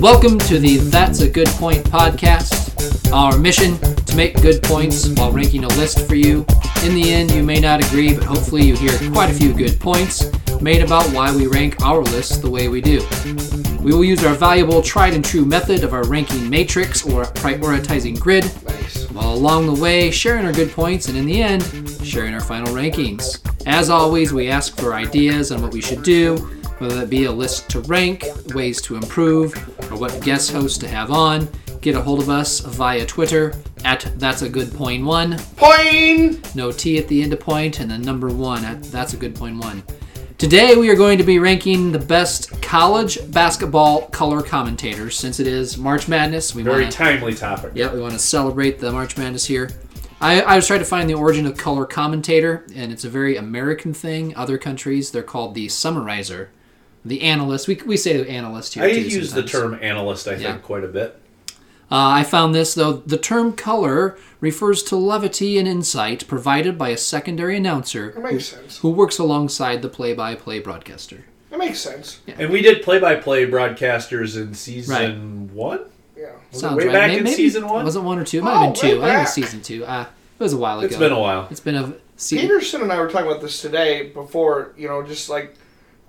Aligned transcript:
welcome 0.00 0.38
to 0.38 0.58
the 0.58 0.78
That's 0.78 1.20
a 1.20 1.28
Good 1.28 1.48
Point 1.48 1.84
podcast. 1.84 3.12
Our 3.12 3.36
mission 3.36 3.76
to 3.78 4.16
make 4.16 4.40
good 4.40 4.62
points 4.62 5.08
while 5.10 5.30
ranking 5.30 5.64
a 5.64 5.68
list 5.68 6.08
for 6.08 6.14
you. 6.14 6.46
In 6.82 6.94
the 6.94 7.10
end, 7.12 7.30
you 7.32 7.42
may 7.42 7.60
not 7.60 7.84
agree, 7.84 8.14
but 8.14 8.24
hopefully, 8.24 8.64
you 8.64 8.76
hear 8.76 8.96
quite 9.12 9.28
a 9.28 9.34
few 9.34 9.52
good 9.52 9.78
points 9.78 10.30
made 10.62 10.82
about 10.82 11.04
why 11.12 11.34
we 11.36 11.48
rank 11.48 11.82
our 11.82 12.00
lists 12.00 12.38
the 12.38 12.48
way 12.48 12.68
we 12.68 12.80
do. 12.80 13.06
We 13.82 13.92
will 13.92 14.04
use 14.04 14.24
our 14.24 14.32
valuable 14.32 14.80
tried 14.80 15.12
and 15.12 15.22
true 15.22 15.44
method 15.44 15.84
of 15.84 15.92
our 15.92 16.06
ranking 16.06 16.48
matrix 16.48 17.04
or 17.04 17.24
prioritizing 17.24 18.18
grid, 18.18 18.44
while 19.12 19.34
along 19.34 19.66
the 19.66 19.78
way 19.78 20.10
sharing 20.10 20.46
our 20.46 20.52
good 20.52 20.70
points 20.70 21.08
and 21.08 21.18
in 21.18 21.26
the 21.26 21.42
end, 21.42 21.62
sharing 22.02 22.32
our 22.32 22.40
final 22.40 22.72
rankings. 22.72 23.38
As 23.66 23.90
always, 23.90 24.32
we 24.32 24.48
ask 24.48 24.78
for 24.78 24.94
ideas 24.94 25.52
on 25.52 25.60
what 25.60 25.74
we 25.74 25.82
should 25.82 26.02
do, 26.02 26.36
whether 26.78 26.94
that 26.94 27.10
be 27.10 27.24
a 27.24 27.32
list 27.32 27.68
to 27.68 27.80
rank, 27.80 28.24
ways 28.54 28.80
to 28.80 28.96
improve, 28.96 29.69
what 30.00 30.20
guest 30.22 30.50
hosts 30.50 30.78
to 30.78 30.88
have 30.88 31.10
on. 31.10 31.46
Get 31.82 31.94
a 31.94 32.00
hold 32.00 32.20
of 32.20 32.30
us 32.30 32.60
via 32.60 33.04
Twitter 33.04 33.54
at 33.84 34.10
That's 34.16 34.42
a 34.42 34.48
Good 34.48 34.72
Point 34.72 35.04
One. 35.04 35.38
Point. 35.56 36.54
No 36.54 36.72
T 36.72 36.98
at 36.98 37.06
the 37.06 37.22
end 37.22 37.34
of 37.34 37.40
point, 37.40 37.80
and 37.80 37.90
then 37.90 38.00
number 38.00 38.28
one 38.28 38.64
at 38.64 38.82
That's 38.84 39.12
a 39.12 39.16
Good 39.16 39.34
Point 39.34 39.58
One. 39.58 39.82
Today 40.38 40.74
we 40.74 40.88
are 40.88 40.96
going 40.96 41.18
to 41.18 41.24
be 41.24 41.38
ranking 41.38 41.92
the 41.92 41.98
best 41.98 42.62
college 42.62 43.18
basketball 43.30 44.06
color 44.08 44.42
commentators. 44.42 45.18
Since 45.18 45.38
it 45.38 45.46
is 45.46 45.76
March 45.76 46.08
Madness, 46.08 46.54
we 46.54 46.62
Very 46.62 46.82
want 46.82 46.92
to 46.92 46.98
timely 46.98 47.34
topic. 47.34 47.72
yeah, 47.74 47.92
we 47.92 48.00
want 48.00 48.14
to 48.14 48.18
celebrate 48.18 48.78
the 48.78 48.90
March 48.90 49.18
Madness 49.18 49.44
here. 49.44 49.70
I, 50.22 50.40
I 50.40 50.56
was 50.56 50.66
trying 50.66 50.80
to 50.80 50.86
find 50.86 51.08
the 51.10 51.14
origin 51.14 51.44
of 51.46 51.58
color 51.58 51.84
commentator, 51.84 52.66
and 52.74 52.90
it's 52.90 53.04
a 53.04 53.10
very 53.10 53.36
American 53.36 53.92
thing. 53.92 54.34
Other 54.34 54.56
countries, 54.56 55.10
they're 55.10 55.22
called 55.22 55.54
the 55.54 55.68
summarizer, 55.68 56.50
the 57.04 57.22
analyst. 57.22 57.66
We, 57.68 57.76
we 57.86 57.96
say 57.96 58.26
analyst 58.28 58.74
here. 58.74 58.84
I 58.84 58.92
too 58.92 59.00
use 59.02 59.32
the 59.32 59.42
term 59.42 59.78
analyst, 59.80 60.26
I 60.28 60.32
think, 60.32 60.42
Yeah. 60.42 60.56
quite 60.58 60.84
a 60.84 60.88
bit. 60.88 61.16
Uh, 61.92 62.20
I 62.20 62.22
found 62.22 62.54
this, 62.54 62.74
though. 62.74 62.92
The 62.92 63.16
term 63.18 63.52
color 63.52 64.16
refers 64.40 64.82
to 64.84 64.96
levity 64.96 65.58
and 65.58 65.66
insight 65.66 66.26
provided 66.28 66.78
by 66.78 66.90
a 66.90 66.96
secondary 66.96 67.56
announcer 67.56 68.12
That 68.12 68.22
makes 68.22 68.46
sense. 68.46 68.78
who 68.78 68.90
works 68.90 69.18
alongside 69.18 69.82
the 69.82 69.88
play 69.88 70.14
by 70.14 70.34
play 70.36 70.60
broadcaster. 70.60 71.24
That 71.50 71.58
makes 71.58 71.80
sense. 71.80 72.20
And 72.38 72.50
we 72.50 72.62
did 72.62 72.82
play-by-play 72.84 73.50
broadcasters 73.50 74.36
in 74.40 74.54
season 74.54 75.52
one. 75.52 75.80
Yeah. 76.16 76.26
Was 76.52 76.60
Sounds 76.60 76.74
it 76.74 76.78
way 76.78 76.84
right. 76.86 76.92
back 76.92 77.10
May- 77.10 77.18
in 77.18 77.24
maybe- 77.24 77.34
season 77.36 77.66
one? 77.68 77.84
Was 77.84 77.96
it 77.96 78.02
one 78.04 78.20
or 78.20 78.24
two? 78.24 78.38
It 78.38 78.44
might 78.44 78.52
Oh, 78.54 78.58
have 78.66 78.74
been 78.74 78.80
two. 78.80 79.02
I 79.02 79.06
think 79.06 79.16
it 79.16 79.20
was 79.22 79.32
season 79.34 79.60
two. 79.60 79.84
Uh, 79.84 80.02
it 80.38 80.42
was 80.42 80.52
a 80.52 80.56
while 80.56 80.78
ago. 80.78 80.86
It's 80.86 80.96
been 80.96 81.10
a 81.10 81.18
while. 81.18 81.48
It's 81.50 81.58
been 81.58 81.74
a. 81.74 81.92
Se- 82.16 82.38
Peterson 82.40 82.82
and 82.82 82.92
I 82.92 83.00
were 83.00 83.10
talking 83.10 83.26
about 83.26 83.40
this 83.42 83.60
today 83.60 84.10
before, 84.10 84.74
you 84.76 84.86
know, 84.86 85.02
just 85.02 85.28
like 85.28 85.56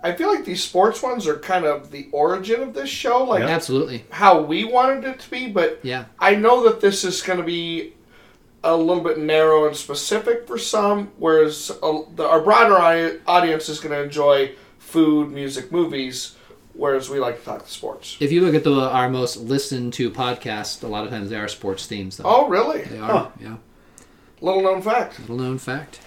I 0.04 0.14
feel 0.14 0.34
like 0.34 0.46
these 0.46 0.64
sports 0.64 1.04
ones 1.04 1.28
are 1.28 1.38
kind 1.38 1.66
of 1.66 1.92
the 1.92 2.08
origin 2.12 2.62
of 2.62 2.74
this 2.74 2.90
show, 2.90 3.24
like 3.24 3.44
Absolutely. 3.44 4.06
how 4.10 4.42
we 4.42 4.64
wanted 4.64 5.04
it 5.06 5.20
to 5.20 5.30
be, 5.30 5.48
but 5.50 5.80
Yeah. 5.84 6.06
I 6.20 6.36
know 6.36 6.64
that 6.64 6.82
this 6.82 7.04
is 7.04 7.22
going 7.22 7.38
to 7.38 7.46
be 7.46 7.94
a 8.64 8.76
little 8.76 9.04
bit 9.04 9.18
narrow 9.20 9.68
and 9.68 9.76
specific 9.76 10.48
for 10.48 10.58
some, 10.58 11.12
whereas 11.18 11.72
uh, 11.84 12.00
the, 12.16 12.28
our 12.28 12.42
broader 12.42 13.20
audience 13.28 13.70
is 13.70 13.80
going 13.80 13.94
to 13.94 14.04
enjoy 14.04 14.52
food, 14.80 15.32
music, 15.32 15.72
movies, 15.72 16.36
whereas 16.74 17.10
we 17.10 17.20
like 17.20 17.40
to 17.40 17.46
talk 17.46 17.68
sports. 17.68 18.18
If 18.20 18.32
you 18.32 18.42
look 18.42 18.56
at 18.56 18.64
the 18.64 18.74
our 18.74 19.10
most 19.10 19.38
listened 19.38 19.94
to 19.94 20.10
podcast, 20.12 20.84
a 20.84 20.88
lot 20.88 21.04
of 21.06 21.10
times 21.12 21.30
they 21.30 21.38
are 21.38 21.48
sports 21.48 21.86
themes. 21.88 22.18
Though. 22.18 22.24
Oh, 22.26 22.48
really? 22.48 22.82
They 22.84 23.00
are. 23.00 23.12
Huh. 23.12 23.30
Yeah. 23.40 23.56
Little 24.42 24.62
known 24.64 24.82
fact. 24.82 25.20
Little 25.20 25.38
known 25.38 25.58
fact. 25.58 26.00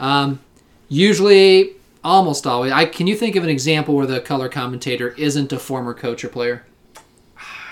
Um, 0.00 0.40
usually, 0.88 1.72
almost 2.08 2.46
always. 2.46 2.72
I 2.72 2.86
can 2.86 3.06
you 3.06 3.14
think 3.16 3.36
of 3.36 3.44
an 3.44 3.50
example 3.50 3.94
where 3.94 4.06
the 4.06 4.20
color 4.20 4.48
commentator 4.48 5.10
isn't 5.10 5.52
a 5.52 5.58
former 5.58 5.94
coach 5.94 6.24
or 6.24 6.28
player? 6.28 6.64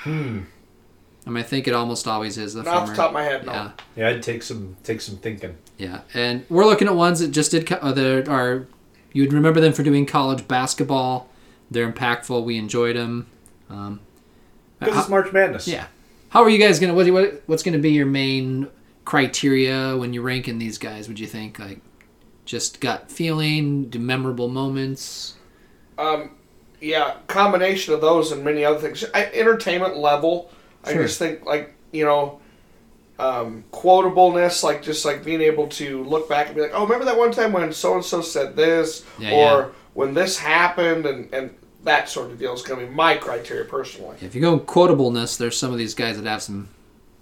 Hmm. 0.02 0.42
I 1.26 1.30
mean, 1.30 1.38
I 1.38 1.42
think 1.42 1.66
it 1.66 1.74
almost 1.74 2.06
always 2.06 2.38
is 2.38 2.54
the 2.54 2.62
Not 2.62 2.75
off 2.76 2.88
the 2.91 2.94
top 2.94 3.08
of 3.08 3.14
my 3.14 3.25
head, 3.25 3.44
no. 3.44 3.52
Yeah. 3.52 3.70
Yeah, 3.96 4.08
I'd 4.10 4.22
take 4.22 4.42
some 4.44 4.76
take 4.84 5.00
some 5.00 5.16
thinking. 5.16 5.56
Yeah, 5.78 6.02
and 6.14 6.44
we're 6.48 6.64
looking 6.66 6.86
at 6.86 6.94
ones 6.94 7.19
that 7.20 7.28
just 7.32 7.50
did 7.50 7.66
co- 7.66 7.76
uh, 7.76 7.92
that 7.92 8.28
are 8.28 8.66
you 9.12 9.22
would 9.22 9.32
remember 9.32 9.60
them 9.60 9.72
for 9.72 9.82
doing 9.82 10.06
college 10.06 10.46
basketball. 10.46 11.28
They're 11.70 11.91
impactful. 11.91 12.44
We 12.44 12.58
enjoyed 12.58 12.94
them. 12.96 13.26
Um, 13.69 14.00
Because 14.78 14.94
how- 14.94 15.00
it's 15.00 15.10
March 15.10 15.32
Madness. 15.32 15.66
yeah. 15.66 15.86
How 16.28 16.42
are 16.42 16.50
you 16.50 16.58
guys 16.58 16.78
gonna? 16.78 16.94
What, 16.94 17.08
what 17.10 17.42
what's 17.46 17.62
gonna 17.64 17.78
be 17.78 17.91
your 17.91 18.06
main 18.06 18.69
criteria 19.04 19.96
when 19.96 20.12
you're 20.12 20.22
ranking 20.22 20.58
these 20.58 20.78
guys? 20.78 21.08
Would 21.08 21.19
you 21.19 21.26
think 21.26 21.58
like 21.58 21.80
just 22.46 22.80
gut 22.80 23.10
feeling, 23.10 23.90
do 23.90 23.98
memorable 23.98 24.48
moments? 24.48 25.34
Um, 25.98 26.30
yeah, 26.80 27.16
combination 27.26 27.92
of 27.92 28.00
those 28.00 28.32
and 28.32 28.42
many 28.44 28.64
other 28.64 28.78
things. 28.78 29.04
I, 29.12 29.26
entertainment 29.26 29.96
level. 29.98 30.50
I 30.84 30.94
just 30.94 31.18
think 31.18 31.44
like 31.44 31.74
you 31.92 32.04
know, 32.04 32.40
um, 33.18 33.64
quotableness, 33.72 34.62
like 34.62 34.82
just 34.82 35.04
like 35.04 35.24
being 35.24 35.40
able 35.40 35.66
to 35.68 36.02
look 36.04 36.28
back 36.28 36.46
and 36.46 36.54
be 36.56 36.62
like, 36.62 36.72
oh, 36.74 36.84
remember 36.84 37.04
that 37.06 37.18
one 37.18 37.32
time 37.32 37.52
when 37.52 37.72
so 37.72 37.94
and 37.94 38.04
so 38.04 38.20
said 38.22 38.56
this, 38.56 39.04
Yeah, 39.18 39.30
or 39.32 39.60
yeah. 39.60 39.68
when 39.94 40.14
this 40.14 40.38
happened, 40.38 41.06
and 41.06 41.32
and 41.34 41.54
that 41.84 42.08
sort 42.08 42.30
of 42.30 42.38
deal 42.38 42.52
is 42.52 42.62
going 42.62 42.80
to 42.80 42.86
be 42.86 42.92
my 42.92 43.16
criteria 43.16 43.64
personally. 43.64 44.16
If 44.20 44.34
you 44.34 44.40
go 44.40 44.58
quotableness, 44.58 45.36
there's 45.38 45.56
some 45.56 45.72
of 45.72 45.78
these 45.78 45.94
guys 45.94 46.20
that 46.20 46.28
have 46.28 46.42
some 46.42 46.68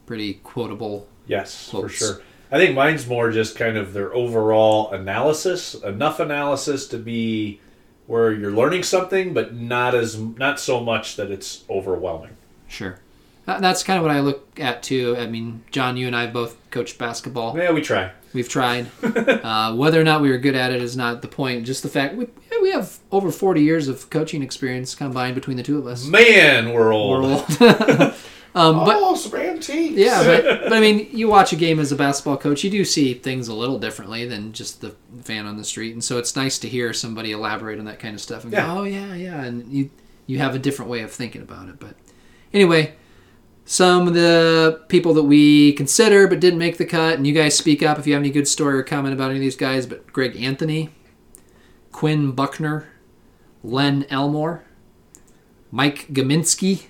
pretty 0.06 0.34
quotable. 0.44 1.06
Yes, 1.26 1.68
Quotes. 1.70 1.98
for 1.98 2.04
sure. 2.04 2.22
I 2.54 2.58
think 2.58 2.76
mine's 2.76 3.08
more 3.08 3.32
just 3.32 3.56
kind 3.56 3.76
of 3.76 3.94
their 3.94 4.14
overall 4.14 4.92
analysis, 4.92 5.74
enough 5.74 6.20
analysis 6.20 6.86
to 6.86 6.98
be 6.98 7.58
where 8.06 8.30
you're 8.30 8.52
learning 8.52 8.84
something, 8.84 9.34
but 9.34 9.52
not 9.52 9.92
as 9.96 10.16
not 10.16 10.60
so 10.60 10.78
much 10.78 11.16
that 11.16 11.32
it's 11.32 11.64
overwhelming. 11.68 12.36
Sure. 12.68 13.00
That's 13.44 13.82
kind 13.82 13.98
of 13.98 14.04
what 14.04 14.14
I 14.14 14.20
look 14.20 14.60
at 14.60 14.84
too. 14.84 15.16
I 15.18 15.26
mean, 15.26 15.64
John, 15.72 15.96
you 15.96 16.06
and 16.06 16.14
I 16.14 16.22
have 16.22 16.32
both 16.32 16.56
coached 16.70 16.96
basketball. 16.96 17.58
Yeah, 17.58 17.72
we 17.72 17.82
try. 17.82 18.12
We've 18.32 18.48
tried. 18.48 18.86
uh, 19.02 19.74
whether 19.74 20.00
or 20.00 20.04
not 20.04 20.22
we 20.22 20.30
were 20.30 20.38
good 20.38 20.54
at 20.54 20.70
it 20.70 20.80
is 20.80 20.96
not 20.96 21.22
the 21.22 21.28
point. 21.28 21.66
Just 21.66 21.82
the 21.82 21.88
fact 21.88 22.14
we, 22.14 22.28
we 22.62 22.70
have 22.70 22.98
over 23.10 23.32
40 23.32 23.62
years 23.62 23.88
of 23.88 24.10
coaching 24.10 24.44
experience 24.44 24.94
combined 24.94 25.34
between 25.34 25.56
the 25.56 25.64
two 25.64 25.76
of 25.76 25.88
us. 25.88 26.06
Man, 26.06 26.72
we're 26.72 26.92
old. 26.92 27.24
We're 27.24 27.98
old. 27.98 28.14
um, 28.54 28.84
but 28.84 28.96
oh, 28.98 29.14
some 29.16 29.34
antiques. 29.34 29.96
yeah, 29.96 30.22
but, 30.24 30.44
but 30.64 30.72
I 30.72 30.80
mean, 30.80 31.08
you 31.12 31.28
watch 31.28 31.52
a 31.52 31.56
game 31.56 31.80
as 31.80 31.90
a 31.92 31.96
basketball 31.96 32.36
coach, 32.36 32.62
you 32.62 32.70
do 32.70 32.84
see 32.84 33.14
things 33.14 33.48
a 33.48 33.54
little 33.54 33.78
differently 33.78 34.26
than 34.26 34.52
just 34.52 34.80
the 34.80 34.94
fan 35.22 35.46
on 35.46 35.56
the 35.56 35.64
street, 35.64 35.92
and 35.92 36.02
so 36.04 36.18
it's 36.18 36.36
nice 36.36 36.58
to 36.60 36.68
hear 36.68 36.92
somebody 36.92 37.32
elaborate 37.32 37.78
on 37.78 37.84
that 37.86 37.98
kind 37.98 38.14
of 38.14 38.20
stuff 38.20 38.44
and 38.44 38.52
Yeah. 38.52 38.66
go, 38.66 38.80
"Oh 38.80 38.84
yeah, 38.84 39.14
yeah," 39.14 39.42
and 39.42 39.72
you 39.72 39.90
you 40.26 40.38
have 40.38 40.54
a 40.54 40.58
different 40.58 40.90
way 40.90 41.00
of 41.00 41.10
thinking 41.10 41.42
about 41.42 41.68
it. 41.68 41.78
But 41.80 41.96
anyway, 42.52 42.94
some 43.64 44.06
of 44.06 44.14
the 44.14 44.82
people 44.88 45.14
that 45.14 45.24
we 45.24 45.72
consider 45.72 46.26
but 46.28 46.38
didn't 46.40 46.58
make 46.58 46.76
the 46.78 46.86
cut, 46.86 47.14
and 47.16 47.26
you 47.26 47.34
guys 47.34 47.56
speak 47.56 47.82
up 47.82 47.98
if 47.98 48.06
you 48.06 48.12
have 48.14 48.22
any 48.22 48.30
good 48.30 48.46
story 48.48 48.74
or 48.78 48.82
comment 48.82 49.12
about 49.14 49.30
any 49.30 49.38
of 49.38 49.42
these 49.42 49.56
guys. 49.56 49.84
But 49.84 50.12
Greg 50.12 50.36
Anthony, 50.40 50.90
Quinn 51.92 52.30
Buckner, 52.32 52.86
Len 53.62 54.06
Elmore, 54.10 54.62
Mike 55.70 56.06
Gminski. 56.12 56.84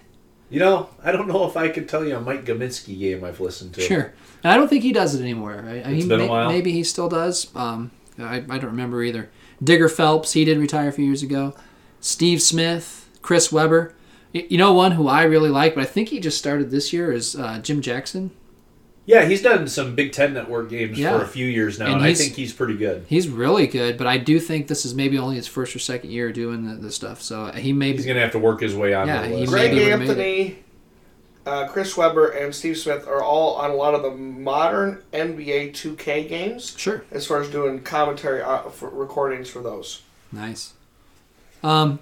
You 0.55 0.61
know, 0.61 0.89
I 1.03 1.11
don't 1.13 1.27
know 1.29 1.47
if 1.49 1.57
I 1.57 1.69
could 1.69 1.89
tell 1.89 2.05
you 2.05 2.17
a 2.17 2.21
Mike 2.21 2.45
Gminski 2.45 2.99
game 2.99 3.25
I've 3.25 3.41
listened 3.41 3.75
to. 3.75 3.81
Sure. 3.81 4.13
And 4.43 4.53
I 4.53 4.57
don't 4.57 4.69
think 4.69 4.83
he 4.85 4.93
does 4.93 5.15
it 5.15 5.21
anymore. 5.23 5.65
I, 5.67 5.71
I- 5.71 5.75
It's 5.91 6.03
he 6.05 6.09
been 6.09 6.21
a 6.21 6.27
while. 6.27 6.49
Maybe 6.49 6.73
he 6.73 6.85
still 6.85 7.09
does. 7.09 7.55
Um, 7.57 7.91
I, 8.19 8.37
I 8.37 8.59
don't 8.59 8.67
remember 8.67 9.03
either. 9.03 9.31
Digger 9.63 9.89
Phelps, 9.89 10.33
he 10.33 10.45
did 10.45 10.59
retire 10.59 10.89
a 10.89 10.93
few 10.93 11.05
years 11.05 11.23
ago. 11.23 11.55
Steve 12.01 12.41
Smith, 12.43 13.09
Chris 13.23 13.51
Webber. 13.51 13.95
You 14.33 14.59
know 14.59 14.73
one 14.73 14.93
who 14.93 15.07
I 15.09 15.23
really 15.25 15.51
like, 15.51 15.75
but 15.77 15.83
I 15.83 15.87
think 15.87 16.09
he 16.09 16.19
just 16.21 16.39
started 16.39 16.71
this 16.71 16.93
year 16.93 17.13
is 17.13 17.37
uh, 17.37 17.61
Jim 17.61 17.81
Jackson. 17.81 18.33
Yeah, 19.07 19.27
he's 19.27 19.43
done 19.43 19.69
some 19.69 19.95
Big 19.95 20.13
Ten 20.13 20.33
Network 20.33 20.71
games 20.71 20.99
Yeah. 20.99 21.19
for 21.19 21.25
a 21.25 21.29
few 21.29 21.45
years 21.47 21.79
now, 21.79 21.87
And 21.87 21.95
and, 21.97 22.05
I 22.05 22.15
think 22.15 22.35
he's 22.35 22.53
pretty 22.55 22.75
good. 22.77 23.05
He's 23.09 23.29
really 23.29 23.67
good, 23.67 23.99
but 23.99 24.07
I 24.07 24.17
do 24.17 24.41
think 24.41 24.67
this 24.67 24.87
is 24.87 24.95
maybe 24.95 25.19
only 25.19 25.37
his 25.37 25.47
first 25.47 25.77
or 25.77 25.79
second 25.79 26.11
year 26.11 26.33
doing 26.33 26.67
the, 26.67 26.77
the 26.77 26.91
stuff. 26.91 27.21
So 27.21 27.47
he 27.53 27.73
may 27.75 27.93
He's 27.93 28.07
going 28.07 28.17
to 28.17 28.23
have 28.23 28.33
to 28.33 28.39
work 28.39 28.61
his 28.63 28.75
way 28.75 28.95
on 28.95 29.07
Yeah, 29.07 29.23
the 29.23 29.29
he 29.29 29.35
list. 29.41 29.53
may- 29.53 29.59
Greg 29.69 29.73
would've 29.75 30.01
made 30.01 30.09
Anthony, 30.09 30.59
uh, 31.45 31.69
Chris 31.69 31.95
Webber, 31.99 32.29
and 32.29 32.55
Steve 32.55 32.79
Smith 32.79 33.07
are 33.07 33.23
all 33.23 33.57
on 33.57 33.71
a 33.71 33.75
lot 33.75 33.95
of 33.95 34.03
the 34.03 34.11
modern 34.11 35.03
NBA 35.13 35.73
2K 35.75 36.27
games 36.27 36.75
Sure. 36.79 37.05
as 37.11 37.27
far 37.27 37.43
as 37.43 37.51
doing 37.51 37.81
commentary 37.83 38.41
uh, 38.41 38.63
for 38.71 38.89
recordings 38.89 39.51
for 39.51 39.61
those. 39.61 40.01
Nice. 40.33 40.73
Um, 41.63 41.99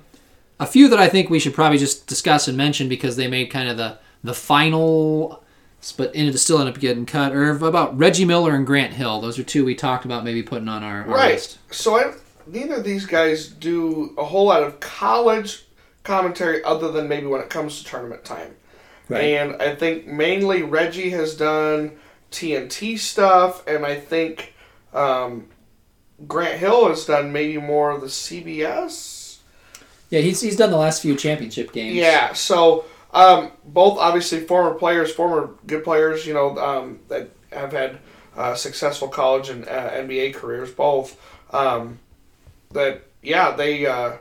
a 0.60 0.66
few 0.66 0.88
that 0.88 1.00
I 1.00 1.08
think 1.08 1.28
we 1.30 1.40
should 1.40 1.54
probably 1.54 1.78
just 1.78 2.06
discuss 2.06 2.46
and 2.46 2.56
mention 2.56 2.88
because 2.88 3.16
they 3.16 3.26
made 3.26 3.46
kind 3.50 3.68
of 3.68 3.76
the 3.76 3.98
the 4.24 4.34
final, 4.34 5.41
but 5.90 6.12
ended 6.14 6.38
still 6.38 6.60
end 6.60 6.68
up 6.68 6.78
getting 6.78 7.06
cut. 7.06 7.32
Or 7.32 7.50
about 7.50 7.98
Reggie 7.98 8.24
Miller 8.24 8.54
and 8.54 8.64
Grant 8.66 8.92
Hill. 8.92 9.20
Those 9.20 9.38
are 9.38 9.42
two 9.42 9.64
we 9.64 9.74
talked 9.74 10.04
about 10.04 10.22
maybe 10.24 10.42
putting 10.42 10.68
on 10.68 10.84
our, 10.84 11.02
our 11.02 11.08
Right. 11.08 11.32
list. 11.34 11.58
So 11.72 11.96
I, 11.96 12.12
neither 12.46 12.76
of 12.76 12.84
these 12.84 13.06
guys 13.06 13.48
do 13.48 14.14
a 14.16 14.24
whole 14.24 14.46
lot 14.46 14.62
of 14.62 14.78
college 14.78 15.64
commentary 16.04 16.62
other 16.62 16.92
than 16.92 17.08
maybe 17.08 17.26
when 17.26 17.40
it 17.40 17.50
comes 17.50 17.78
to 17.78 17.84
tournament 17.84 18.24
time. 18.24 18.54
Right. 19.08 19.24
And 19.24 19.60
I 19.60 19.74
think 19.74 20.06
mainly 20.06 20.62
Reggie 20.62 21.10
has 21.10 21.34
done 21.34 21.92
TNT 22.30 22.98
stuff, 22.98 23.66
and 23.66 23.84
I 23.84 23.96
think 23.96 24.54
um, 24.94 25.46
Grant 26.28 26.58
Hill 26.58 26.88
has 26.88 27.04
done 27.04 27.32
maybe 27.32 27.58
more 27.58 27.90
of 27.90 28.00
the 28.00 28.06
CBS. 28.06 29.38
Yeah, 30.10 30.20
he's, 30.20 30.40
he's 30.40 30.56
done 30.56 30.70
the 30.70 30.76
last 30.76 31.02
few 31.02 31.16
championship 31.16 31.72
games. 31.72 31.94
Yeah, 31.94 32.32
so 32.34 32.84
Um, 33.12 33.52
both 33.64 33.98
obviously 33.98 34.40
former 34.40 34.74
players, 34.74 35.12
former 35.12 35.54
good 35.66 35.84
players, 35.84 36.26
you 36.26 36.32
know, 36.34 36.56
um, 36.58 37.00
that 37.08 37.30
have 37.52 37.72
had 37.72 37.98
uh, 38.36 38.54
successful 38.54 39.08
college 39.08 39.48
and 39.50 39.68
uh, 39.68 39.90
NBA 39.90 40.34
careers, 40.34 40.70
both. 40.70 41.20
Um, 41.52 41.98
that, 42.70 43.02
yeah, 43.22 43.50
they, 43.50 43.84
uh, 43.84 44.14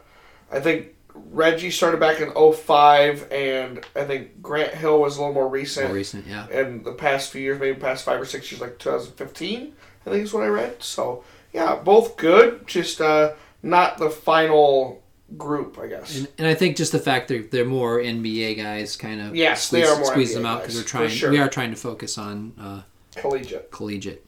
I 0.52 0.60
think 0.60 0.88
Reggie 1.14 1.72
started 1.72 2.00
back 2.00 2.20
in 2.20 2.32
05, 2.34 3.32
and 3.32 3.86
I 3.96 4.04
think 4.04 4.42
Grant 4.42 4.74
Hill 4.74 5.00
was 5.00 5.16
a 5.16 5.22
little 5.22 5.34
more 5.34 5.48
recent. 5.48 5.88
More 5.88 5.96
recent, 5.96 6.28
yeah. 6.28 6.50
In 6.50 6.84
the 6.84 6.92
past 6.92 7.32
few 7.32 7.42
years, 7.42 7.60
maybe 7.60 7.80
past 7.80 8.04
five 8.04 8.20
or 8.20 8.26
six 8.26 8.52
years, 8.52 8.62
like 8.62 8.78
2015, 8.80 9.74
I 10.06 10.10
think 10.10 10.24
is 10.24 10.34
what 10.34 10.44
I 10.44 10.48
read. 10.48 10.84
So, 10.84 11.24
yeah, 11.54 11.76
both 11.76 12.18
good, 12.18 12.68
just 12.68 13.00
uh, 13.00 13.34
not 13.64 13.98
the 13.98 14.10
final 14.10 15.01
group, 15.38 15.78
I 15.80 15.88
guess. 15.88 16.18
And, 16.18 16.28
and 16.38 16.48
I 16.48 16.54
think 16.54 16.78
just 16.78 16.92
the 16.92 17.00
fact 17.00 17.28
that 17.30 17.52
they're 17.52 17.66
more 17.66 18.00
NBA 18.00 18.58
guys 18.58 18.96
kind 18.96 19.22
of 19.22 19.36
Yes, 19.36 19.70
they 19.70 19.82
squeeze, 19.84 19.92
are 19.94 20.00
more 20.00 20.12
squeeze 20.12 20.32
NBA 20.32 20.34
them 20.36 20.46
out 20.46 20.62
because 20.62 20.76
we're 20.76 20.84
trying. 20.84 21.10
sure. 21.10 21.32
We 21.32 21.40
are 21.40 21.50
trying 21.50 21.72
to 21.72 21.78
focus 21.78 22.18
on 22.18 22.54
uh, 22.60 22.82
Collegiate. 23.16 23.72
collegiate. 23.72 24.26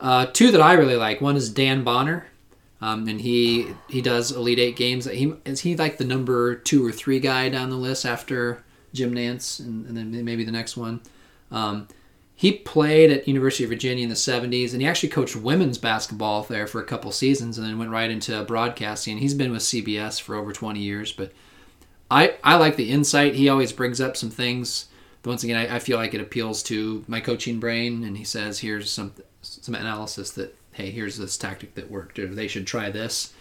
Uh, 0.00 0.26
two 0.26 0.50
that 0.50 0.60
I 0.60 0.74
really 0.74 0.96
like. 0.96 1.20
One 1.20 1.36
is 1.36 1.48
Dan 1.48 1.82
Bonner, 1.84 2.26
um, 2.80 3.08
and 3.08 3.20
he 3.20 3.68
he 3.88 4.02
does 4.02 4.30
Elite 4.32 4.58
Eight 4.58 4.76
games. 4.76 5.06
He 5.06 5.32
is 5.44 5.60
he 5.60 5.76
like 5.76 5.96
the 5.98 6.04
number 6.04 6.54
two 6.54 6.84
or 6.86 6.92
three 6.92 7.18
guy 7.20 7.48
down 7.48 7.70
the 7.70 7.76
list 7.76 8.04
after 8.04 8.62
Jim 8.92 9.14
Nantz, 9.14 9.58
and, 9.60 9.86
and 9.86 9.96
then 9.96 10.24
maybe 10.24 10.44
the 10.44 10.52
next 10.52 10.76
one. 10.76 11.00
Um, 11.50 11.88
he 12.38 12.52
played 12.52 13.10
at 13.10 13.26
University 13.26 13.64
of 13.64 13.70
Virginia 13.70 14.02
in 14.02 14.10
the 14.10 14.14
70s, 14.14 14.72
and 14.72 14.82
he 14.82 14.86
actually 14.86 15.08
coached 15.08 15.34
women's 15.34 15.78
basketball 15.78 16.42
there 16.42 16.66
for 16.66 16.82
a 16.82 16.84
couple 16.84 17.10
seasons, 17.10 17.56
and 17.56 17.66
then 17.66 17.78
went 17.78 17.90
right 17.90 18.10
into 18.10 18.44
broadcasting. 18.44 19.16
He's 19.16 19.32
been 19.32 19.52
with 19.52 19.62
CBS 19.62 20.20
for 20.20 20.34
over 20.34 20.52
20 20.52 20.78
years, 20.78 21.12
but 21.12 21.32
I 22.10 22.34
I 22.44 22.56
like 22.56 22.76
the 22.76 22.90
insight. 22.90 23.34
He 23.34 23.48
always 23.48 23.72
brings 23.72 24.02
up 24.02 24.18
some 24.18 24.30
things. 24.30 24.86
Once 25.24 25.42
again, 25.42 25.56
I, 25.56 25.76
I 25.76 25.78
feel 25.78 25.96
like 25.96 26.12
it 26.12 26.20
appeals 26.20 26.62
to 26.64 27.04
my 27.08 27.20
coaching 27.20 27.58
brain, 27.58 28.04
and 28.04 28.18
he 28.18 28.24
says, 28.24 28.58
"Here's 28.58 28.90
some 28.90 29.14
some 29.40 29.74
analysis 29.74 30.30
that 30.32 30.54
hey, 30.72 30.90
here's 30.90 31.16
this 31.16 31.38
tactic 31.38 31.74
that 31.74 31.90
worked, 31.90 32.18
or 32.18 32.26
they 32.26 32.48
should 32.48 32.66
try 32.66 32.90
this." 32.90 33.32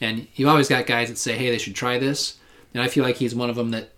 And 0.00 0.26
you 0.34 0.48
always 0.48 0.68
got 0.68 0.86
guys 0.86 1.08
that 1.08 1.18
say, 1.18 1.38
"Hey, 1.38 1.50
they 1.50 1.58
should 1.58 1.76
try 1.76 1.98
this," 1.98 2.38
and 2.74 2.82
I 2.82 2.88
feel 2.88 3.04
like 3.04 3.16
he's 3.16 3.34
one 3.34 3.48
of 3.48 3.56
them 3.56 3.70
that, 3.70 3.90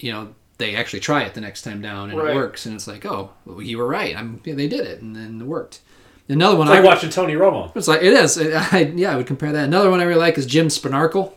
you 0.00 0.12
know, 0.12 0.34
they 0.62 0.76
actually 0.76 1.00
try 1.00 1.22
it 1.24 1.34
the 1.34 1.40
next 1.40 1.62
time 1.62 1.82
down 1.82 2.10
and 2.10 2.18
Right. 2.18 2.30
it 2.30 2.34
works, 2.36 2.64
and 2.66 2.74
it's 2.74 2.86
like, 2.86 3.04
"Oh, 3.04 3.30
well, 3.44 3.60
you 3.60 3.78
were 3.78 3.86
right. 3.86 4.16
I'm 4.16 4.40
yeah, 4.44 4.54
they 4.54 4.68
did 4.68 4.86
it, 4.86 5.02
and 5.02 5.14
then 5.16 5.40
it 5.40 5.46
worked." 5.46 5.80
Another 6.28 6.56
one 6.56 6.68
It's 6.68 6.76
like 6.76 6.80
I 6.84 6.86
watching 6.86 7.10
Tony 7.10 7.34
Romo. 7.34 7.70
it's 7.76 7.88
like 7.88 8.02
it 8.02 8.12
is. 8.12 8.38
I, 8.72 8.92
yeah, 8.94 9.12
I 9.12 9.16
would 9.16 9.26
compare 9.26 9.52
that. 9.52 9.64
Another 9.64 9.90
one 9.90 10.00
I 10.00 10.04
really 10.04 10.20
like 10.20 10.38
is 10.38 10.46
Jim 10.46 10.68
Spanarkel. 10.68 11.32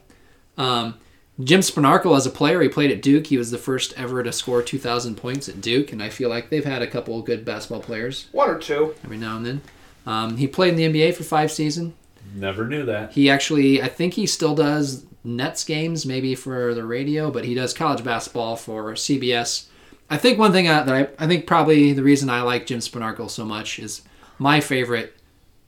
Um, 0.57 0.95
Jim 1.44 1.60
Spanarkel, 1.60 2.16
as 2.16 2.25
a 2.25 2.30
player, 2.30 2.62
he 2.62 2.69
played 2.69 2.92
at 2.92 3.01
Duke. 3.01 3.27
He 3.27 3.38
was 3.38 3.51
the 3.51 3.57
first 3.57 3.94
ever 3.98 4.24
to 4.24 4.31
score 4.31 4.62
2,000 4.62 5.16
points 5.16 5.50
at 5.50 5.60
Duke, 5.60 5.92
and 5.92 6.01
I 6.01 6.07
feel 6.10 6.30
like 6.30 6.50
they've 6.50 6.63
had 6.63 6.81
a 6.81 6.88
couple 6.88 7.19
of 7.19 7.25
good 7.25 7.44
basketball 7.44 7.81
players 7.81 8.28
One 8.31 8.50
or 8.50 8.57
two. 8.57 8.95
every 9.04 9.18
now 9.18 9.36
and 9.36 9.45
then. 9.45 9.62
Um, 10.06 10.38
he 10.38 10.48
played 10.48 10.75
in 10.80 10.94
the 10.94 11.01
NBA 11.07 11.13
for 11.16 11.24
five 11.24 11.51
seasons. 11.51 11.94
Never 12.33 12.66
knew 12.66 12.86
that. 12.86 13.12
He 13.13 13.30
actually, 13.30 13.81
I 13.81 13.88
think 13.89 14.13
he 14.13 14.25
still 14.25 14.56
does 14.56 15.04
Nets 15.25 15.63
games, 15.63 16.06
maybe 16.06 16.36
for 16.36 16.74
the 16.74 16.86
radio, 16.86 17.31
but 17.31 17.45
he 17.45 17.54
does 17.54 17.74
college 17.74 18.04
basketball 18.04 18.56
for 18.56 18.94
CBS. 18.94 19.66
I 20.10 20.18
think 20.18 20.38
one 20.38 20.51
thing 20.51 20.68
uh, 20.68 20.83
that 20.83 20.95
I, 21.19 21.24
I 21.24 21.27
think 21.27 21.48
probably 21.48 21.92
the 21.94 22.04
reason 22.04 22.30
I 22.30 22.42
like 22.42 22.68
Jim 22.68 22.80
Spanarkel 22.80 23.30
so 23.30 23.44
much 23.44 23.80
is 23.80 24.04
my 24.38 24.60
favorite 24.60 25.16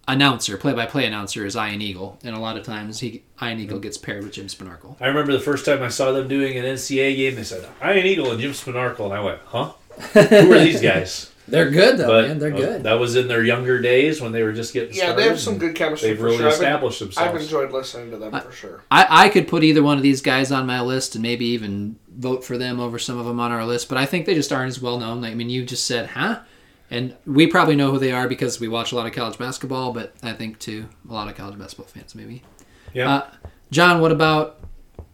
announcer, 0.07 0.57
play-by-play 0.57 1.05
announcer, 1.05 1.45
is 1.45 1.55
Ian 1.55 1.81
Eagle, 1.81 2.19
and 2.23 2.35
a 2.35 2.39
lot 2.39 2.55
of 2.55 2.63
times 2.63 2.99
he 2.99 3.23
Ian 3.41 3.59
Eagle 3.59 3.79
gets 3.79 3.97
paired 3.97 4.23
with 4.23 4.33
Jim 4.33 4.47
Spanarkel. 4.47 4.95
I 5.01 5.07
remember 5.07 5.33
the 5.33 5.39
first 5.39 5.65
time 5.65 5.81
I 5.81 5.89
saw 5.89 6.11
them 6.11 6.27
doing 6.27 6.57
an 6.57 6.65
NCAA 6.65 7.15
game. 7.15 7.35
They 7.35 7.43
said 7.43 7.67
Iron 7.81 8.05
Eagle 8.05 8.31
and 8.31 8.39
Jim 8.39 8.51
Spanarkel, 8.51 9.05
and 9.05 9.13
I 9.13 9.21
went, 9.21 9.39
"Huh? 9.45 9.73
Who 10.13 10.53
are 10.53 10.59
these 10.59 10.81
guys?" 10.81 11.31
They're 11.47 11.69
good 11.69 11.97
though, 11.97 12.07
But 12.07 12.27
man. 12.27 12.39
They're 12.39 12.51
good. 12.51 12.83
That 12.83 12.99
was 12.99 13.15
in 13.15 13.27
their 13.27 13.43
younger 13.43 13.79
days 13.79 14.19
when 14.19 14.31
they 14.33 14.43
were 14.43 14.51
just 14.53 14.73
getting 14.73 14.93
started. 14.93 14.97
Yeah, 14.97 15.05
started. 15.13 15.23
they 15.23 15.29
have 15.29 15.39
some 15.39 15.57
good 15.57 15.75
chemistry 15.75 16.09
They've 16.09 16.17
for 16.17 16.25
really 16.25 16.37
sure. 16.37 16.47
I've 16.47 16.51
been- 16.53 16.63
established 16.67 16.99
themselves. 16.99 17.29
I've 17.35 17.41
enjoyed 17.41 17.71
listening 17.71 18.11
to 18.11 18.17
them 18.17 18.39
for 18.41 18.51
sure. 18.51 18.83
I, 18.91 19.25
I 19.25 19.29
could 19.29 19.47
put 19.47 19.63
either 19.63 19.81
one 19.81 19.97
of 19.97 20.03
these 20.03 20.21
guys 20.21 20.51
on 20.51 20.65
my 20.67 20.81
list 20.81 21.15
and 21.15 21.21
maybe 21.21 21.45
even 21.45 21.97
vote 22.09 22.43
for 22.43 22.57
them 22.57 22.79
over 22.79 22.99
some 22.99 23.17
of 23.17 23.25
them 23.25 23.39
on 23.39 23.51
our 23.51 23.65
list, 23.65 23.87
but 23.89 23.97
I 23.97 24.05
think 24.05 24.25
they 24.25 24.33
just 24.35 24.51
aren't 24.51 24.69
as 24.69 24.81
well 24.81 24.99
known. 24.99 25.21
Like, 25.21 25.31
I 25.31 25.35
mean, 25.35 25.49
you 25.49 25.63
just 25.63 25.85
said, 25.85 26.07
huh? 26.09 26.39
And 26.89 27.15
we 27.25 27.47
probably 27.47 27.75
know 27.75 27.91
who 27.91 27.99
they 27.99 28.11
are 28.11 28.27
because 28.27 28.59
we 28.59 28.67
watch 28.67 28.91
a 28.91 28.95
lot 28.95 29.05
of 29.07 29.13
college 29.13 29.37
basketball, 29.37 29.93
but 29.93 30.13
I 30.23 30.33
think 30.33 30.57
too, 30.59 30.87
a 31.09 31.13
lot 31.13 31.27
of 31.29 31.35
college 31.35 31.57
basketball 31.59 31.87
fans 31.87 32.15
maybe. 32.15 32.43
Yeah. 32.93 33.13
Uh, 33.13 33.29
John, 33.71 33.99
what 34.01 34.11
about 34.11 34.59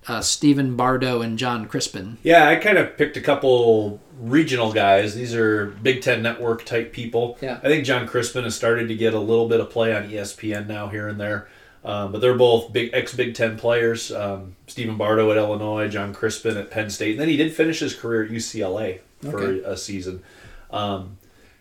uh, 0.07 0.21
Stephen 0.21 0.75
Bardo 0.75 1.21
and 1.21 1.38
John 1.38 1.67
Crispin? 1.67 2.17
Yeah, 2.23 2.47
I 2.47 2.55
kind 2.57 2.77
of 2.77 2.97
picked 2.97 3.17
a 3.17 3.21
couple 3.21 4.00
regional 4.19 4.71
guys. 4.73 5.15
These 5.15 5.33
are 5.35 5.67
Big 5.67 6.01
Ten 6.01 6.21
Network 6.21 6.65
type 6.65 6.94
people. 6.94 7.38
Yeah. 7.41 7.59
I 7.63 7.67
think 7.67 7.85
John 7.85 8.07
Crispin 8.07 8.44
has 8.44 8.55
started 8.55 8.88
to 8.89 8.95
get 8.95 9.13
a 9.13 9.19
little 9.19 9.47
bit 9.47 9.59
of 9.59 9.69
play 9.69 9.95
on 9.95 10.09
ESPN 10.09 10.67
now 10.67 10.88
here 10.88 11.07
and 11.07 11.19
there. 11.19 11.47
Um, 11.85 12.13
but 12.13 12.21
they're 12.21 12.33
both 12.38 12.71
big 12.71 12.91
ex 12.94 13.13
Big 13.13 13.35
Ten 13.35 13.57
players. 13.57 14.09
Um, 14.11 14.55
Stephen 14.67 14.95
Bardo 14.95 15.29
at 15.31 15.38
Illinois, 15.38 15.89
John 15.89 16.13
Crispin 16.13 16.55
at 16.55 16.71
Penn 16.71 16.89
State. 16.89 17.11
And 17.11 17.19
then 17.19 17.27
he 17.27 17.35
did 17.35 17.53
finish 17.53 17.79
his 17.79 17.94
career 17.94 18.23
at 18.23 18.31
UCLA 18.31 19.00
for 19.21 19.39
Okay. 19.41 19.63
a 19.65 19.75
season. 19.75 20.23
Um, 20.71 21.17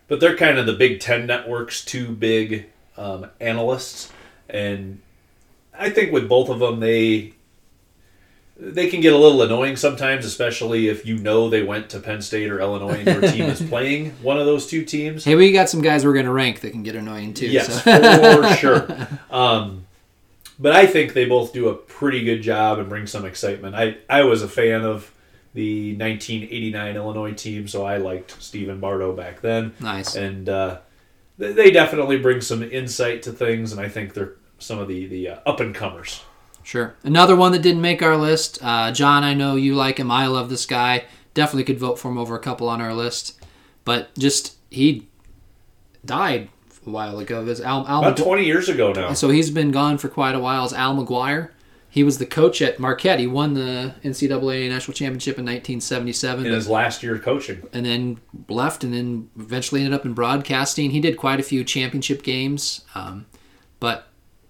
but 0.07 0.21
they're 0.21 0.37
kind 0.37 0.59
of 0.59 0.67
the 0.67 0.75
Big 0.75 1.01
Ten 1.01 1.27
Network's 1.27 1.85
two 1.85 2.09
big 2.13 2.67
um, 2.97 3.27
analysts. 3.41 4.13
And 4.49 5.01
I 5.77 5.91
think 5.91 6.13
with 6.13 6.29
both 6.29 6.49
of 6.51 6.61
them, 6.61 6.79
they 6.79 7.33
they 8.57 8.89
can 8.89 9.01
get 9.01 9.13
a 9.13 9.17
little 9.17 9.43
annoying 9.43 9.77
sometimes, 9.77 10.25
especially 10.25 10.89
if 10.89 11.05
you 11.07 11.17
know 11.19 11.49
they 11.49 11.63
went 11.63 11.91
to 11.91 12.01
Penn 12.01 12.23
State 12.23 12.51
or 12.51 12.61
Illinois 12.61 13.03
and 13.05 13.07
your 13.07 13.33
team 13.33 13.45
is 13.47 13.63
playing 13.69 14.11
one 14.23 14.39
of 14.39 14.47
those 14.47 14.67
two 14.67 14.85
teams. 14.85 15.25
Hey, 15.25 15.35
we 15.35 15.53
got 15.53 15.69
some 15.69 15.81
guys 15.83 16.05
we're 16.05 16.13
going 16.13 16.27
to 16.27 16.33
rank 16.33 16.61
that 16.61 16.71
can 16.71 16.83
get 16.83 16.95
annoying 16.95 17.35
too. 17.35 17.47
Yes, 17.49 17.83
so- 17.83 18.43
for 18.43 18.55
sure. 18.57 19.09
Um, 19.31 19.87
but 20.59 20.73
I 20.73 20.87
think 20.87 21.15
they 21.15 21.25
both 21.25 21.53
do 21.53 21.69
a 21.69 21.75
pretty 21.75 22.23
good 22.23 22.43
job 22.43 22.79
and 22.79 22.89
bring 22.89 23.07
some 23.07 23.25
excitement. 23.25 23.75
I, 23.75 23.97
I 24.09 24.23
was 24.25 24.43
a 24.43 24.49
fan 24.49 24.83
of 24.85 25.11
the 25.55 25.97
1989 25.97 26.97
Illinois 26.97 27.33
team, 27.33 27.67
so 27.67 27.85
I 27.85 27.97
liked 27.97 28.41
Stephen 28.43 28.79
Bardo 28.79 29.13
back 29.17 29.41
then. 29.41 29.73
nice. 29.81 30.15
And 30.15 30.49
uh, 30.49 30.79
they, 31.39 31.53
they 31.53 31.71
definitely 31.71 32.19
bring 32.19 32.41
some 32.43 32.63
insight 32.63 33.23
to 33.23 33.33
things, 33.33 33.73
and 33.73 33.81
I 33.81 33.89
think 33.89 34.15
they're 34.15 34.35
some 34.59 34.79
of 34.79 34.87
the, 34.89 35.07
the 35.07 35.29
uh, 35.31 35.39
up 35.47 35.59
and 35.61 35.75
comers. 35.75 36.23
Sure. 36.63 36.95
Another 37.03 37.35
one 37.37 37.53
that 37.53 37.63
didn't 37.63 37.83
make 37.83 38.03
our 38.03 38.17
list. 38.17 38.59
Uh, 38.63 38.93
John, 38.93 39.25
I 39.25 39.35
know 39.35 39.57
you 39.57 39.75
like 39.75 39.99
him. 39.99 40.11
I 40.11 40.27
love 40.27 40.49
this 40.49 40.65
guy. 40.67 41.05
Definitely 41.35 41.65
could 41.65 41.79
vote 41.79 41.99
for 41.99 42.11
him 42.11 42.19
over 42.19 42.35
a 42.37 42.41
couple 42.41 42.69
on 42.69 42.81
our 42.81 42.95
list. 42.95 43.41
But 43.85 44.15
just, 44.17 44.57
he 44.71 45.09
died 46.05 46.49
a 46.87 46.91
while 46.91 47.19
ago. 47.19 47.45
There's 47.45 47.61
Al, 47.61 47.87
Al 47.87 48.01
About 48.01 48.17
McGu- 48.17 48.25
20 48.25 48.45
years 48.45 48.69
ago 48.69 48.93
now. 48.93 49.13
so 49.15 49.31
he's 49.31 49.51
been 49.51 49.71
gone 49.71 49.99
for 49.99 50.09
quite 50.09 50.35
a 50.35 50.39
while. 50.41 50.65
Is 50.65 50.73
Al 50.73 50.95
McGuire. 50.95 51.51
He 51.89 52.03
was 52.05 52.17
the 52.17 52.25
coach 52.27 52.63
at 52.63 52.79
Marquette. 52.79 53.19
He 53.19 53.27
won 53.27 53.53
the 53.53 53.95
NCAA 54.03 54.69
national 54.71 54.95
championship 54.95 55.37
in 55.39 55.45
1977. 55.45 56.47
In 56.47 56.53
his 56.53 56.67
last 56.69 57.03
year 57.03 57.19
coaching. 57.19 57.63
and 57.75 57.85
then 57.85 58.19
left 58.49 58.83
and 58.83 58.95
then 58.95 59.29
eventually 59.39 59.83
ended 59.83 59.93
up 59.99 60.07
in 60.07 60.15
broadcasting. 60.15 60.91
He 60.93 61.01
did 61.01 61.19
quite 61.19 61.39
a 61.39 61.43
few 61.43 61.65
championship 61.65 62.23
games, 62.23 62.81
um, 62.95 63.27
but 63.79 64.09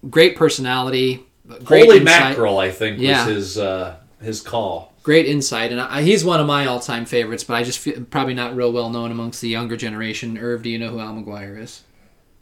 great 0.09 0.37
personality, 0.37 1.25
great 1.63 1.85
Holy 1.85 1.99
insight, 1.99 2.21
mackerel, 2.29 2.57
I 2.59 2.71
think, 2.71 2.99
Yeah. 2.99 3.25
was 3.25 3.35
his 3.35 3.57
uh, 3.57 3.95
his 4.21 4.41
call. 4.41 4.93
great 5.03 5.25
insight, 5.25 5.71
and 5.71 5.81
I, 5.81 6.01
he's 6.01 6.23
one 6.23 6.39
of 6.39 6.47
my 6.47 6.65
all-time 6.65 7.05
favorites. 7.05 7.43
But 7.43 7.55
I 7.55 7.63
just 7.63 7.79
feel 7.79 8.01
probably 8.09 8.33
not 8.33 8.55
real 8.55 8.71
well 8.71 8.89
known 8.89 9.11
amongst 9.11 9.41
the 9.41 9.49
younger 9.49 9.75
generation. 9.77 10.37
Irv, 10.37 10.61
do 10.63 10.69
you 10.69 10.79
know 10.79 10.89
who 10.89 10.99
Al 10.99 11.13
McGuire 11.13 11.59
is? 11.61 11.83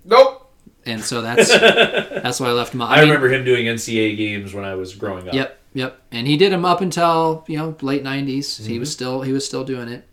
Nope. 0.06 0.52
And 0.86 1.02
so 1.04 1.22
that's 1.22 1.50
that's 1.60 2.40
why 2.40 2.48
I 2.48 2.52
left 2.52 2.74
him. 2.74 2.82
out. 2.82 2.90
I, 2.92 2.96
mean, 3.02 3.06
remember 3.10 3.30
him 3.30 3.44
doing 3.46 3.66
NCAA 3.68 4.18
games 4.18 4.54
when 4.54 4.66
I 4.66 4.76
was 4.76 4.96
growing 4.96 5.28
up. 5.28 5.34
Yep, 5.34 5.60
yep. 5.74 6.02
And 6.12 6.26
he 6.28 6.38
did 6.38 6.52
them 6.52 6.66
up 6.66 6.82
until 6.82 7.44
you 7.48 7.58
know 7.58 7.76
late 7.82 8.04
'90s. 8.04 8.66
He 8.66 8.74
Mm-hmm. 8.74 8.80
was 8.80 8.92
still 8.92 9.22
he 9.22 9.32
was 9.34 9.46
still 9.46 9.64
doing 9.64 9.88
it. 9.90 10.08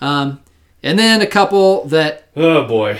Um, 0.00 0.40
and 0.82 0.98
then 0.98 1.20
a 1.22 1.26
couple 1.26 1.84
that 1.86 2.28
Oh 2.36 2.66
boy. 2.66 2.98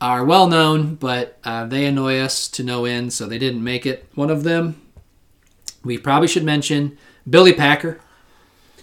Are 0.00 0.24
well 0.24 0.46
known, 0.48 0.94
but 0.96 1.38
uh, 1.44 1.66
they 1.66 1.86
annoy 1.86 2.18
us 2.18 2.48
to 2.48 2.62
no 2.62 2.84
end, 2.84 3.12
so 3.12 3.26
they 3.26 3.38
didn't 3.38 3.62
make 3.64 3.86
it. 3.86 4.06
One 4.14 4.30
of 4.30 4.42
them, 4.44 4.80
we 5.84 5.98
probably 5.98 6.28
should 6.28 6.44
mention 6.44 6.98
Billy 7.28 7.52
Packer. 7.52 8.00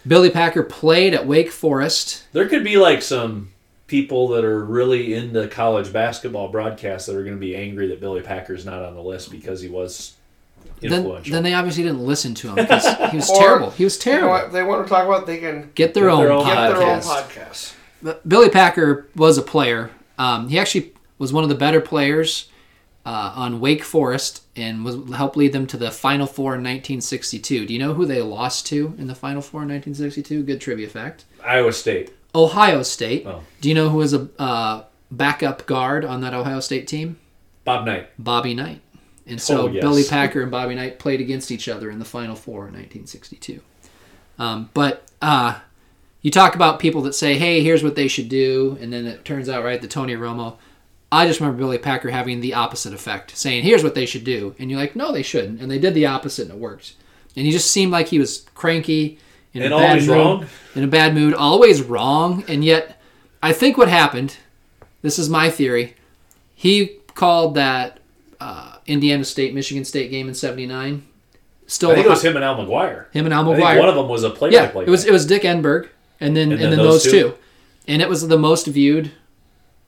Billy 0.08 0.30
Packer 0.30 0.64
played 0.64 1.14
at 1.14 1.26
Wake 1.28 1.52
Forest. 1.52 2.26
There 2.34 2.48
could 2.48 2.64
be 2.64 2.78
like 2.78 3.02
some 3.02 3.50
people 3.88 4.30
that 4.30 4.44
are 4.44 4.64
really 4.64 5.14
into 5.14 5.48
college 5.48 5.94
basketball 5.94 6.50
broadcasts 6.50 7.08
that 7.08 7.16
are 7.16 7.24
going 7.24 7.36
to 7.36 7.40
be 7.40 7.56
angry 7.56 7.88
that 7.88 8.00
Billy 8.00 8.22
Packer's 8.22 8.66
not 8.66 8.82
on 8.84 8.96
the 8.96 9.02
list 9.02 9.30
because 9.32 9.62
he 9.62 9.70
was 9.70 10.14
Then, 10.80 10.94
influential. 10.94 11.32
then 11.34 11.44
they 11.44 11.54
obviously 11.54 11.84
didn't 11.84 12.00
listen 12.06 12.34
to 12.36 12.50
him 12.50 12.56
because 12.56 12.86
he 13.12 13.18
was 13.18 13.30
Or, 13.30 13.38
terrible. 13.40 13.70
He 13.72 13.84
was 13.84 14.04
You 14.06 14.12
know 14.14 14.20
terrible. 14.20 14.34
what? 14.34 14.52
They 14.52 14.64
want 14.64 14.86
to 14.86 14.90
talk 14.90 15.06
about, 15.06 15.26
they 15.28 15.38
can 15.38 15.72
Get 15.76 15.94
their 15.94 16.06
Get 16.06 16.12
own 16.12 16.20
their 16.24 16.32
own- 16.32 16.46
get 16.46 16.58
podcast. 16.58 16.78
their 16.80 16.88
own 16.88 17.02
podcast. 17.02 17.74
Billy 18.28 18.50
Packer 18.50 19.08
was 19.16 19.38
a 19.38 19.42
player. 19.42 19.92
Um, 20.18 20.50
he 20.50 20.58
actually 20.60 20.93
was 21.24 21.32
one 21.32 21.44
of 21.44 21.50
the 21.50 21.56
better 21.56 21.80
players 21.80 22.50
uh, 23.06 23.32
on 23.36 23.60
Wake 23.62 23.84
Forest 23.84 24.44
and 24.56 24.84
was 24.84 24.98
helped 25.16 25.38
lead 25.38 25.54
them 25.54 25.66
to 25.68 25.78
the 25.78 25.90
Final 25.90 26.28
Four 26.28 26.56
in 26.56 26.60
1962. 26.62 27.66
Do 27.66 27.74
you 27.74 27.80
know 27.80 27.94
who 27.94 28.06
they 28.06 28.22
lost 28.22 28.68
to 28.68 28.94
in 28.98 29.08
the 29.08 29.16
Final 29.16 29.42
Four 29.42 29.62
in 29.62 29.70
1962? 29.70 30.44
Good 30.44 30.60
trivia 30.60 30.90
fact. 30.90 31.24
Iowa 31.44 31.72
State. 31.72 32.14
Ohio 32.36 32.84
State. 32.84 33.26
Oh. 33.26 33.42
Do 33.62 33.70
you 33.70 33.76
know 33.76 33.90
who 33.90 33.98
was 33.98 34.14
a 34.14 34.28
uh, 34.38 34.84
backup 35.10 35.66
guard 35.66 36.04
on 36.04 36.20
that 36.22 36.34
Ohio 36.34 36.60
State 36.60 36.88
team? 36.88 37.18
Bob 37.64 37.86
Knight. 37.86 38.10
Bobby 38.20 38.54
Knight. 38.54 38.82
And 39.26 39.42
so 39.42 39.64
Oh, 39.64 39.68
yes. 39.68 39.82
Billy 39.82 40.04
Packer 40.04 40.42
and 40.42 40.52
Bobby 40.52 40.76
Knight 40.76 41.00
played 41.00 41.22
against 41.22 41.52
each 41.52 41.70
other 41.70 41.90
in 41.90 42.00
the 42.00 42.06
Final 42.06 42.36
Four 42.36 42.68
in 42.68 42.74
1962. 42.74 43.62
Um, 44.38 44.70
but 44.74 45.10
uh, 45.22 45.60
you 46.22 46.32
talk 46.32 46.56
about 46.56 46.80
people 46.80 47.02
that 47.04 47.14
say, 47.14 47.38
hey, 47.38 47.62
here's 47.64 47.84
what 47.84 47.96
they 47.96 48.08
should 48.08 48.30
do. 48.30 48.78
And 48.82 48.92
then 48.92 49.06
it 49.06 49.24
turns 49.24 49.48
out, 49.48 49.64
right, 49.64 49.82
the 49.82 49.88
Tony 49.88 50.16
Romo. 50.16 50.58
I 51.14 51.28
just 51.28 51.40
remember 51.40 51.60
Billy 51.60 51.78
Packer 51.78 52.10
having 52.10 52.42
the 52.42 52.56
opposite 52.56 52.94
effect, 52.94 53.38
saying, 53.38 53.64
here's 53.64 53.84
what 53.84 53.94
they 53.94 54.06
should 54.06 54.24
do. 54.24 54.56
And 54.58 54.72
you're 54.72 54.80
like, 54.80 54.96
no, 54.96 55.12
they 55.12 55.22
shouldn't. 55.22 55.62
And 55.62 55.70
they 55.70 55.78
did 55.78 55.94
the 55.94 56.08
opposite 56.08 56.44
and 56.50 56.56
it 56.56 56.60
worked. 56.60 56.96
And 57.36 57.46
he 57.46 57.52
just 57.52 57.70
seemed 57.72 57.92
like 57.92 58.08
he 58.08 58.20
was 58.20 58.46
cranky. 58.56 59.20
In 59.54 59.62
And 59.62 59.74
a 59.74 59.78
bad 59.78 59.90
always 59.90 60.08
mood, 60.08 60.18
wrong? 60.18 60.46
In 60.76 60.84
a 60.84 60.88
bad 60.88 61.14
mood, 61.14 61.34
always 61.36 61.84
wrong. 61.84 62.44
And 62.48 62.66
yet, 62.66 63.00
I 63.44 63.54
think 63.54 63.78
what 63.78 63.88
happened, 63.88 64.38
this 65.04 65.20
is 65.20 65.30
my 65.30 65.52
theory, 65.52 65.96
he 66.56 66.98
called 67.14 67.54
that 67.56 68.00
uh, 68.40 68.78
Indiana 68.88 69.24
State 69.24 69.54
Michigan 69.54 69.86
State 69.86 70.10
game 70.10 70.28
in 70.28 70.34
'79. 70.34 71.06
Still, 71.68 71.92
I 71.92 71.96
think 71.96 72.08
it 72.08 72.10
was 72.10 72.24
him 72.24 72.36
and 72.36 72.44
Al 72.44 72.58
McGuire. 72.58 73.12
him 73.12 73.26
and 73.26 73.34
Al 73.34 73.46
McGuire. 73.46 73.80
one 73.80 73.90
of 73.90 73.96
them 73.96 74.10
was 74.10 74.24
a 74.24 74.30
play-by-play. 74.30 74.84
yeah, 74.84 74.88
it 74.88 74.92
was 74.92 75.06
it 75.06 75.12
was 75.12 75.26
Dick 75.26 75.44
Enberg, 75.44 75.90
and 76.20 76.36
then 76.36 76.52
and, 76.52 76.62
then, 76.62 76.78
those, 76.78 77.04
two. 77.04 77.36
and 77.88 78.02
it 78.02 78.10
was 78.10 78.28
the 78.28 78.38
most 78.38 78.68
viewed 78.68 79.12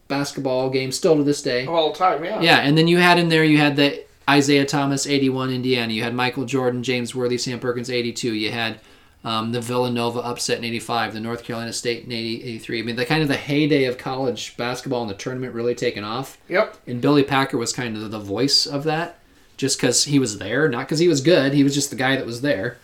basketball 0.08 0.70
game 0.70 0.92
still 0.92 1.16
to 1.18 1.24
this 1.24 1.42
day. 1.42 1.64
Of 1.64 1.70
all 1.70 1.94
time, 1.94 2.24
yeah. 2.24 2.42
Yeah, 2.42 2.60
and 2.60 2.78
then 2.78 2.88
you 2.88 2.98
had 2.98 3.18
in 3.18 3.30
there 3.30 3.44
you 3.44 3.58
had 3.58 3.76
the 3.76 4.04
Isiah 4.30 4.66
Thomas 4.66 5.08
81 5.08 5.52
Indiana. 5.52 5.94
You 5.94 6.04
had 6.04 6.14
Michael 6.14 6.46
Jordan, 6.46 6.84
James 6.84 7.14
Worthy, 7.14 7.38
Sam 7.38 7.60
Perkins 7.60 7.90
82. 7.90 8.34
You 8.34 8.52
had 8.52 8.80
um, 9.24 9.52
the 9.52 9.62
Villanova 9.62 10.20
upset 10.20 10.60
in 10.60 10.64
85, 10.64 11.14
the 11.14 11.20
North 11.20 11.44
Carolina 11.44 11.74
State 11.74 12.06
in 12.06 12.12
80, 12.12 12.44
83. 12.44 12.80
I 12.80 12.84
mean, 12.84 12.96
the 12.96 13.06
kind 13.06 13.22
of 13.22 13.28
the 13.28 13.36
heyday 13.36 13.86
of 13.86 13.98
college 13.98 14.56
basketball 14.58 15.02
and 15.02 15.10
the 15.10 15.16
tournament 15.16 15.54
really 15.54 15.76
taken 15.76 16.04
off. 16.04 16.38
Yep. 16.48 16.78
And 16.88 17.02
Billy 17.02 17.24
Packer 17.24 17.58
was 17.58 17.74
kind 17.74 17.98
of 17.98 18.12
the 18.12 18.20
voice 18.20 18.66
of 18.66 18.84
that, 18.84 19.20
just 19.58 19.80
because 19.80 20.06
he 20.06 20.20
was 20.20 20.38
there, 20.38 20.70
not 20.70 20.86
because 20.86 21.00
he 21.00 21.08
was 21.08 21.22
good. 21.22 21.54
He 21.54 21.64
was 21.64 21.74
just 21.74 21.90
the 21.90 21.96
guy 21.96 22.16
that 22.16 22.26
was 22.26 22.42
there. 22.42 22.78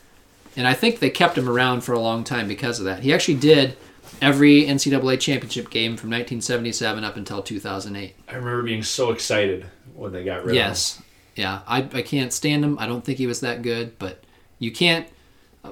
And 0.58 0.68
I 0.68 0.74
think 0.74 1.00
they 1.00 1.10
kept 1.10 1.38
him 1.38 1.48
around 1.48 1.82
for 1.82 1.94
a 1.94 2.00
long 2.00 2.24
time 2.24 2.48
because 2.48 2.80
of 2.80 2.86
that. 2.86 3.04
He 3.04 3.14
actually 3.14 3.38
did 3.38 3.78
every 4.22 4.64
NCAA 4.64 5.20
championship 5.20 5.70
game 5.70 5.98
from 5.98 6.10
1977 6.10 7.04
up 7.04 7.18
until 7.18 7.42
2008. 7.42 8.16
I 8.28 8.32
remember 8.36 8.64
being 8.64 8.84
so 8.84 9.12
excited 9.12 9.66
when 9.96 10.12
they 10.12 10.24
got 10.24 10.38
rid 10.38 10.44
of 10.44 10.50
him. 10.50 10.56
Yes. 10.56 11.02
Yeah. 11.36 11.62
I, 11.68 11.80
I 11.94 12.02
can't 12.02 12.34
stand 12.34 12.64
him. 12.64 12.78
I 12.80 12.88
don't 12.88 13.04
think 13.06 13.18
he 13.18 13.28
was 13.28 13.40
that 13.42 13.62
good, 13.62 13.98
but 14.00 14.24
you 14.60 14.72
can't 14.72 15.08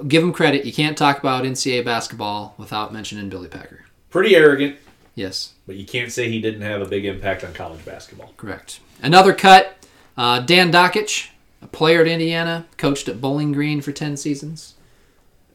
give 0.08 0.24
him 0.24 0.32
credit. 0.34 0.66
You 0.66 0.74
can't 0.74 0.98
talk 0.98 1.20
about 1.20 1.44
NCAA 1.44 1.84
basketball 1.86 2.54
without 2.58 2.94
mentioning 2.94 3.30
Billy 3.30 3.48
Packer. 3.48 3.86
Pretty 4.10 4.36
arrogant, 4.36 4.76
Yes. 5.16 5.54
but 5.68 5.76
you 5.76 5.86
can't 5.86 6.12
say 6.12 6.30
he 6.30 6.42
didn't 6.42 6.62
have 6.62 6.82
a 6.82 6.86
big 6.86 7.06
impact 7.06 7.44
on 7.44 7.54
college 7.54 7.84
basketball. 7.86 8.34
Correct. 8.38 8.80
Another 9.02 9.34
cut. 9.34 9.76
Uh, 10.18 10.40
Dan 10.40 10.72
Dakich, 10.72 11.30
a 11.62 11.68
player 11.68 12.02
at 12.02 12.08
Indiana, 12.08 12.66
coached 12.78 13.08
at 13.08 13.22
Bowling 13.22 13.52
Green 13.52 13.80
for 13.82 13.92
10 13.92 14.18
seasons. 14.18 14.74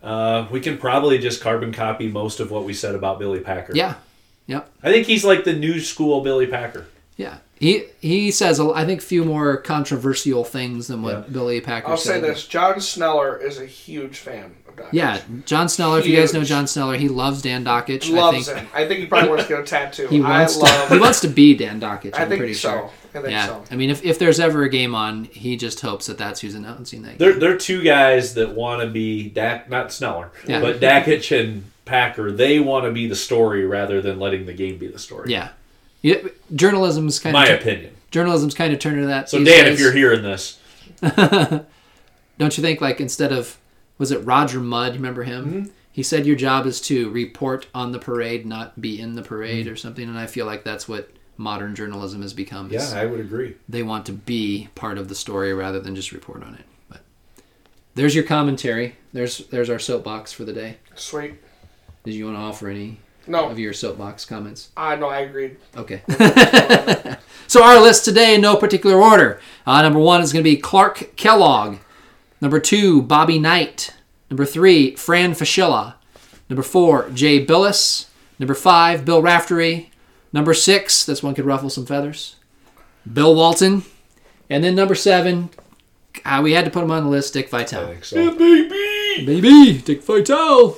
Uh, 0.04 0.46
we 0.50 0.61
can 0.61 0.76
probably 0.78 1.18
just 1.18 1.40
carbon 1.40 1.73
copy 1.73 2.08
most 2.08 2.38
of 2.38 2.50
what 2.50 2.64
we 2.64 2.75
said 2.75 2.94
about 2.94 3.18
Billy 3.18 3.40
Packer. 3.40 3.73
Yeah. 3.75 3.94
Yep. 4.46 4.70
I 4.82 4.92
think 4.92 5.06
he's 5.06 5.25
like 5.25 5.44
the 5.44 5.54
new 5.54 5.80
school 5.80 6.20
Billy 6.20 6.46
Packer. 6.46 6.87
Yeah. 7.16 7.38
He 7.58 7.84
he 8.00 8.30
says 8.30 8.61
I 8.61 8.84
think 8.84 9.00
few 9.00 9.25
more 9.25 9.56
controversial 9.56 10.44
things 10.44 10.88
than 10.88 11.02
what 11.02 11.12
Yeah. 11.14 11.25
Billy 11.32 11.61
Packer 11.62 11.88
I'll 11.88 11.96
said. 11.96 12.20
say 12.23 12.28
this: 12.28 12.46
John 12.46 12.80
Sneller 12.80 13.38
is 13.38 13.58
a 13.58 13.64
huge 13.64 14.18
fan 14.18 14.54
of 14.78 14.84
Doc. 14.84 14.92
Yeah, 14.92 15.20
John 15.46 15.68
Sneller. 15.68 15.98
If 15.98 16.06
you 16.06 16.16
guys 16.16 16.32
know 16.34 16.44
John 16.44 16.66
Sneller, 16.66 16.96
he 16.96 17.08
loves 17.08 17.42
Dan 17.42 17.64
Dakich. 17.64 18.10
loves 18.12 18.48
I 18.48 18.54
think 18.54 18.66
him. 18.66 18.68
I 18.74 18.86
think 18.88 19.00
he 19.00 19.06
probably 19.06 19.28
wants 19.30 19.44
to 19.44 19.48
get 19.50 19.60
a 19.60 19.64
tattoo. 19.64 20.06
he 20.08 20.20
wants 20.20 20.56
I 20.56 20.58
to. 20.58 20.64
love. 20.64 20.88
He 20.90 20.98
wants 20.98 21.20
to 21.20 21.28
be 21.28 21.54
Dan 21.54 21.80
Dakich. 21.80 22.14
I 22.14 22.22
I'm 22.22 22.28
think 22.28 22.38
pretty 22.40 22.54
so. 22.54 22.70
sure. 22.70 22.90
I 23.16 23.18
think 23.20 23.30
yeah, 23.30 23.46
so. 23.46 23.64
I 23.70 23.76
mean, 23.76 23.90
if, 23.90 24.04
if 24.04 24.18
there's 24.18 24.40
ever 24.40 24.64
a 24.64 24.68
game 24.68 24.94
on, 24.94 25.24
he 25.24 25.56
just 25.56 25.80
hopes 25.80 26.06
that 26.06 26.18
that's 26.18 26.40
who's 26.40 26.54
announcing 26.56 27.02
that. 27.02 27.18
They're 27.18 27.30
game. 27.32 27.40
they're 27.40 27.56
two 27.58 27.82
guys 27.82 28.34
that 28.34 28.50
want 28.54 28.82
to 28.82 28.88
be 28.88 29.28
Dak, 29.28 29.70
not 29.70 29.92
Sneller, 29.92 30.30
Yeah. 30.48 30.60
but 30.60 30.80
Dakich 30.80 31.38
and 31.38 31.64
Packer. 31.84 32.32
They 32.32 32.58
want 32.58 32.86
to 32.86 32.90
be 32.92 33.06
the 33.06 33.14
story 33.14 33.64
rather 33.66 34.00
than 34.02 34.18
letting 34.18 34.46
the 34.46 34.52
game 34.54 34.78
be 34.78 34.88
the 34.88 34.98
story. 34.98 35.30
Yeah, 35.30 35.50
yeah. 36.02 36.16
Journalism's 36.54 37.20
kind 37.20 37.32
my 37.34 37.44
of 37.44 37.50
My 37.50 37.54
opinion. 37.56 37.94
journalism's 38.10 38.54
kind 38.54 38.72
of 38.72 38.80
turned 38.80 38.96
into 38.96 39.06
that. 39.08 39.28
So 39.28 39.38
Dan, 39.44 39.64
days. 39.66 39.74
if 39.74 39.80
you're 39.80 39.92
hearing 39.92 40.22
this, 40.22 40.58
don't 41.02 42.56
you 42.56 42.62
think 42.62 42.80
like 42.80 43.00
instead 43.00 43.32
of 43.32 43.56
was 43.98 44.10
it 44.10 44.18
Roger 44.24 44.60
Mudd? 44.60 44.94
Remember 44.94 45.22
him? 45.24 45.44
Mm-hmm. 45.46 45.70
He 45.92 46.02
said 46.02 46.26
your 46.26 46.36
job 46.36 46.66
is 46.66 46.80
to 46.82 47.08
report 47.10 47.68
on 47.74 47.92
the 47.92 47.98
parade, 48.00 48.44
not 48.46 48.80
be 48.80 49.00
in 49.00 49.14
the 49.14 49.20
Mm-hmm. 49.22 49.28
parade 49.28 49.68
or 49.68 49.76
something. 49.76 50.08
And 50.08 50.18
I 50.18 50.26
feel 50.26 50.44
like 50.46 50.64
that's 50.64 50.88
what 50.88 51.10
modern 51.36 51.74
journalism 51.74 52.22
has 52.22 52.32
become. 52.34 52.70
yeah, 52.70 52.92
I 52.94 53.06
would 53.06 53.20
agree. 53.20 53.56
they 53.68 53.82
want 53.82 54.06
to 54.06 54.12
be 54.12 54.68
part 54.74 54.98
of 54.98 55.08
the 55.08 55.14
story 55.14 55.52
rather 55.54 55.80
than 55.80 55.94
just 55.96 56.12
report 56.12 56.42
on 56.42 56.54
it. 56.54 56.64
But 56.88 57.00
there's 57.94 58.14
your 58.14 58.24
commentary. 58.24 58.96
There's 59.12 59.38
there's 59.48 59.70
our 59.70 59.78
soapbox 59.78 60.32
for 60.32 60.44
the 60.44 60.52
day. 60.52 60.78
Sweet. 60.96 61.34
Did 62.04 62.14
you 62.14 62.26
want 62.26 62.36
to 62.36 62.42
offer 62.42 62.68
any 62.68 62.98
No, 63.26 63.48
of 63.48 63.58
your 63.58 63.72
soapbox 63.72 64.24
comments? 64.24 64.70
I 64.76 64.96
no, 64.96 65.08
I 65.08 65.20
agreed. 65.20 65.56
Okay. 65.76 66.02
so 67.46 67.62
our 67.64 67.80
list 67.80 68.04
today 68.04 68.34
in 68.34 68.40
no 68.40 68.56
particular 68.56 68.96
order. 69.00 69.40
Uh, 69.66 69.80
number 69.82 69.98
one 70.00 70.20
is 70.22 70.32
going 70.32 70.44
to 70.44 70.50
be 70.50 70.56
Clark 70.56 71.16
Kellogg. 71.16 71.78
Number 72.40 72.60
two, 72.60 73.02
Bobby 73.02 73.38
Knight. 73.38 73.94
Number 74.30 74.44
three, 74.44 74.94
Fran 74.96 75.32
Fraschilla. 75.32 75.94
Number 76.48 76.62
four, 76.62 77.08
Jay 77.10 77.44
Bilas. 77.44 78.06
Number 78.38 78.54
five, 78.54 79.04
Bill 79.04 79.22
Raftery. 79.22 79.90
Number 80.32 80.52
six, 80.54 81.04
this 81.06 81.22
one 81.22 81.34
could 81.34 81.44
ruffle 81.44 81.70
some 81.70 81.86
feathers, 81.86 82.34
Bill 83.10 83.34
Walton. 83.34 83.84
And 84.50 84.64
then 84.64 84.74
number 84.74 84.96
seven, 84.96 85.50
uh, 86.24 86.40
we 86.42 86.52
had 86.52 86.64
to 86.64 86.70
put 86.72 86.82
him 86.82 86.90
on 86.90 87.04
the 87.04 87.10
list, 87.10 87.32
Dick 87.34 87.46
I 87.54 87.58
Vitale. 87.58 87.86
think 87.86 88.04
so. 88.04 88.30
baby. 88.36 89.24
Baby, 89.24 89.78
Dick 89.84 90.02
Vitale. 90.02 90.76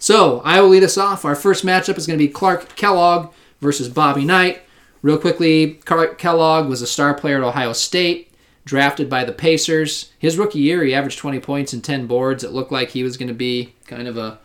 So 0.00 0.40
I 0.44 0.60
will 0.60 0.68
lead 0.70 0.82
us 0.82 0.98
off. 0.98 1.24
Our 1.24 1.36
first 1.36 1.64
matchup 1.64 1.96
is 1.96 2.06
going 2.08 2.18
to 2.18 2.24
be 2.24 2.30
Clark 2.30 2.74
Kellogg 2.74 3.32
versus 3.60 3.88
Bobby 3.88 4.24
Knight. 4.24 4.62
Real 5.02 5.16
quickly, 5.18 5.74
Clark 5.84 6.18
Kellogg 6.18 6.68
was 6.68 6.82
a 6.82 6.86
star 6.86 7.14
player 7.14 7.38
at 7.38 7.44
Ohio 7.44 7.72
State, 7.72 8.27
drafted 8.68 9.08
by 9.08 9.24
the 9.24 9.32
Pacers. 9.32 10.12
His 10.18 10.36
rookie 10.36 10.58
year, 10.58 10.84
he 10.84 10.94
averaged 10.94 11.18
20 11.18 11.40
points 11.40 11.72
and 11.72 11.82
10 11.82 12.06
boards. 12.06 12.44
It 12.44 12.52
looked 12.52 12.70
like 12.70 12.90
he 12.90 13.02
was 13.02 13.16
going 13.16 13.28
to 13.28 13.34
be 13.34 13.74
kind 13.86 14.06
of 14.06 14.18
a 14.18 14.38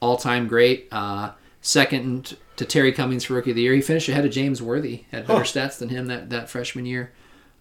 all-time 0.00 0.46
great. 0.46 0.88
Uh, 0.92 1.32
second 1.60 2.36
to 2.56 2.64
Terry 2.64 2.92
Cummings 2.92 3.24
for 3.24 3.34
rookie 3.34 3.50
of 3.50 3.56
the 3.56 3.62
year. 3.62 3.74
He 3.74 3.80
finished 3.80 4.08
ahead 4.08 4.24
of 4.24 4.30
James 4.30 4.62
Worthy. 4.62 5.04
Had 5.10 5.26
better 5.26 5.40
stats 5.40 5.78
than 5.78 5.88
him 5.88 6.06
that, 6.06 6.30
that 6.30 6.48
freshman 6.48 6.86
year. 6.86 7.10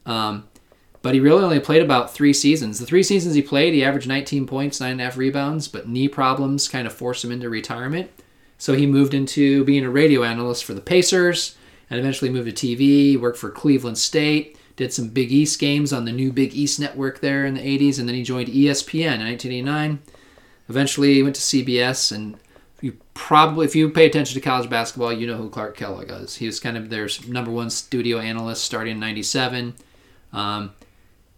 Um, 0.06 0.48
but 1.02 1.16
he 1.16 1.20
really 1.20 1.44
only 1.44 1.60
played 1.60 1.82
about 1.82 2.14
three 2.14 2.32
seasons. 2.32 2.80
The 2.80 2.86
three 2.86 3.04
seasons 3.04 3.34
he 3.34 3.42
played, 3.42 3.74
he 3.74 3.84
averaged 3.84 4.08
19 4.08 4.46
points, 4.46 4.80
nine 4.80 4.92
and 4.92 5.02
a 5.02 5.06
half 5.06 5.18
rebounds, 5.18 5.68
but 5.68 5.88
knee 5.88 6.08
problems 6.08 6.68
kind 6.68 6.86
of 6.86 6.94
forced 6.94 7.24
him 7.24 7.32
into 7.32 7.50
retirement. 7.50 8.12
So 8.60 8.74
he 8.74 8.86
moved 8.86 9.14
into 9.14 9.66
being 9.66 9.84
a 9.84 9.90
radio 9.90 10.24
analyst 10.24 10.64
for 10.64 10.76
the 10.76 10.80
Pacers 10.80 11.58
and 11.90 12.00
eventually 12.00 12.30
moved 12.30 12.56
to 12.56 12.68
TV, 12.68 13.20
worked 13.20 13.38
for 13.38 13.50
Cleveland 13.50 13.98
State, 13.98 14.58
did 14.76 14.92
some 14.94 15.10
Big 15.10 15.32
East 15.32 15.60
games 15.60 15.94
on 15.94 16.06
the 16.06 16.12
new 16.12 16.32
Big 16.32 16.54
East 16.56 16.80
network 16.80 17.20
there 17.20 17.46
in 17.46 17.54
the 17.54 17.62
80s, 17.62 18.00
and 18.00 18.08
then 18.08 18.16
he 18.16 18.24
joined 18.24 18.48
ESPN 18.50 19.16
in 19.16 19.26
1989. 19.28 20.00
Eventually 20.70 21.14
he 21.14 21.24
went 21.24 21.36
to 21.36 21.42
CBS, 21.42 22.12
and 22.12 22.38
you 22.82 22.98
probably, 23.14 23.66
if 23.66 23.76
you 23.76 23.90
pay 23.90 24.06
attention 24.06 24.34
to 24.34 24.42
college 24.42 24.70
basketball, 24.70 25.14
you 25.14 25.28
know 25.28 25.38
who 25.38 25.50
Clark 25.50 25.78
Kellogg 25.78 26.10
is. 26.10 26.36
He 26.38 26.46
was 26.48 26.60
kind 26.60 26.76
of 26.78 26.90
their 26.90 27.08
number 27.28 27.52
one 27.52 27.70
studio 27.70 28.18
analyst 28.20 28.64
starting 28.64 28.94
in 28.94 29.00
97. 29.00 29.76
Um, 30.32 30.74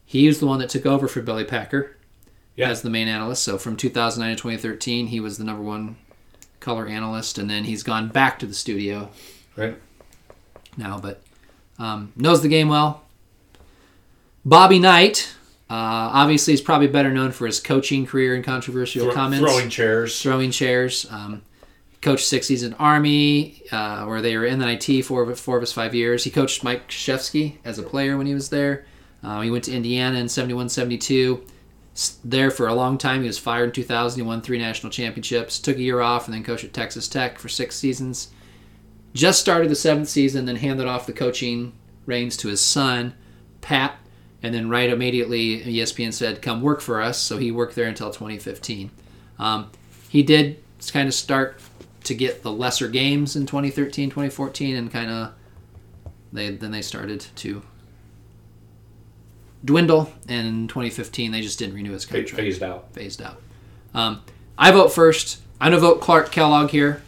he 0.06 0.28
was 0.28 0.40
the 0.40 0.46
one 0.46 0.60
that 0.60 0.70
took 0.70 0.86
over 0.86 1.08
for 1.08 1.22
Billy 1.22 1.44
Packer 1.44 1.98
Yeah. 2.56 2.70
as 2.70 2.84
the 2.84 2.90
main 2.90 3.08
analyst. 3.08 3.44
So 3.44 3.58
from 3.58 3.76
2009 3.76 4.36
to 4.38 4.42
2013, 4.42 5.08
he 5.08 5.20
was 5.20 5.38
the 5.38 5.44
number 5.44 5.62
one 5.64 5.98
color 6.62 6.88
analyst, 6.88 7.38
and 7.38 7.50
then 7.50 7.66
he's 7.66 7.84
gone 7.84 8.08
back 8.10 8.40
to 8.40 8.46
the 8.46 8.54
studio 8.54 9.10
Right. 9.58 9.78
now, 10.78 11.00
but 11.00 11.22
um, 11.78 12.14
knows 12.16 12.42
the 12.42 12.48
game 12.48 12.70
well. 12.70 13.02
Bobby 14.46 14.78
Knight, 14.78 15.36
uh, 15.70 15.74
obviously, 16.14 16.54
is 16.54 16.62
probably 16.62 16.88
better 16.88 17.12
known 17.12 17.32
for 17.32 17.48
his 17.48 17.60
coaching 17.60 18.06
career 18.06 18.36
and 18.36 18.44
controversial 18.44 19.06
Thro- 19.06 19.14
comments 19.14 19.52
throwing 19.52 19.70
chairs. 19.70 20.22
throwing 20.22 20.52
chairs. 20.52 21.08
Um, 21.10 21.42
coached 22.02 22.28
six 22.28 22.46
season 22.46 22.76
Army, 22.78 23.64
uh, 23.72 24.06
where 24.06 24.22
they 24.22 24.38
were 24.38 24.46
in 24.46 24.60
the 24.60 24.70
IT 24.70 25.02
for 25.02 25.36
four 25.36 25.58
of 25.58 25.62
his 25.62 25.74
five 25.74 25.96
years. 25.96 26.24
He 26.24 26.30
coached 26.30 26.64
Mike 26.64 26.88
Krzyzewski 26.88 27.58
as 27.66 27.80
a 27.80 27.84
player 27.84 28.16
when 28.18 28.28
he 28.28 28.36
was 28.36 28.50
there. 28.50 28.86
Uh, 29.24 29.42
he 29.42 29.50
went 29.50 29.64
to 29.64 29.74
Indiana 29.74 30.20
in 30.20 30.30
71 30.30 30.70
72. 30.70 31.44
There 32.24 32.52
for 32.52 32.68
a 32.68 32.76
long 32.76 33.00
time. 33.00 33.22
He 33.22 33.28
was 33.28 33.40
fired 33.40 33.70
in 33.70 33.72
2000. 33.72 34.20
He 34.20 34.28
won 34.28 34.42
three 34.42 34.60
national 34.60 34.92
championships. 34.92 35.58
Took 35.58 35.78
a 35.78 35.82
year 35.82 36.02
off 36.02 36.28
and 36.28 36.36
then 36.36 36.44
coached 36.44 36.66
at 36.66 36.74
Texas 36.74 37.08
Tech 37.08 37.40
for 37.40 37.50
six 37.50 37.76
seasons. 37.76 38.30
Just 39.16 39.40
started 39.40 39.72
the 39.72 39.76
seventh 39.76 40.10
season, 40.10 40.46
then 40.46 40.58
handed 40.58 40.86
off 40.86 41.08
the 41.08 41.14
coaching 41.14 41.74
reins 42.06 42.38
to 42.38 42.50
his 42.50 42.64
son, 42.64 43.16
Pat, 43.62 43.98
and 44.46 44.54
then 44.54 44.70
right 44.70 44.92
immediately 44.92 45.64
ESPN 45.64 46.14
said, 46.14 46.40
"Come 46.44 46.62
work 46.62 46.80
for 46.80 47.02
us." 47.02 47.20
So 47.20 47.38
he 47.38 47.50
worked 47.50 47.74
there 47.74 47.88
until 47.88 48.12
2015. 48.12 48.92
Um, 49.40 49.72
he 50.08 50.22
did 50.22 50.60
kind 50.94 51.08
of 51.08 51.16
start 51.16 51.60
to 52.04 52.14
get 52.14 52.44
the 52.44 52.52
lesser 52.52 52.88
games 52.88 53.36
in 53.36 53.48
2013, 53.48 54.12
2014, 54.12 54.76
and 54.76 54.92
kind 54.92 55.10
of 55.10 55.34
they 56.32 56.52
then 56.52 56.70
they 56.70 56.84
started 56.84 57.26
to 57.38 57.64
dwindle. 59.64 60.12
And 60.30 60.48
in 60.48 60.68
2015, 60.68 61.32
they 61.32 61.42
just 61.42 61.58
didn't 61.58 61.74
renew 61.74 61.94
his 61.94 62.06
contract. 62.06 62.36
Phased 62.36 62.62
out. 62.62 62.94
Phased 62.94 63.24
out. 63.24 63.42
Um, 63.96 64.22
I 64.60 64.70
vote 64.70 64.90
first. 64.90 65.42
I'm 65.60 65.72
gonna 65.72 65.82
vote 65.82 66.02
Clark 66.02 66.32
Kellogg 66.32 66.70
here. 66.70 67.02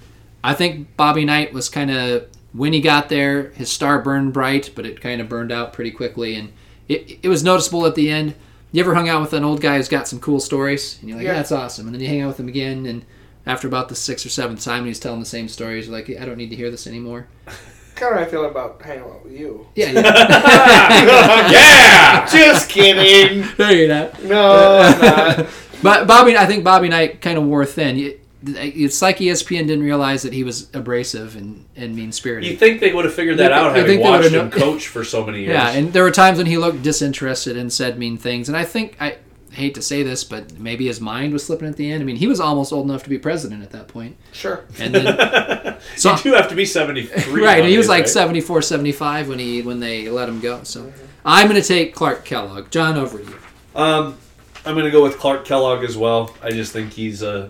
I 0.43 0.55
think 0.55 0.97
Bobby 0.97 1.23
Knight 1.23 1.53
was 1.53 1.69
kind 1.69 1.91
of 1.91 2.25
when 2.51 2.73
he 2.73 2.81
got 2.81 3.09
there, 3.09 3.49
his 3.51 3.71
star 3.71 4.01
burned 4.01 4.33
bright, 4.33 4.71
but 4.73 4.87
it 4.87 5.01
kind 5.01 5.21
of 5.21 5.29
burned 5.29 5.51
out 5.51 5.73
pretty 5.73 5.91
quickly, 5.91 6.33
and 6.33 6.51
it, 6.87 7.19
it 7.23 7.27
was 7.29 7.43
noticeable 7.43 7.85
at 7.85 7.95
the 7.95 8.09
end. 8.09 8.35
You 8.71 8.81
ever 8.83 8.93
hung 8.95 9.07
out 9.09 9.21
with 9.21 9.33
an 9.33 9.43
old 9.43 9.61
guy 9.61 9.77
who's 9.77 9.87
got 9.87 10.07
some 10.07 10.19
cool 10.19 10.39
stories, 10.39 10.97
and 10.99 11.09
you're 11.09 11.17
like, 11.17 11.25
Yeah. 11.25 11.31
yeah. 11.33 11.37
"That's 11.37 11.51
awesome," 11.51 11.85
and 11.87 11.93
then 11.95 12.01
you 12.01 12.07
hang 12.07 12.21
out 12.21 12.27
with 12.27 12.39
him 12.39 12.47
again, 12.47 12.85
and 12.85 13.05
after 13.45 13.67
about 13.67 13.87
the 13.89 13.95
sixth 13.95 14.25
or 14.25 14.29
seventh 14.29 14.63
time, 14.63 14.79
and 14.79 14.87
he's 14.87 14.99
telling 14.99 15.19
the 15.21 15.25
same 15.25 15.47
stories, 15.47 15.87
you're 15.87 15.95
like, 15.95 16.09
"I 16.09 16.25
don't 16.25 16.37
need 16.37 16.49
to 16.49 16.55
hear 16.55 16.69
this 16.69 16.85
anymore." 16.87 17.27
Kind 17.95 18.13
of 18.13 18.19
how 18.19 18.25
I 18.25 18.29
feel 18.29 18.45
about 18.45 18.79
hanging 18.81 19.05
out 19.05 19.23
with 19.23 19.33
you. 19.33 19.65
Yeah, 19.73 19.89
yeah. 19.91 20.01
Yeah! 21.51 22.25
Just 22.27 22.69
kidding. 22.69 23.47
No, 23.57 23.69
you're 23.69 23.87
not. 23.87 24.23
No, 24.23 24.79
I'm 24.81 25.01
not. 25.37 25.47
But 25.81 26.07
Bobby, 26.07 26.37
I 26.37 26.45
think 26.45 26.63
Bobby 26.63 26.89
Knight 26.89 27.21
kind 27.21 27.37
of 27.37 27.45
wore 27.45 27.65
thin. 27.65 28.19
You- 28.43 28.85
It's 28.85 29.01
like 29.01 29.17
ESPN 29.17 29.67
didn't 29.67 29.83
realize 29.83 30.21
that 30.23 30.33
he 30.33 30.43
was 30.43 30.67
abrasive 30.73 31.35
and, 31.35 31.65
and 31.75 31.95
mean 31.95 32.11
spirited. 32.11 32.49
You 32.51 32.57
think 32.57 32.79
they 32.79 32.93
would 32.93 33.05
have 33.05 33.13
figured 33.13 33.37
that 33.37 33.51
You 33.51 33.57
out 33.57 33.73
think- 33.73 33.87
you 33.87 33.93
having 33.93 33.97
think 33.99 34.09
watched 34.09 34.27
him 34.27 34.33
known- 34.33 34.51
coach 34.51 34.87
for 34.87 35.03
so 35.03 35.25
many 35.25 35.39
years? 35.41 35.53
Yeah, 35.53 35.69
and 35.71 35.91
there 35.93 36.03
were 36.03 36.11
times 36.11 36.37
when 36.37 36.47
he 36.47 36.57
looked 36.57 36.83
disinterested 36.83 37.57
and 37.57 37.71
said 37.73 37.97
mean 37.97 38.17
things. 38.17 38.47
And 38.47 38.57
I 38.57 38.63
think 38.63 38.95
I 38.99 39.17
hate 39.51 39.73
to 39.73 39.81
say 39.81 40.03
this, 40.03 40.23
but 40.23 40.59
maybe 40.59 40.85
his 40.85 41.01
mind 41.01 41.33
was 41.33 41.43
slipping 41.43 41.67
at 41.67 41.77
the 41.77 41.89
end. 41.91 42.01
I 42.03 42.05
mean, 42.05 42.17
he 42.17 42.27
was 42.27 42.39
almost 42.39 42.71
old 42.71 42.85
enough 42.87 43.01
to 43.03 43.09
be 43.09 43.17
president 43.17 43.63
at 43.63 43.71
that 43.71 43.87
point. 43.87 44.15
Sure. 44.33 44.65
And 44.77 44.93
then 44.93 45.77
so 45.95 46.11
you 46.11 46.17
do 46.23 46.33
have 46.33 46.47
to 46.49 46.55
be 46.55 46.65
73. 46.65 47.41
right, 47.43 47.61
and 47.61 47.67
he 47.69 47.77
was 47.77 47.89
like 47.89 48.01
right? 48.01 48.09
74, 48.09 48.61
75 48.61 49.29
when 49.29 49.39
he 49.39 49.63
when 49.63 49.79
they 49.79 50.09
let 50.09 50.29
him 50.29 50.39
go. 50.41 50.61
So 50.63 50.93
I'm 51.25 51.47
going 51.49 51.59
to 51.59 51.67
take 51.67 51.95
Clark 51.95 52.23
Kellogg. 52.23 52.69
John, 52.69 52.97
over 52.97 53.17
to 53.17 53.23
you. 53.23 53.35
Um, 53.75 54.17
I'm 54.65 54.73
going 54.75 54.85
to 54.85 54.91
go 54.91 55.01
with 55.01 55.17
Clark 55.17 55.45
Kellogg 55.45 55.83
as 55.83 55.97
well. 55.97 56.35
I 56.43 56.51
just 56.51 56.71
think 56.73 56.93
he's 56.93 57.23
a 57.23 57.49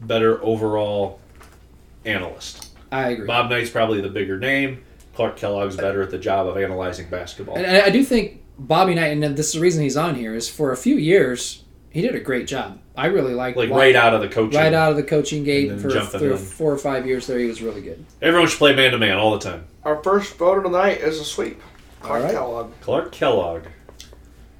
better 0.00 0.42
overall 0.42 1.20
analyst. 2.04 2.70
I 2.92 3.10
agree. 3.10 3.26
Bob 3.26 3.50
Knight's 3.50 3.70
probably 3.70 4.00
the 4.00 4.08
bigger 4.08 4.38
name. 4.38 4.82
Clark 5.14 5.36
Kellogg's 5.36 5.76
better 5.76 6.02
at 6.02 6.10
the 6.10 6.18
job 6.18 6.46
of 6.46 6.56
analyzing 6.56 7.08
basketball. 7.08 7.56
And 7.56 7.66
I 7.66 7.86
I 7.86 7.90
do 7.90 8.04
think 8.04 8.42
Bobby 8.58 8.94
Knight, 8.94 9.12
and 9.12 9.22
this 9.36 9.48
is 9.48 9.52
the 9.54 9.60
reason 9.60 9.82
he's 9.82 9.96
on 9.96 10.14
here, 10.14 10.34
is 10.34 10.48
for 10.48 10.72
a 10.72 10.76
few 10.76 10.96
years 10.96 11.64
he 11.90 12.02
did 12.02 12.14
a 12.14 12.20
great 12.20 12.46
job. 12.46 12.78
I 12.94 13.06
really 13.06 13.34
liked 13.34 13.56
Like 13.56 13.70
wa- 13.70 13.78
right 13.78 13.96
out 13.96 14.14
of 14.14 14.20
the 14.20 14.28
coaching. 14.28 14.58
right 14.58 14.72
out 14.72 14.90
of 14.90 14.96
the 14.96 15.02
coaching 15.02 15.44
gate 15.44 15.80
for, 15.80 15.88
jumping 15.88 16.20
for 16.20 16.36
four 16.36 16.72
or 16.72 16.78
five 16.78 17.06
years 17.06 17.26
there. 17.26 17.38
He 17.38 17.46
was 17.46 17.62
really 17.62 17.80
good. 17.82 18.04
Everyone 18.22 18.48
should 18.48 18.58
play 18.58 18.74
man 18.74 18.92
to 18.92 18.98
man 18.98 19.16
all 19.16 19.32
the 19.32 19.38
time. 19.38 19.64
Our 19.84 20.02
first 20.02 20.34
vote 20.36 20.58
of 20.58 20.64
the 20.64 20.70
night 20.78 20.98
is 20.98 21.18
a 21.18 21.24
sweep. 21.24 21.60
Clark 22.00 22.20
All 22.20 22.26
right. 22.26 22.34
Kellogg. 22.34 22.72
Clark 22.82 23.12
Kellogg. 23.12 23.64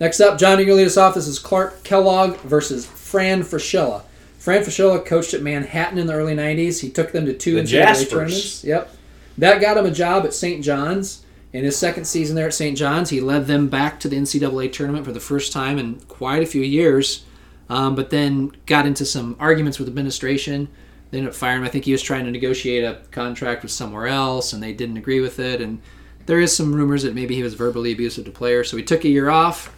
Next 0.01 0.21
up, 0.21 0.39
John, 0.39 0.59
you're 0.59 0.67
going 0.67 0.77
to 0.79 0.83
lead 0.83 0.87
us 0.87 0.97
off. 0.97 1.15
This 1.15 1.27
is 1.27 1.39
Clark 1.39 1.83
Kellogg 1.83 2.37
versus 2.39 2.85
Fran 2.87 3.43
Fraschilla. 3.43 4.03
Fran 4.47 4.63
Fraschilla 4.63 5.05
coached 5.05 5.35
at 5.35 5.43
Manhattan 5.43 5.99
in 5.99 6.07
the 6.07 6.13
early 6.13 6.37
90s. 6.37 6.79
He 6.79 6.89
took 6.89 7.11
them 7.11 7.27
to 7.27 7.33
two 7.35 7.57
The 7.57 7.63
NCAA 7.63 7.67
Jaspers. 7.67 8.09
tournaments. 8.09 8.63
Yep. 8.63 8.95
That 9.39 9.61
got 9.61 9.77
him 9.77 9.87
a 9.87 9.91
job 9.91 10.25
at 10.25 10.33
St. 10.33 10.63
John's. 10.63 11.25
In 11.53 11.65
his 11.65 11.77
second 11.77 12.05
season 12.05 12.37
there 12.37 12.47
at 12.47 12.55
St. 12.55 12.79
John's, 12.79 13.11
he 13.11 13.21
led 13.21 13.49
them 13.49 13.67
back 13.67 13.99
to 13.99 14.09
the 14.09 14.17
NCAA 14.17 14.73
tournament 14.73 15.05
for 15.05 15.11
the 15.11 15.19
first 15.19 15.53
time 15.53 15.81
in 15.81 15.97
quite 16.03 16.45
a 16.45 16.47
few 16.47 16.63
years, 16.63 17.25
um, 17.69 17.97
but 17.97 18.11
then 18.11 18.53
got 18.67 18.87
into 18.87 19.05
some 19.05 19.35
arguments 19.41 19.81
with 19.81 19.89
administration. 19.89 20.69
They 21.11 21.19
ended 21.19 21.33
up 21.33 21.37
firing 21.37 21.63
him. 21.63 21.65
I 21.65 21.69
think 21.69 21.85
he 21.85 21.91
was 21.91 22.03
trying 22.03 22.25
to 22.27 22.31
negotiate 22.31 22.85
a 22.85 23.01
contract 23.11 23.65
with 23.65 23.73
somewhere 23.73 24.07
else, 24.07 24.53
and 24.53 24.63
they 24.63 24.73
didn't 24.73 24.97
agree 24.97 25.19
with 25.19 25.41
it. 25.41 25.61
And 25.61 25.83
there 26.27 26.39
is 26.39 26.57
some 26.57 26.73
rumors 26.73 27.03
that 27.03 27.17
maybe 27.17 27.35
he 27.35 27.43
was 27.43 27.55
verbally 27.55 27.91
abusive 27.91 28.25
to 28.27 28.31
players. 28.31 28.71
So 28.71 28.77
he 28.77 28.85
took 28.85 29.03
a 29.03 29.09
year 29.09 29.29
off, 29.29 29.75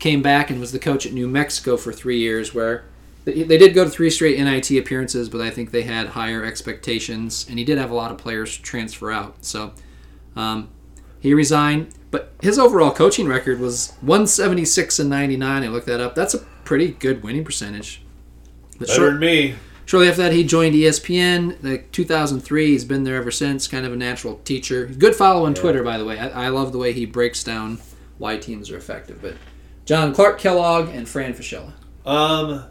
came 0.00 0.20
back, 0.20 0.50
and 0.50 0.58
was 0.58 0.72
the 0.72 0.80
coach 0.80 1.06
at 1.06 1.12
New 1.12 1.28
Mexico 1.28 1.76
for 1.76 1.92
three 1.92 2.18
years, 2.18 2.52
where 2.52 2.86
they 3.24 3.42
they 3.42 3.58
did 3.58 3.74
go 3.74 3.84
to 3.84 3.90
three 3.90 4.10
straight 4.10 4.38
NIT 4.38 4.70
appearances, 4.70 5.28
but 5.28 5.40
I 5.40 5.50
think 5.50 5.70
they 5.70 5.82
had 5.82 6.08
higher 6.08 6.44
expectations, 6.44 7.46
and 7.48 7.58
he 7.58 7.64
did 7.64 7.78
have 7.78 7.90
a 7.90 7.94
lot 7.94 8.10
of 8.10 8.18
players 8.18 8.56
transfer 8.56 9.10
out. 9.10 9.44
So 9.44 9.72
um, 10.36 10.68
he 11.20 11.34
resigned, 11.34 11.94
but 12.10 12.32
his 12.40 12.58
overall 12.58 12.90
coaching 12.90 13.28
record 13.28 13.60
was 13.60 13.92
176 14.00 14.98
and 14.98 15.10
99. 15.10 15.62
I 15.62 15.68
looked 15.68 15.86
that 15.86 16.00
up. 16.00 16.14
That's 16.14 16.34
a 16.34 16.38
pretty 16.64 16.88
good 16.88 17.22
winning 17.22 17.44
percentage. 17.44 18.02
But 18.78 18.88
Better 18.88 18.92
short- 18.92 19.10
than 19.12 19.20
me. 19.20 19.54
Shortly 19.90 20.08
after 20.08 20.22
that, 20.22 20.32
he 20.32 20.44
joined 20.44 20.76
ESPN. 20.76 21.56
Like 21.64 21.90
2003, 21.90 22.66
he's 22.68 22.84
been 22.84 23.02
there 23.02 23.16
ever 23.16 23.32
since. 23.32 23.66
Kind 23.66 23.84
of 23.84 23.92
a 23.92 23.96
natural 23.96 24.36
teacher. 24.44 24.86
Good 24.86 25.16
follow 25.16 25.46
on 25.46 25.52
Twitter, 25.52 25.82
by 25.82 25.98
the 25.98 26.04
way. 26.04 26.16
I, 26.16 26.46
I 26.46 26.48
love 26.48 26.70
the 26.70 26.78
way 26.78 26.92
he 26.92 27.06
breaks 27.06 27.42
down 27.42 27.80
why 28.16 28.36
teams 28.36 28.70
are 28.70 28.76
effective. 28.76 29.20
But 29.20 29.34
John 29.86 30.14
Clark 30.14 30.38
Kellogg 30.38 30.90
and 30.90 31.08
Fran 31.08 31.34
Fraschilla. 31.34 31.72
Um, 32.06 32.66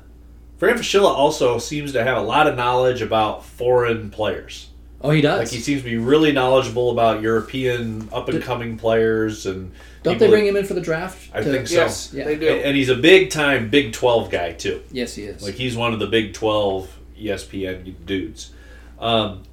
Fran 0.59 0.75
Fraschilla 0.75 1.05
also 1.09 1.57
seems 1.57 1.93
to 1.93 2.03
have 2.03 2.17
a 2.17 2.21
lot 2.21 2.45
of 2.45 2.55
knowledge 2.55 3.01
about 3.01 3.45
foreign 3.45 4.09
players. 4.11 4.67
Oh, 5.01 5.09
he 5.11 5.21
does. 5.21 5.39
Like 5.39 5.47
he 5.47 5.59
seems 5.61 5.81
to 5.83 5.89
be 5.89 5.95
really 5.97 6.33
knowledgeable 6.33 6.91
about 6.91 7.21
European 7.21 8.09
up 8.11 8.27
and 8.27 8.43
coming 8.43 8.77
players 8.77 9.45
and 9.45 9.71
Don't 10.03 10.19
they 10.19 10.27
bring 10.27 10.43
that- 10.43 10.49
him 10.49 10.55
in 10.57 10.65
for 10.65 10.73
the 10.73 10.81
draft? 10.81 11.29
I 11.33 11.41
to- 11.41 11.49
think 11.49 11.67
so. 11.67 11.75
Yes, 11.75 12.11
Yeah. 12.13 12.25
they 12.25 12.35
do. 12.35 12.49
And 12.49 12.75
he's 12.75 12.89
a 12.89 12.95
big 12.95 13.29
time 13.29 13.69
Big 13.69 13.93
Twelve 13.93 14.29
guy 14.29 14.51
too. 14.51 14.81
Yes, 14.91 15.15
he 15.15 15.23
is. 15.23 15.41
Like 15.41 15.53
he's 15.55 15.77
one 15.77 15.93
of 15.93 15.99
the 15.99 16.07
Big 16.07 16.33
Twelve 16.33 16.89
ESPN 17.17 17.95
dudes. 18.05 18.51
Um, 18.99 19.43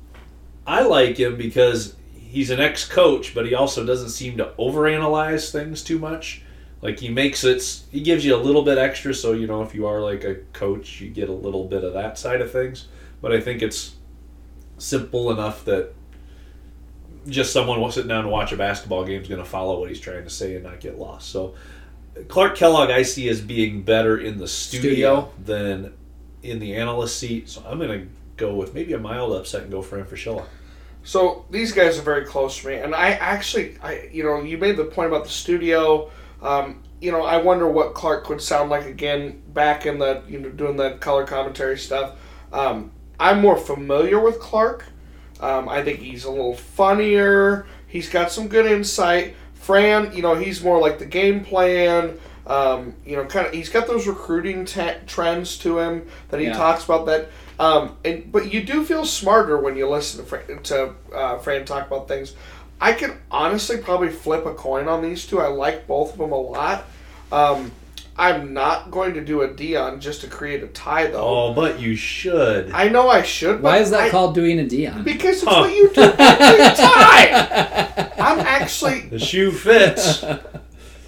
I 0.66 0.82
like 0.82 1.16
him 1.16 1.36
because 1.36 1.94
he's 2.12 2.50
an 2.50 2.58
ex-coach, 2.58 3.32
but 3.32 3.46
he 3.46 3.54
also 3.54 3.86
doesn't 3.86 4.08
seem 4.08 4.36
to 4.38 4.50
overanalyze 4.58 5.52
things 5.52 5.84
too 5.84 6.00
much. 6.00 6.42
Like 6.82 7.00
he 7.00 7.08
makes 7.08 7.42
it, 7.44 7.82
he 7.90 8.00
gives 8.00 8.24
you 8.24 8.34
a 8.34 8.38
little 8.38 8.62
bit 8.62 8.78
extra, 8.78 9.14
so 9.14 9.32
you 9.32 9.46
know 9.46 9.62
if 9.62 9.74
you 9.74 9.86
are 9.86 10.00
like 10.00 10.24
a 10.24 10.36
coach, 10.52 11.00
you 11.00 11.10
get 11.10 11.28
a 11.28 11.32
little 11.32 11.64
bit 11.64 11.84
of 11.84 11.94
that 11.94 12.18
side 12.18 12.40
of 12.40 12.52
things. 12.52 12.88
But 13.22 13.32
I 13.32 13.40
think 13.40 13.62
it's 13.62 13.96
simple 14.78 15.30
enough 15.30 15.64
that 15.64 15.94
just 17.28 17.52
someone 17.52 17.90
sitting 17.90 18.08
down 18.08 18.24
to 18.24 18.30
watch 18.30 18.52
a 18.52 18.56
basketball 18.56 19.04
game 19.04 19.22
is 19.22 19.28
going 19.28 19.42
to 19.42 19.48
follow 19.48 19.80
what 19.80 19.88
he's 19.88 20.00
trying 20.00 20.24
to 20.24 20.30
say 20.30 20.54
and 20.54 20.64
not 20.64 20.80
get 20.80 20.98
lost. 20.98 21.30
So 21.30 21.54
Clark 22.28 22.56
Kellogg, 22.56 22.90
I 22.90 23.02
see 23.02 23.28
as 23.28 23.40
being 23.40 23.82
better 23.82 24.18
in 24.18 24.38
the 24.38 24.48
studio, 24.48 25.30
than 25.44 25.92
in 26.42 26.58
the 26.58 26.76
analyst 26.76 27.18
seat. 27.18 27.48
So 27.48 27.62
I'm 27.66 27.78
going 27.78 28.00
to 28.00 28.06
go 28.36 28.54
with 28.54 28.74
maybe 28.74 28.92
a 28.92 28.98
mild 28.98 29.32
upset 29.32 29.62
and 29.62 29.70
go 29.70 29.82
for 29.82 30.02
Fraschilla. 30.04 30.44
So 31.02 31.44
these 31.50 31.72
guys 31.72 31.98
are 31.98 32.02
very 32.02 32.24
close 32.24 32.60
to 32.60 32.68
me, 32.68 32.74
and 32.74 32.94
I 32.94 33.10
actually, 33.10 33.78
I 33.82 34.08
you 34.12 34.24
know, 34.24 34.42
you 34.42 34.58
made 34.58 34.76
the 34.76 34.84
point 34.84 35.08
about 35.08 35.24
the 35.24 35.30
studio. 35.30 36.10
Um, 36.42 36.82
you 37.00 37.12
know, 37.12 37.22
I 37.22 37.38
wonder 37.38 37.68
what 37.68 37.94
Clark 37.94 38.28
would 38.28 38.40
sound 38.40 38.70
like 38.70 38.86
again 38.86 39.42
back 39.52 39.86
in 39.86 39.98
the 39.98 40.22
you 40.28 40.38
know 40.38 40.50
doing 40.50 40.76
the 40.76 40.92
color 40.92 41.24
commentary 41.24 41.78
stuff. 41.78 42.12
Um, 42.52 42.90
I'm 43.18 43.40
more 43.40 43.56
familiar 43.56 44.20
with 44.20 44.38
Clark. 44.40 44.84
Um, 45.40 45.68
I 45.68 45.82
think 45.82 46.00
he's 46.00 46.24
a 46.24 46.30
little 46.30 46.54
funnier. 46.56 47.66
He's 47.86 48.08
got 48.08 48.30
some 48.32 48.48
good 48.48 48.66
insight. 48.66 49.34
Fran, 49.54 50.14
you 50.14 50.22
know, 50.22 50.34
he's 50.34 50.62
more 50.62 50.78
like 50.80 50.98
the 50.98 51.06
game 51.06 51.44
plan. 51.44 52.18
Um, 52.46 52.94
you 53.04 53.16
know, 53.16 53.24
kind 53.24 53.46
of, 53.48 53.52
he's 53.52 53.68
got 53.68 53.88
those 53.88 54.06
recruiting 54.06 54.64
ta 54.64 54.94
trends 55.06 55.58
to 55.58 55.78
him 55.80 56.06
that 56.28 56.38
he 56.40 56.46
Yeah. 56.46 56.52
talks 56.56 56.84
about. 56.84 57.06
That, 57.06 57.28
um, 57.58 57.96
and 58.04 58.30
but 58.30 58.52
you 58.52 58.62
do 58.62 58.84
feel 58.84 59.04
smarter 59.04 59.58
when 59.58 59.76
you 59.76 59.88
listen 59.88 60.20
to 60.20 60.26
Fran, 60.26 60.62
to 60.64 60.94
uh, 61.12 61.38
Fran 61.38 61.64
talk 61.64 61.86
about 61.88 62.06
things. 62.06 62.34
I 62.80 62.92
could 62.92 63.14
honestly 63.30 63.78
probably 63.78 64.10
flip 64.10 64.44
a 64.46 64.54
coin 64.54 64.88
on 64.88 65.02
these 65.02 65.26
two. 65.26 65.40
I 65.40 65.46
like 65.48 65.86
both 65.86 66.12
of 66.12 66.18
them 66.18 66.32
a 66.32 66.40
lot. 66.40 66.84
Um, 67.32 67.72
I'm 68.18 68.54
not 68.54 68.90
going 68.90 69.14
to 69.14 69.24
do 69.24 69.42
a 69.42 69.48
Dion 69.48 70.00
just 70.00 70.22
to 70.22 70.26
create 70.26 70.62
a 70.62 70.68
tie, 70.68 71.06
though. 71.08 71.48
Oh, 71.50 71.52
but 71.54 71.80
you 71.80 71.96
should. 71.96 72.70
I 72.72 72.88
know 72.88 73.08
I 73.10 73.22
should. 73.22 73.62
Why 73.62 73.78
is 73.78 73.90
that 73.90 74.00
I- 74.00 74.10
called 74.10 74.34
doing 74.34 74.58
a 74.58 74.66
Dion? 74.66 75.04
Because 75.04 75.36
it's 75.36 75.44
Huh. 75.44 75.60
what 75.60 75.74
you 75.74 75.90
do 75.92 76.00
with 76.00 76.16
tie. 76.16 78.12
I'm 78.18 78.38
actually 78.46 79.00
the 79.08 79.18
shoe 79.18 79.50
fits. 79.52 80.24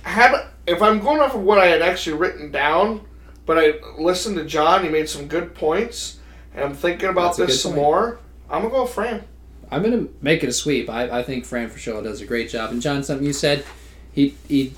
had 0.02 0.46
if 0.66 0.82
I'm 0.82 1.00
going 1.00 1.20
off 1.20 1.34
of 1.34 1.42
what 1.42 1.58
I 1.58 1.66
had 1.66 1.80
actually 1.82 2.16
written 2.18 2.50
down, 2.50 3.02
but 3.46 3.58
I 3.58 3.74
listened 3.98 4.36
to 4.36 4.44
John. 4.44 4.84
He 4.84 4.90
made 4.90 5.08
some 5.08 5.28
good 5.28 5.54
points, 5.54 6.18
and 6.54 6.62
I'm 6.64 6.74
thinking 6.74 7.08
about 7.08 7.36
That's 7.36 7.52
this 7.52 7.62
some 7.62 7.72
point. 7.72 7.82
more. 7.82 8.18
I'm 8.50 8.62
gonna 8.62 8.74
go 8.74 8.82
with 8.82 8.92
Fran. 8.92 9.24
I'm 9.70 9.82
going 9.82 10.06
to 10.06 10.14
make 10.22 10.42
it 10.42 10.48
a 10.48 10.52
sweep. 10.52 10.88
I, 10.88 11.20
I 11.20 11.22
think 11.22 11.44
Fran 11.44 11.70
Fraschilla 11.70 12.02
does 12.02 12.20
a 12.20 12.26
great 12.26 12.48
job. 12.48 12.70
And 12.70 12.80
John, 12.80 13.02
something 13.02 13.26
you 13.26 13.32
said, 13.32 13.64
he 14.12 14.34
he 14.48 14.72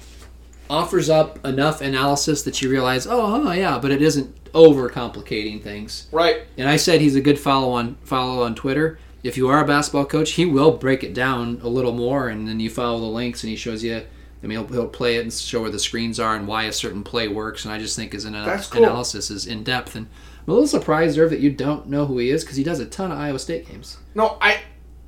offers 0.68 1.10
up 1.10 1.44
enough 1.44 1.80
analysis 1.80 2.42
that 2.42 2.62
you 2.62 2.70
realize, 2.70 3.06
oh, 3.06 3.42
oh 3.46 3.52
yeah, 3.52 3.78
but 3.78 3.90
it 3.90 4.02
isn't 4.02 4.36
overcomplicating 4.52 5.62
things. 5.62 6.08
Right. 6.12 6.42
And 6.56 6.68
I 6.68 6.76
said 6.76 7.00
he's 7.00 7.16
a 7.16 7.20
good 7.20 7.38
follow 7.38 7.72
on 7.72 7.96
follow 8.02 8.42
on 8.42 8.54
Twitter. 8.54 8.98
If 9.22 9.36
you 9.36 9.48
are 9.48 9.62
a 9.62 9.66
basketball 9.66 10.06
coach, 10.06 10.32
he 10.32 10.46
will 10.46 10.72
break 10.72 11.04
it 11.04 11.12
down 11.12 11.60
a 11.62 11.68
little 11.68 11.92
more, 11.92 12.28
and 12.28 12.48
then 12.48 12.58
you 12.58 12.70
follow 12.70 13.00
the 13.00 13.06
links, 13.06 13.42
and 13.42 13.50
he 13.50 13.56
shows 13.56 13.84
you 13.84 14.02
I 14.42 14.46
mean, 14.46 14.58
he'll, 14.58 14.68
he'll 14.68 14.88
play 14.88 15.16
it 15.16 15.22
and 15.22 15.32
show 15.32 15.62
where 15.62 15.70
the 15.70 15.78
screens 15.78 16.18
are 16.18 16.34
and 16.34 16.48
why 16.48 16.64
a 16.64 16.72
certain 16.72 17.02
play 17.02 17.28
works. 17.28 17.64
And 17.64 17.74
I 17.74 17.78
just 17.78 17.94
think 17.96 18.12
his 18.12 18.24
ana- 18.24 18.62
cool. 18.70 18.82
analysis 18.82 19.30
is 19.30 19.46
in 19.46 19.62
depth. 19.62 19.96
And 19.96 20.06
I'm 20.46 20.50
a 20.50 20.52
little 20.52 20.66
surprised, 20.66 21.18
Irv, 21.18 21.30
that 21.30 21.40
you 21.40 21.50
don't 21.50 21.88
know 21.88 22.06
who 22.06 22.18
he 22.18 22.30
is 22.30 22.42
because 22.42 22.56
he 22.56 22.64
does 22.64 22.80
a 22.80 22.86
ton 22.86 23.12
of 23.12 23.18
Iowa 23.18 23.38
State 23.38 23.68
games. 23.68 23.98
No, 24.14 24.38
I 24.40 24.60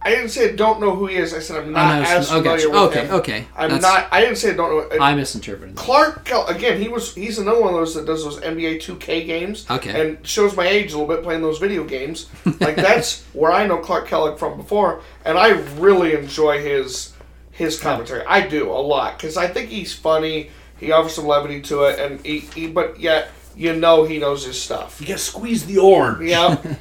I 0.05 0.11
didn't 0.11 0.31
say 0.31 0.53
I 0.53 0.57
don't 0.57 0.81
know 0.81 0.95
who 0.97 1.07
he 1.07 1.17
is. 1.17 1.33
I 1.33 1.39
said 1.39 1.63
I'm 1.63 1.73
not 1.73 2.01
know, 2.03 2.03
as 2.09 2.29
familiar 2.29 2.57
gotcha. 2.57 2.71
with 2.71 2.79
Okay, 2.79 3.01
him. 3.07 3.15
okay. 3.15 3.33
okay. 3.39 3.47
I'm 3.57 3.71
That's- 3.71 3.83
not. 3.83 4.09
I 4.13 4.21
didn't 4.21 4.37
say 4.37 4.51
I 4.51 4.55
don't 4.55 4.71
know. 4.91 4.97
Uh, 4.99 5.03
I 5.03 5.15
misinterpreted. 5.15 5.77
Clark 5.77 6.25
Kell 6.25 6.47
again. 6.47 6.81
He 6.81 6.89
was. 6.89 7.15
He's 7.15 7.39
another 7.39 7.61
one 7.61 7.75
of 7.75 7.81
those 7.81 7.95
that 7.95 8.05
does 8.07 8.25
those 8.25 8.41
NBA 8.41 8.77
2K 8.83 9.27
games. 9.27 9.67
Okay. 9.71 10.01
And 10.09 10.27
shows 10.27 10.57
my 10.57 10.67
age 10.67 10.93
a 10.93 10.99
little 10.99 11.15
bit 11.15 11.23
playing 11.23 11.43
those 11.43 11.59
video 11.59 11.85
games. 11.85 12.29
Like 12.61 12.77
that's 12.89 13.23
where 13.33 13.53
I 13.53 13.67
know 13.67 13.79
Clark 13.79 14.09
Kellogg 14.09 14.39
from 14.39 14.57
before, 14.57 15.03
and 15.25 15.39
I 15.39 15.51
really 15.79 16.15
enjoy 16.15 16.61
his 16.61 17.13
his 17.53 17.79
commentary. 17.79 18.25
I 18.27 18.47
do 18.47 18.71
a 18.71 18.81
lot 18.81 19.19
because 19.19 19.37
I 19.37 19.47
think 19.47 19.69
he's 19.71 19.95
funny. 19.95 20.51
He 20.79 20.91
offers 20.91 21.15
some 21.15 21.27
levity 21.27 21.61
to 21.63 21.85
it, 21.85 21.99
and 22.01 22.25
he, 22.27 22.41
he 22.41 22.67
but 22.67 22.99
yet 22.99 23.29
you 23.55 23.75
know 23.77 24.03
he 24.05 24.19
knows 24.19 24.45
his 24.45 24.61
stuff. 24.61 25.01
You 25.01 25.07
gotta 25.07 25.19
squeeze 25.21 25.65
the 25.67 25.79
orange. 25.79 26.29
Yeah. 26.29 26.57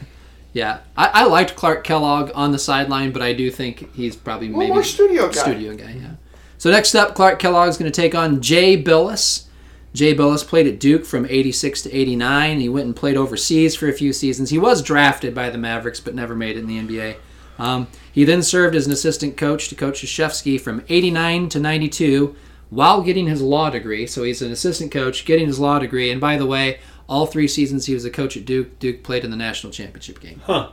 Yeah, 0.54 0.80
I, 0.98 1.08
I 1.14 1.26
liked 1.26 1.56
Clark 1.56 1.84
Kellogg 1.84 2.32
on 2.36 2.52
the 2.52 2.60
sideline, 2.60 3.12
but 3.12 3.22
I 3.22 3.34
do 3.34 3.50
think 3.50 3.94
he's 3.96 4.16
probably 4.16 4.50
Well, 4.50 4.60
maybe 4.60 4.74
more 4.74 4.84
studio 4.84 5.28
guy. 5.28 5.34
studio 5.42 5.76
guy. 5.76 5.92
Yeah. 6.00 6.12
So 6.58 6.70
next 6.70 6.94
up, 6.94 7.16
Clark 7.16 7.40
Kellogg 7.40 7.70
is 7.70 7.78
going 7.78 7.92
to 7.92 8.02
take 8.02 8.14
on 8.14 8.42
Jay 8.42 8.82
Bilas. 8.82 9.46
Jay 9.94 10.14
Bilas 10.16 10.46
played 10.46 10.68
at 10.68 10.80
Duke 10.80 11.06
from 11.06 11.26
'86 11.26 11.84
to 11.84 11.94
'89. 11.94 12.60
He 12.60 12.70
went 12.70 12.86
and 12.86 12.96
played 12.96 13.18
overseas 13.18 13.76
for 13.76 13.88
a 13.88 13.94
few 13.94 14.14
seasons. 14.14 14.50
He 14.50 14.60
was 14.60 14.82
drafted 14.82 15.34
by 15.34 15.50
the 15.50 15.58
Mavericks, 15.58 16.00
but 16.00 16.16
never 16.16 16.36
made 16.36 16.56
it 16.58 16.60
in 16.60 16.68
the 16.68 16.78
NBA. 16.80 17.16
Um, 17.58 17.88
he 18.12 18.24
then 18.24 18.42
served 18.44 18.76
as 18.76 18.86
an 18.88 18.92
assistant 18.94 19.38
coach 19.38 19.70
to 19.70 19.76
Coach 19.76 20.02
Krzyzewski 20.02 20.60
from 20.60 20.84
'89 20.90 21.50
to 21.50 21.60
'92 21.60 22.36
while 22.70 23.02
getting 23.02 23.28
his 23.28 23.42
law 23.42 23.70
degree. 23.70 24.08
So 24.08 24.24
he's 24.24 24.42
an 24.42 24.52
assistant 24.52 24.92
coach, 24.94 25.26
getting 25.26 25.48
his 25.48 25.60
law 25.60 25.78
degree. 25.78 26.10
And 26.10 26.22
by 26.22 26.38
the 26.38 26.46
way, 26.46 26.80
all 27.12 27.26
three 27.26 27.48
seasons 27.48 27.86
he 27.86 27.94
was 27.94 28.06
a 28.06 28.10
coach 28.10 28.38
at 28.38 28.46
Duke. 28.46 28.80
Duke 28.80 29.04
played 29.04 29.26
in 29.26 29.32
the 29.32 29.38
national 29.38 29.74
championship 29.74 30.22
game. 30.22 30.42
Huh. 30.46 30.70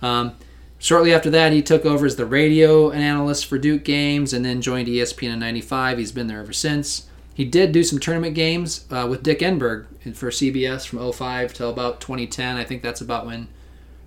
Um, 0.00 0.36
shortly 0.78 1.12
after 1.12 1.28
that, 1.30 1.52
he 1.52 1.60
took 1.60 1.84
over 1.84 2.06
as 2.06 2.14
the 2.14 2.24
radio 2.24 2.92
analyst 2.92 3.46
for 3.46 3.58
Duke 3.58 3.82
games 3.82 4.32
and 4.32 4.44
then 4.44 4.62
joined 4.62 4.86
ESPN 4.86 5.32
in 5.32 5.40
95. 5.40 5.98
He's 5.98 6.12
been 6.12 6.28
there 6.28 6.38
ever 6.38 6.52
since. 6.52 7.08
He 7.34 7.44
did 7.44 7.72
do 7.72 7.82
some 7.82 7.98
tournament 7.98 8.36
games 8.36 8.86
uh, 8.92 9.08
with 9.10 9.24
Dick 9.24 9.40
Enberg 9.40 9.86
for 10.14 10.30
CBS 10.30 10.86
from 10.86 11.12
05 11.12 11.52
till 11.52 11.70
about 11.70 12.00
2010. 12.00 12.56
I 12.56 12.62
think 12.62 12.82
that's 12.82 13.00
about 13.00 13.26
when 13.26 13.48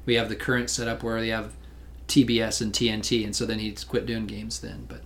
we 0.05 0.15
have 0.15 0.29
the 0.29 0.35
current 0.35 0.69
setup 0.69 1.03
where 1.03 1.19
they 1.19 1.29
have 1.29 1.51
TBS 2.07 2.61
and 2.61 2.71
TNT, 2.71 3.25
and 3.25 3.35
so 3.35 3.45
then 3.45 3.59
he 3.59 3.75
quit 3.87 4.05
doing 4.05 4.27
games 4.27 4.61
then. 4.61 4.87
But, 4.87 5.01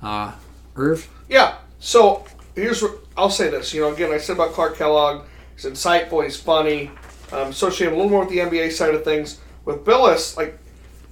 uh, 0.00 0.32
Irv? 0.76 1.10
Yeah. 1.28 1.56
So 1.78 2.24
here's 2.54 2.80
what 2.82 3.00
I'll 3.18 3.28
say 3.28 3.50
this. 3.50 3.74
You 3.74 3.82
know, 3.82 3.92
again, 3.92 4.12
I 4.12 4.18
said 4.18 4.36
about 4.36 4.52
Clark 4.52 4.76
Kellogg. 4.78 5.26
He's 5.60 5.70
insightful. 5.70 6.24
He's 6.24 6.38
funny. 6.38 6.90
Um, 7.32 7.48
associate 7.48 7.88
him 7.88 7.94
a 7.94 7.96
little 7.96 8.10
more 8.10 8.20
with 8.20 8.30
the 8.30 8.38
NBA 8.38 8.72
side 8.72 8.94
of 8.94 9.04
things. 9.04 9.40
With 9.64 9.84
Bilas, 9.84 10.36
like 10.36 10.58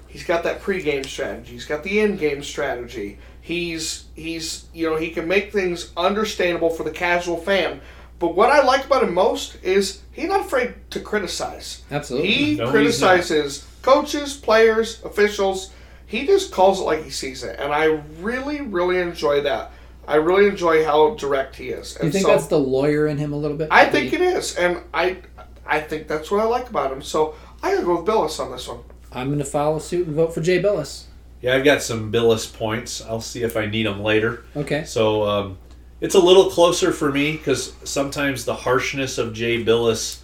he's 0.07 0.25
got 0.25 0.43
that 0.45 0.63
pregame 0.63 1.05
strategy. 1.05 1.53
He's 1.53 1.67
got 1.67 1.85
the 1.85 2.01
in-game 2.01 2.43
strategy. 2.43 3.19
He's 3.41 4.07
he's 4.15 4.67
you 4.73 4.89
know 4.89 4.97
he 4.97 5.11
can 5.11 5.29
make 5.29 5.53
things 5.53 5.93
understandable 5.97 6.71
for 6.71 6.83
the 6.83 6.91
casual 6.91 7.37
fan. 7.37 7.81
But 8.19 8.35
what 8.35 8.51
I 8.51 8.65
like 8.65 8.87
about 8.87 9.05
him 9.05 9.15
most 9.15 9.63
is 9.63 10.01
he's 10.13 10.29
not 10.29 10.41
afraid 10.41 10.75
to 10.91 11.01
criticize. 11.01 11.83
Absolutely. 11.91 12.33
He 12.33 12.57
No, 12.57 12.71
criticizes 12.71 13.67
coaches, 13.83 14.37
players, 14.37 15.03
officials. 15.05 15.71
He 16.07 16.27
just 16.27 16.53
calls 16.53 16.81
it 16.81 16.85
like 16.85 17.05
he 17.05 17.11
sees 17.11 17.45
it, 17.45 17.61
and 17.61 17.73
I 17.73 18.03
really, 18.21 18.63
really 18.63 18.99
enjoy 18.99 19.43
that. 19.43 19.73
I 20.09 20.17
really 20.17 20.47
enjoy 20.47 20.85
how 20.85 21.15
direct 21.15 21.57
he 21.57 21.69
is. 21.69 21.95
Do 21.95 22.07
you 22.07 22.13
think 22.13 22.25
so 22.25 22.33
that's 22.33 22.47
the 22.47 22.59
lawyer 22.59 23.07
in 23.07 23.19
him 23.19 23.35
a 23.35 23.37
little 23.37 23.57
bit? 23.57 23.69
I 23.71 23.85
think 23.85 24.15
it 24.15 24.23
is, 24.23 24.57
and 24.57 24.81
I, 24.95 25.19
I 25.67 25.81
think 25.81 26.09
that's 26.09 26.31
what 26.31 26.41
I 26.41 26.45
like 26.45 26.71
about 26.71 26.91
him. 26.91 27.03
So 27.03 27.35
I 27.63 27.75
gotta 27.75 27.85
go 27.85 28.01
with 28.01 28.07
Bilas 28.07 28.41
on 28.41 28.51
this 28.51 28.67
one. 28.67 28.81
I'm 29.13 29.29
going 29.29 29.39
to 29.39 29.45
follow 29.45 29.79
suit 29.79 30.07
and 30.07 30.17
vote 30.17 30.35
for 30.35 30.41
Jay 30.41 30.63
Bilas. 30.63 31.05
Yeah, 31.41 31.55
I've 31.55 31.65
got 31.65 31.83
some 31.83 32.11
Bilas 32.11 32.53
points. 32.53 33.03
I'll 33.05 33.21
see 33.21 33.43
if 33.43 33.57
I 33.57 33.67
need 33.67 33.87
them 33.87 34.03
later. 34.03 34.45
Okay. 34.57 34.85
So 34.85 35.25
um, 35.29 35.59
it's 36.01 36.15
a 36.15 36.21
little 36.21 36.51
closer 36.51 36.93
for 36.93 37.13
me 37.13 37.33
because 37.33 37.75
sometimes 37.85 38.45
the 38.45 38.55
harshness 38.55 39.19
of 39.19 39.33
Jay 39.35 39.63
Bilas 39.65 40.23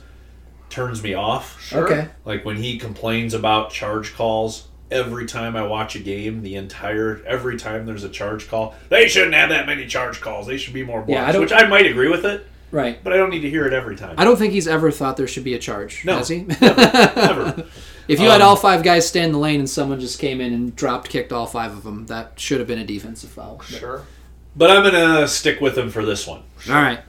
turns 0.70 1.02
me 1.02 1.14
off. 1.14 1.60
Sure. 1.60 1.84
Okay. 1.84 2.08
Like 2.24 2.44
when 2.44 2.56
he 2.56 2.78
complains 2.78 3.32
about 3.32 3.70
charge 3.70 4.14
calls 4.14 4.68
every 4.94 5.26
time 5.26 5.56
I 5.56 5.66
watch 5.66 5.96
a 5.96 5.98
game, 5.98 6.42
the 6.42 6.54
entire 6.56 7.20
every 7.26 7.56
time 7.58 7.84
there's 7.84 8.04
a 8.04 8.08
charge 8.08 8.48
call, 8.48 8.74
they 8.88 9.08
shouldn't 9.08 9.34
have 9.34 9.50
that 9.50 9.66
many 9.66 9.86
charge 9.86 10.20
calls. 10.20 10.46
They 10.46 10.56
should 10.56 10.72
be 10.74 10.84
more 10.84 11.02
blocks. 11.02 11.10
Yeah, 11.18 11.26
I 11.28 11.32
don't- 11.32 11.40
which 11.42 11.52
I 11.52 11.66
might 11.66 11.86
agree 11.86 12.08
with 12.08 12.24
it, 12.24 12.46
Right. 12.70 13.02
but 13.04 13.12
I 13.12 13.16
don't 13.16 13.30
need 13.30 13.40
to 13.42 13.50
hear 13.50 13.66
it 13.66 13.72
every 13.72 13.96
time. 13.96 14.14
I 14.18 14.24
don't 14.24 14.36
think 14.36 14.52
he's 14.52 14.68
ever 14.68 14.90
thought 14.90 15.16
there 15.16 15.26
should 15.28 15.44
be 15.44 15.54
a 15.54 15.58
charge. 15.58 16.04
No. 16.04 16.16
Has 16.18 16.28
he? 16.28 16.42
Never. 16.60 17.66
If 18.06 18.20
you 18.20 18.28
had 18.28 18.42
Um, 18.42 18.48
all 18.48 18.56
five 18.56 18.82
guys 18.82 19.08
stay 19.08 19.22
in 19.22 19.32
the 19.32 19.38
lane 19.38 19.60
and 19.60 19.70
someone 19.70 19.98
just 19.98 20.18
came 20.18 20.38
in 20.42 20.52
and 20.52 20.76
dropped 20.76 21.08
kicked 21.08 21.32
all 21.32 21.46
five 21.46 21.72
of 21.72 21.84
them, 21.84 22.04
that 22.08 22.32
should 22.36 22.58
have 22.58 22.68
been 22.68 22.78
a 22.78 22.84
defensive 22.84 23.30
foul. 23.30 23.56
But- 23.70 23.78
Sure. 23.78 24.02
But 24.54 24.70
I'm 24.70 24.82
gonna 24.82 25.26
stick 25.26 25.58
with 25.62 25.76
him 25.78 25.88
for 25.90 26.04
this 26.04 26.26
one. 26.26 26.42
All 26.68 26.74
right. 26.74 27.00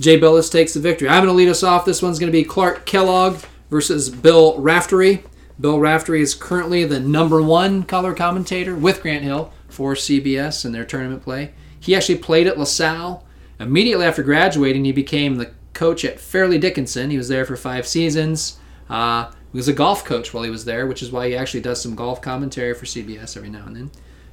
Jay 0.00 0.18
Bilas 0.18 0.50
takes 0.50 0.72
the 0.72 0.80
victory. 0.80 1.08
I'm 1.10 1.18
going 1.18 1.28
to 1.28 1.32
lead 1.34 1.48
us 1.50 1.62
off. 1.62 1.84
This 1.84 2.00
one's 2.02 2.18
going 2.18 2.32
to 2.32 2.36
be 2.36 2.42
Clark 2.42 2.86
Kellogg 2.86 3.40
versus 3.70 4.08
Bill 4.08 4.58
Raftery. 4.58 5.22
Bill 5.62 5.78
Raftery 5.78 6.20
is 6.20 6.34
currently 6.34 6.84
the 6.84 6.98
number 6.98 7.40
one 7.40 7.84
color 7.84 8.14
commentator 8.14 8.74
with 8.74 9.00
Grant 9.00 9.22
Hill 9.22 9.52
for 9.68 9.94
CBS 9.94 10.64
in 10.64 10.72
their 10.72 10.84
tournament 10.84 11.22
play. 11.22 11.52
He 11.78 11.94
actually 11.94 12.18
played 12.18 12.48
at 12.48 12.58
LaSalle. 12.58 13.24
Immediately 13.60 14.04
after 14.04 14.24
graduating, 14.24 14.84
he 14.84 14.90
became 14.90 15.36
the 15.36 15.52
coach 15.72 16.04
at 16.04 16.18
Fairleigh 16.18 16.58
Dickinson. 16.58 17.10
He 17.10 17.16
was 17.16 17.28
there 17.28 17.44
for 17.44 17.56
five 17.56 17.86
seasons. 17.86 18.58
Uh, 18.90 19.30
he 19.52 19.56
was 19.56 19.68
a 19.68 19.72
golf 19.72 20.04
coach 20.04 20.34
while 20.34 20.42
he 20.42 20.50
was 20.50 20.64
there, 20.64 20.84
which 20.88 21.00
is 21.00 21.12
why 21.12 21.28
he 21.28 21.36
actually 21.36 21.60
does 21.60 21.80
some 21.80 21.94
golf 21.94 22.20
commentary 22.20 22.74
for 22.74 22.84
CBS 22.84 23.36
every 23.36 23.48
now 23.48 23.64
and 23.64 23.76
then. 23.76 23.90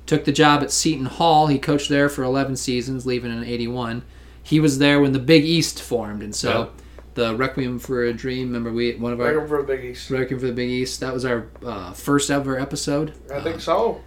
Took 0.08 0.26
the 0.26 0.32
job 0.32 0.64
at 0.64 0.72
Seton 0.72 1.06
Hall. 1.06 1.46
He 1.46 1.60
coached 1.60 1.90
there 1.90 2.10
for 2.10 2.24
11 2.24 2.56
seasons, 2.56 3.06
leaving 3.06 3.32
in 3.32 3.44
81. 3.44 4.02
He 4.42 4.60
was 4.60 4.80
there 4.80 5.00
when 5.00 5.12
the 5.12 5.20
Big 5.20 5.46
East 5.46 5.80
formed, 5.80 6.24
and 6.24 6.34
so 6.34 6.50
Yeah. 6.60 6.84
The 7.16 7.36
Requiem 7.36 7.80
for 7.80 8.04
a 8.04 8.14
Dream. 8.14 8.48
Remember, 8.48 8.72
we 8.72 8.96
one 8.96 9.14
of 9.14 9.20
our 9.20 9.28
Requiem 9.28 9.48
for 9.48 9.62
the 9.62 9.68
Big 9.68 9.86
East. 9.86 10.10
Requiem 10.10 10.40
for 10.40 10.48
the 10.48 10.54
Big 10.54 10.70
East. 10.70 11.00
That 11.00 11.14
was 11.14 11.26
our 11.26 11.48
uh, 11.66 11.94
first 11.94 12.30
ever 12.30 12.60
episode. 12.60 13.14
I 13.34 13.42
think 13.42 13.62
so. 13.62 14.02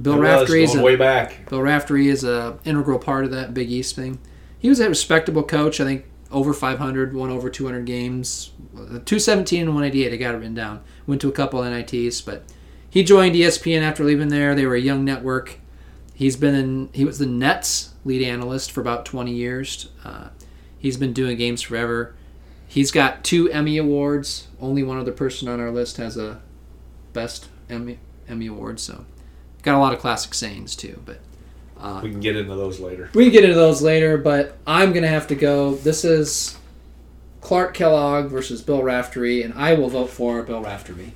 Bill 0.00 0.14
It 0.14 0.20
Raftery 0.20 0.62
is 0.62 0.74
a, 0.74 0.82
way 0.82 0.96
back. 0.96 1.48
Bill 1.48 1.62
Raftery 1.62 2.08
is 2.08 2.24
a 2.24 2.58
integral 2.64 2.98
part 2.98 3.24
of 3.24 3.30
that 3.32 3.54
Big 3.54 3.70
East 3.70 3.96
thing. 3.96 4.18
He 4.58 4.68
was 4.68 4.80
a 4.80 4.88
respectable 4.88 5.42
coach. 5.42 5.80
I 5.80 5.84
think 5.84 6.04
over 6.30 6.52
500, 6.52 7.14
won 7.14 7.30
over 7.30 7.48
200 7.48 7.84
games, 7.86 8.50
217 8.74 9.60
and 9.60 9.70
188. 9.70 10.12
I 10.12 10.16
got 10.16 10.34
it 10.34 10.38
written 10.38 10.54
down. 10.54 10.82
Went 11.06 11.20
to 11.22 11.28
a 11.28 11.32
couple 11.32 11.62
NITs, 11.62 12.20
but 12.20 12.44
he 12.90 13.02
joined 13.02 13.34
ESPN 13.34 13.82
after 13.82 14.04
leaving 14.04 14.28
there. 14.28 14.54
They 14.54 14.66
were 14.66 14.74
a 14.74 14.80
young 14.80 15.04
network. 15.04 15.58
He's 16.14 16.36
been 16.36 16.54
in. 16.54 16.90
He 16.92 17.04
was 17.04 17.18
the 17.18 17.26
Nets 17.26 17.94
lead 18.04 18.22
analyst 18.22 18.72
for 18.72 18.80
about 18.80 19.04
20 19.04 19.32
years. 19.32 19.88
Uh, 20.04 20.28
he's 20.78 20.96
been 20.96 21.12
doing 21.12 21.36
games 21.36 21.62
forever. 21.62 22.14
He's 22.68 22.90
got 22.90 23.24
two 23.24 23.50
Emmy 23.50 23.78
awards. 23.78 24.46
Only 24.60 24.82
one 24.82 24.98
other 24.98 25.10
person 25.12 25.48
on 25.48 25.58
our 25.58 25.70
list 25.70 25.96
has 25.96 26.16
a 26.16 26.40
best 27.12 27.48
Emmy 27.70 27.98
Emmy 28.28 28.46
award. 28.46 28.78
So 28.78 29.06
got 29.62 29.74
a 29.74 29.78
lot 29.78 29.94
of 29.94 29.98
classic 30.00 30.34
sayings 30.34 30.76
too. 30.76 31.02
But 31.06 31.20
We 32.02 32.10
can 32.10 32.20
get 32.20 32.36
into 32.36 32.54
those 32.54 32.78
later. 32.78 33.08
we 33.14 33.24
can 33.24 33.32
get 33.32 33.44
into 33.44 33.56
those 33.56 33.80
later, 33.82 34.18
but 34.18 34.56
I'm 34.66 34.92
gonna 34.92 35.08
have 35.08 35.26
to 35.28 35.34
go. 35.34 35.76
This 35.76 36.04
is 36.04 36.58
Clark 37.40 37.72
Kellogg 37.72 38.26
versus 38.26 38.60
Bill 38.60 38.82
Raftery, 38.82 39.42
and 39.42 39.54
I 39.54 39.72
will 39.74 39.88
vote 39.88 40.10
for 40.10 40.42
Bill 40.42 40.62
Raftery. 40.62 41.12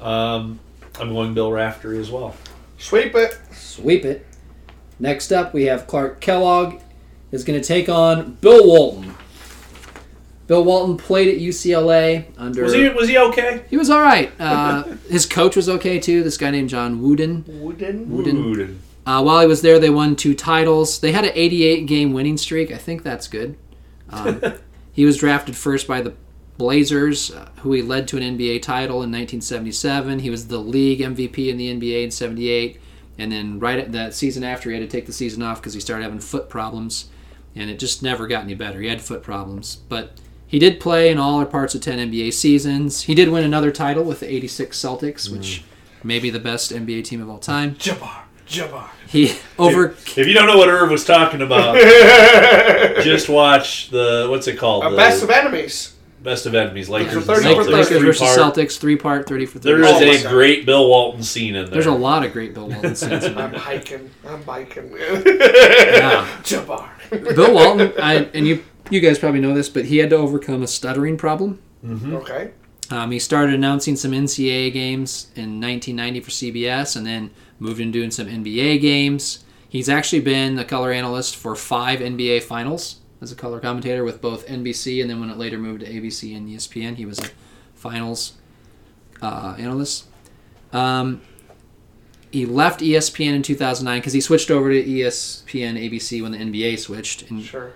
Um, 0.00 0.60
I'm 0.98 1.12
going 1.12 1.34
Bill 1.34 1.50
Raftery 1.50 1.98
as 1.98 2.10
well. 2.10 2.34
Sweep 2.78 3.14
it. 3.14 3.38
Sweep 3.52 4.04
it. 4.04 4.26
Next 4.98 5.32
up, 5.32 5.52
we 5.52 5.64
have 5.64 5.86
Clark 5.86 6.20
Kellogg 6.20 6.80
is 7.32 7.44
going 7.44 7.60
to 7.60 7.66
take 7.66 7.88
on 7.88 8.34
Bill 8.40 8.66
Walton. 8.66 9.14
Bill 10.50 10.64
Walton 10.64 10.96
played 10.96 11.28
at 11.28 11.40
UCLA 11.40 12.24
under. 12.36 12.64
Was 12.64 12.72
he 12.72 12.88
was 12.88 13.08
he 13.08 13.16
okay? 13.16 13.62
He 13.70 13.76
was 13.76 13.88
all 13.88 14.00
right. 14.00 14.32
Uh, 14.40 14.82
his 15.08 15.24
coach 15.24 15.54
was 15.54 15.68
okay 15.68 16.00
too. 16.00 16.24
This 16.24 16.36
guy 16.36 16.50
named 16.50 16.70
John 16.70 17.00
Wooden. 17.00 17.44
Wooden. 17.46 18.10
Wooden. 18.10 18.50
Wooden. 18.50 18.82
Uh, 19.06 19.22
while 19.22 19.40
he 19.40 19.46
was 19.46 19.62
there, 19.62 19.78
they 19.78 19.90
won 19.90 20.16
two 20.16 20.34
titles. 20.34 20.98
They 20.98 21.12
had 21.12 21.24
an 21.24 21.30
88 21.36 21.86
game 21.86 22.12
winning 22.12 22.36
streak. 22.36 22.72
I 22.72 22.78
think 22.78 23.04
that's 23.04 23.28
good. 23.28 23.56
Um, 24.08 24.42
he 24.92 25.04
was 25.04 25.18
drafted 25.18 25.54
first 25.54 25.86
by 25.86 26.00
the 26.00 26.14
Blazers, 26.58 27.30
uh, 27.30 27.50
who 27.60 27.70
he 27.70 27.80
led 27.80 28.08
to 28.08 28.16
an 28.16 28.24
NBA 28.36 28.60
title 28.60 29.04
in 29.04 29.12
1977. 29.12 30.18
He 30.18 30.30
was 30.30 30.48
the 30.48 30.58
league 30.58 30.98
MVP 30.98 31.48
in 31.48 31.58
the 31.58 31.72
NBA 31.72 32.02
in 32.02 32.10
78. 32.10 32.80
And 33.18 33.30
then 33.30 33.60
right 33.60 33.78
at 33.78 33.92
that 33.92 34.14
season 34.14 34.42
after, 34.42 34.68
he 34.68 34.74
had 34.74 34.82
to 34.82 34.90
take 34.90 35.06
the 35.06 35.12
season 35.12 35.44
off 35.44 35.60
because 35.60 35.74
he 35.74 35.80
started 35.80 36.02
having 36.02 36.18
foot 36.18 36.48
problems. 36.48 37.08
And 37.54 37.70
it 37.70 37.78
just 37.78 38.02
never 38.02 38.26
got 38.26 38.42
any 38.42 38.54
better. 38.54 38.80
He 38.80 38.88
had 38.88 39.00
foot 39.00 39.22
problems. 39.22 39.76
But 39.88 40.18
he 40.50 40.58
did 40.58 40.80
play 40.80 41.10
in 41.10 41.16
all 41.16 41.40
or 41.40 41.46
parts 41.46 41.76
of 41.76 41.80
10 41.80 42.10
NBA 42.10 42.32
seasons. 42.32 43.02
He 43.02 43.14
did 43.14 43.28
win 43.28 43.44
another 43.44 43.70
title 43.70 44.02
with 44.02 44.18
the 44.18 44.28
86 44.28 44.76
Celtics, 44.76 45.30
which 45.30 45.62
mm. 45.62 46.04
may 46.04 46.18
be 46.18 46.28
the 46.28 46.40
best 46.40 46.72
NBA 46.72 47.04
team 47.04 47.22
of 47.22 47.30
all 47.30 47.38
time. 47.38 47.76
Jabbar. 47.76 48.22
Jabbar. 48.48 48.88
He 49.06 49.36
over 49.60 49.90
If 49.90 50.26
you 50.26 50.32
don't 50.34 50.48
know 50.48 50.58
what 50.58 50.68
Irv 50.68 50.90
was 50.90 51.04
talking 51.04 51.40
about, 51.40 51.76
just 53.04 53.28
watch 53.28 53.90
the 53.90 54.26
what's 54.28 54.48
it 54.48 54.58
called? 54.58 54.86
A 54.86 54.90
The 54.90 54.96
best 54.96 55.22
of 55.22 55.30
enemies. 55.30 55.94
Best 56.20 56.46
of 56.46 56.56
enemies, 56.56 56.88
Lakers, 56.88 57.14
and 57.14 57.24
30 57.24 57.46
Celtics, 57.46 57.56
30. 57.56 57.70
Lakers 57.70 57.88
three 57.88 57.98
versus 58.00 58.20
part. 58.20 58.38
Celtics, 58.38 58.78
three 58.78 58.96
part, 58.96 59.28
thirty 59.28 59.46
for 59.46 59.60
There 59.60 59.80
thirty. 59.80 60.08
Oh 60.08 60.10
a 60.10 60.22
God. 60.22 60.30
great 60.30 60.66
Bill 60.66 60.88
Walton 60.88 61.22
scene 61.22 61.54
in 61.54 61.66
there. 61.66 61.74
There's 61.74 61.86
a 61.86 61.92
lot 61.92 62.26
of 62.26 62.32
great 62.32 62.54
Bill 62.54 62.68
Walton 62.68 62.96
scenes. 62.96 63.24
in 63.24 63.38
I'm 63.38 63.52
there. 63.52 63.60
hiking. 63.60 64.10
I'm 64.26 64.42
biking. 64.42 64.90
Yeah. 64.90 66.26
Jabbar. 66.42 66.90
Bill 67.10 67.54
Walton, 67.54 67.92
I, 68.02 68.28
and 68.34 68.46
you 68.46 68.64
you 68.90 69.00
guys 69.00 69.18
probably 69.18 69.40
know 69.40 69.54
this, 69.54 69.68
but 69.68 69.86
he 69.86 69.98
had 69.98 70.10
to 70.10 70.16
overcome 70.16 70.62
a 70.62 70.66
stuttering 70.66 71.16
problem. 71.16 71.60
Okay. 71.84 72.52
Um, 72.90 73.12
he 73.12 73.18
started 73.18 73.54
announcing 73.54 73.94
some 73.96 74.10
NCAA 74.10 74.72
games 74.72 75.30
in 75.36 75.60
1990 75.60 76.20
for 76.20 76.30
CBS, 76.30 76.96
and 76.96 77.06
then 77.06 77.30
moved 77.58 77.80
into 77.80 77.98
doing 77.98 78.10
some 78.10 78.26
NBA 78.26 78.80
games. 78.80 79.44
He's 79.68 79.88
actually 79.88 80.20
been 80.20 80.58
a 80.58 80.64
color 80.64 80.90
analyst 80.90 81.36
for 81.36 81.54
five 81.54 82.00
NBA 82.00 82.42
finals 82.42 82.96
as 83.22 83.30
a 83.30 83.36
color 83.36 83.60
commentator 83.60 84.02
with 84.02 84.20
both 84.20 84.46
NBC, 84.46 85.00
and 85.00 85.08
then 85.08 85.20
when 85.20 85.30
it 85.30 85.36
later 85.38 85.58
moved 85.58 85.80
to 85.80 85.86
ABC 85.86 86.36
and 86.36 86.48
ESPN, 86.48 86.96
he 86.96 87.06
was 87.06 87.20
a 87.20 87.30
finals 87.74 88.32
uh, 89.22 89.54
analyst. 89.58 90.06
Um, 90.72 91.20
he 92.30 92.46
left 92.46 92.80
ESPN 92.80 93.34
in 93.34 93.42
2009 93.42 94.00
because 94.00 94.12
he 94.12 94.20
switched 94.20 94.50
over 94.50 94.70
to 94.70 94.82
ESPN 94.82 95.78
ABC 95.78 96.22
when 96.22 96.32
the 96.32 96.38
NBA 96.38 96.78
switched, 96.78 97.30
and 97.30 97.42
Sure. 97.42 97.72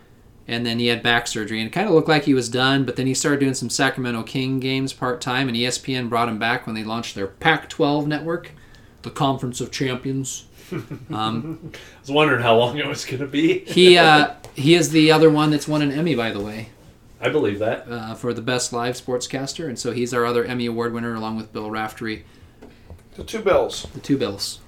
And 0.46 0.64
then 0.66 0.78
he 0.78 0.86
had 0.88 1.02
back 1.02 1.26
surgery 1.26 1.58
and 1.60 1.68
it 1.68 1.72
kind 1.72 1.88
of 1.88 1.94
looked 1.94 2.08
like 2.08 2.24
he 2.24 2.34
was 2.34 2.48
done 2.48 2.84
but 2.84 2.96
then 2.96 3.06
he 3.06 3.14
started 3.14 3.40
doing 3.40 3.54
some 3.54 3.70
sacramento 3.70 4.22
king 4.22 4.60
games 4.60 4.92
part-time 4.92 5.48
and 5.48 5.56
espn 5.56 6.08
brought 6.08 6.28
him 6.28 6.38
back 6.38 6.66
when 6.66 6.74
they 6.74 6.84
launched 6.84 7.14
their 7.14 7.26
pac 7.26 7.68
12 7.68 8.06
network 8.06 8.50
the 9.02 9.10
conference 9.10 9.60
of 9.60 9.70
champions 9.70 10.46
um, 11.12 11.72
I 11.74 11.76
was 12.00 12.10
wondering 12.10 12.42
how 12.42 12.56
long 12.56 12.78
it 12.78 12.86
was 12.86 13.04
going 13.04 13.20
to 13.20 13.26
be. 13.26 13.58
he 13.60 13.98
uh, 13.98 14.34
he 14.54 14.74
is 14.74 14.90
the 14.90 15.12
other 15.12 15.28
one 15.30 15.50
that's 15.50 15.68
won 15.68 15.82
an 15.82 15.92
emmy 15.92 16.14
by 16.14 16.30
the 16.30 16.40
way 16.40 16.70
I 17.20 17.28
believe 17.28 17.58
that. 17.60 17.86
uh, 17.88 18.14
for 18.14 18.34
the 18.34 18.42
best 18.42 18.72
live 18.72 18.94
sportscaster 18.96 19.66
and 19.68 19.78
so 19.78 19.92
he's 19.92 20.12
our 20.14 20.24
other 20.26 20.44
emmy 20.44 20.66
award 20.66 20.92
winner 20.94 21.14
along 21.14 21.36
with 21.36 21.52
bill 21.52 21.70
raftery 21.70 22.24
The 23.16 23.24
two 23.24 23.40
bills. 23.40 23.86
the 23.94 24.00
two 24.00 24.16
bills 24.18 24.60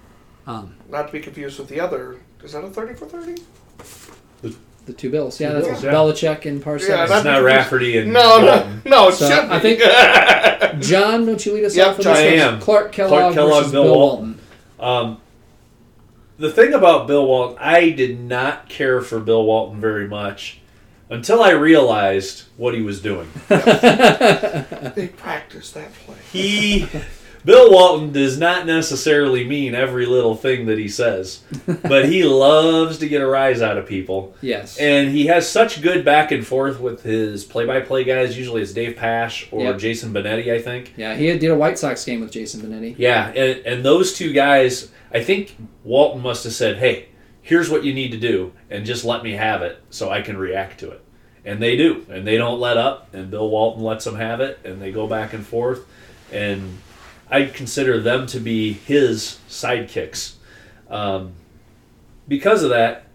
um, 0.47 0.77
Not 0.89 1.07
to 1.09 1.13
be 1.13 1.19
confused 1.21 1.59
with 1.59 1.69
the 1.69 1.81
other. 1.81 2.21
Is 2.45 2.53
that 2.53 2.63
a 2.63 2.71
30 2.71 2.95
for 2.95 3.07
30? 3.07 3.43
The 4.87 4.93
two 4.93 5.11
bills 5.11 5.39
yeah 5.41 5.49
Two 5.49 5.55
that's 5.55 5.83
Bills, 5.83 5.85
yeah. 5.85 5.93
belichick 5.93 6.47
and 6.47 6.63
Parcells. 6.63 6.89
Yeah, 6.89 7.03
It's 7.17 7.25
not 7.25 7.43
Rafferty 7.43 7.99
and 7.99 8.13
No, 8.13 8.41
no, 8.41 8.81
no, 8.85 9.09
it 9.09 9.13
So, 9.15 9.29
should 9.29 9.49
be. 9.49 9.55
I 9.55 9.61
think- 9.61 10.83
john 10.83 11.27
don't 11.27 11.45
you 11.45 11.53
lead 11.55 11.65
us 11.65 11.77
Yep, 11.77 11.87
off 11.89 11.97
with 11.99 12.05
John, 12.07 12.17
I 12.17 12.21
am. 12.21 12.61
clark 12.61 12.93
kellogg, 12.93 13.11
Clark 13.11 13.35
Kellogg, 13.35 13.57
versus 13.59 13.73
Bill 13.73 13.83
bill 13.85 13.95
Walton. 13.99 14.39
walton, 14.79 15.07
Um, 15.09 15.21
the 16.39 16.51
thing 16.53 16.73
about 16.75 17.07
Bill 17.07 17.27
Walton, 17.27 17.57
I 17.61 17.91
did 17.91 18.21
not 18.21 18.69
care 18.69 19.01
for 19.01 19.19
Bill 19.21 19.45
Walton 19.45 19.81
very 19.81 20.07
much 20.09 20.61
until 21.09 21.43
I 21.43 21.51
realized 21.53 22.45
what 22.57 22.75
he 22.75 22.83
was 22.83 23.01
doing. 23.01 23.29
They 23.49 25.09
practiced 25.17 25.75
that 25.75 25.93
play. 25.95 26.17
He, 26.33 26.87
Bill 27.47 27.71
Walton, 27.71 28.13
does 28.13 28.37
not 28.39 28.67
necessarily 28.67 29.47
mean 29.47 29.75
every 29.75 30.05
little 30.05 30.35
thing 30.35 30.67
that 30.67 30.79
he 30.79 30.89
says, 30.89 31.43
but 31.83 32.07
he 32.09 32.25
loves 32.47 32.99
to 32.99 33.09
get 33.09 33.23
a 33.23 33.27
rise 33.27 33.63
out 33.63 33.79
of 33.79 33.87
people. 33.87 34.35
yes 34.43 34.77
And 34.79 35.11
he 35.11 35.27
has 35.27 35.49
such 35.49 35.81
good 35.81 36.05
back 36.05 36.33
and 36.33 36.47
forth 36.47 36.81
with 36.81 37.03
his 37.05 37.45
play-by-play 37.45 38.03
guys. 38.05 38.37
Usually 38.37 38.63
it's 38.63 38.73
Dave 38.73 38.97
Pasch 38.97 39.49
or 39.53 39.63
Yep. 39.63 39.79
Jason 39.79 40.13
Benetti, 40.13 40.53
I 40.53 40.61
think. 40.61 40.93
Yeah, 40.97 41.15
he 41.15 41.27
did 41.39 41.51
a 41.51 41.55
White 41.57 41.79
Sox 41.79 42.05
game 42.05 42.21
with 42.21 42.33
Jason 42.33 42.61
Benetti. 42.61 42.97
Yeah, 42.99 43.29
and, 43.29 43.65
and 43.65 43.85
those 43.85 44.13
two 44.13 44.33
guys, 44.33 44.91
I 45.15 45.23
think 45.23 45.57
Walton 45.85 46.21
must 46.23 46.43
have 46.45 46.53
said, 46.53 46.79
"Hey, 46.79 47.11
here's 47.43 47.71
what 47.71 47.85
you 47.85 47.95
need 47.95 48.11
to 48.11 48.19
do, 48.19 48.53
and 48.71 48.85
just 48.85 49.05
let 49.05 49.23
me 49.23 49.33
have 49.35 49.63
it 49.63 49.81
so 49.89 50.11
I 50.11 50.21
can 50.21 50.37
react 50.37 50.81
to 50.81 50.91
it." 50.91 51.01
And 51.45 51.63
they 51.63 51.77
do, 51.77 52.05
and 52.11 52.27
they 52.27 52.37
don't 52.39 52.59
let 52.59 52.77
up. 52.77 53.15
And 53.15 53.31
Bill 53.31 53.49
Walton 53.49 53.85
lets 53.85 54.05
them 54.05 54.17
have 54.17 54.41
it, 54.41 54.59
and 54.65 54.83
they 54.83 54.91
go 54.91 55.07
back 55.07 55.33
and 55.33 55.47
forth. 55.47 55.87
And 56.33 56.79
I 57.31 57.45
consider 57.47 58.01
them 58.01 58.27
to 58.29 58.41
be 58.41 58.73
his 58.73 59.39
sidekicks. 59.49 60.35
Um, 60.89 61.33
because 62.29 62.63
of 62.63 62.71
that, 62.71 63.07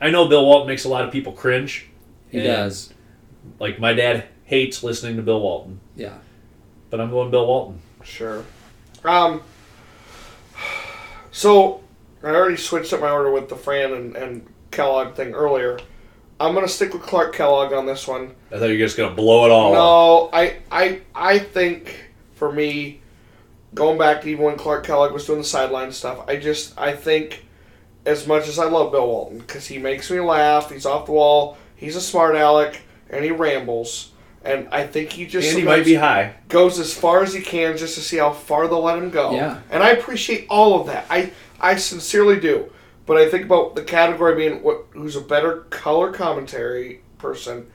I 0.00 0.10
know 0.10 0.28
Bill 0.28 0.44
Walton 0.44 0.68
makes 0.68 0.84
a 0.84 0.88
lot 0.88 1.04
of 1.04 1.12
people 1.12 1.32
cringe. 1.32 1.86
He 2.30 2.38
And, 2.38 2.46
does. 2.46 2.92
Like 3.58 3.78
my 3.80 3.92
dad 3.92 4.24
hates 4.44 4.82
listening 4.82 5.16
to 5.16 5.22
Bill 5.22 5.40
Walton, 5.40 5.80
Yeah. 5.96 6.14
but 6.90 7.00
I'm 7.00 7.10
going 7.10 7.30
Bill 7.30 7.46
Walton. 7.46 7.80
Sure. 8.04 8.44
Um. 9.04 9.42
So, 11.32 11.80
I 12.22 12.28
already 12.28 12.56
switched 12.56 12.92
up 12.92 13.00
my 13.00 13.10
order 13.10 13.30
with 13.30 13.48
the 13.48 13.56
Fran 13.56 13.92
and, 13.92 14.16
and 14.16 14.46
Kellogg 14.70 15.14
thing 15.14 15.34
earlier. 15.34 15.78
I'm 16.40 16.54
gonna 16.54 16.68
stick 16.68 16.92
with 16.92 17.02
Clark 17.02 17.34
Kellogg 17.34 17.72
on 17.72 17.86
this 17.86 18.06
one. 18.06 18.34
I 18.52 18.58
thought 18.58 18.66
you 18.66 18.72
were 18.74 18.78
just 18.86 18.96
gonna 18.96 19.14
blow 19.14 19.44
it 19.46 19.50
all. 19.50 19.72
up. 19.72 20.30
No, 20.32 20.38
I, 20.38 20.56
I, 20.70 21.00
I 21.14 21.38
think 21.38 22.10
for 22.34 22.52
me, 22.52 23.00
going 23.74 23.98
back 23.98 24.22
to 24.22 24.28
even 24.28 24.44
when 24.44 24.56
Clark 24.56 24.84
Kellogg 24.84 25.12
was 25.12 25.26
doing 25.26 25.40
the 25.40 25.44
sideline 25.44 25.92
stuff, 25.92 26.24
I 26.28 26.36
just 26.36 26.78
I 26.78 26.94
think 26.94 27.46
as 28.04 28.26
much 28.26 28.48
as 28.48 28.58
I 28.58 28.66
love 28.66 28.92
Bill 28.92 29.06
Walton 29.06 29.38
because 29.38 29.66
he 29.66 29.78
makes 29.78 30.10
me 30.10 30.20
laugh, 30.20 30.70
he's 30.70 30.86
off 30.86 31.06
the 31.06 31.12
wall, 31.12 31.58
he's 31.74 31.96
a 31.96 32.00
smart 32.00 32.36
aleck, 32.36 32.80
and 33.10 33.24
he 33.24 33.30
rambles, 33.30 34.12
and 34.44 34.68
I 34.70 34.86
think 34.86 35.12
he 35.12 35.26
just 35.26 35.48
and 35.48 35.58
he 35.58 35.64
might 35.64 35.84
be 35.84 35.94
high. 35.94 36.34
goes 36.48 36.78
as 36.78 36.94
far 36.94 37.22
as 37.22 37.34
he 37.34 37.42
can 37.42 37.76
just 37.76 37.96
to 37.96 38.00
see 38.00 38.18
how 38.18 38.32
far 38.32 38.68
they'll 38.68 38.82
let 38.82 38.98
him 38.98 39.10
go. 39.10 39.32
Yeah. 39.32 39.60
and 39.70 39.82
I 39.82 39.90
appreciate 39.90 40.46
all 40.48 40.80
of 40.80 40.86
that. 40.86 41.06
I 41.10 41.32
I 41.60 41.76
sincerely 41.76 42.38
do. 42.40 42.70
But 43.06 43.18
I 43.18 43.28
think 43.30 43.44
about 43.44 43.76
the 43.76 43.84
category 43.84 44.34
being 44.34 44.62
what 44.62 44.86
who's 44.90 45.14
a 45.16 45.20
better 45.20 45.58
color 45.70 46.12
commentary 46.12 47.02
person. 47.18 47.70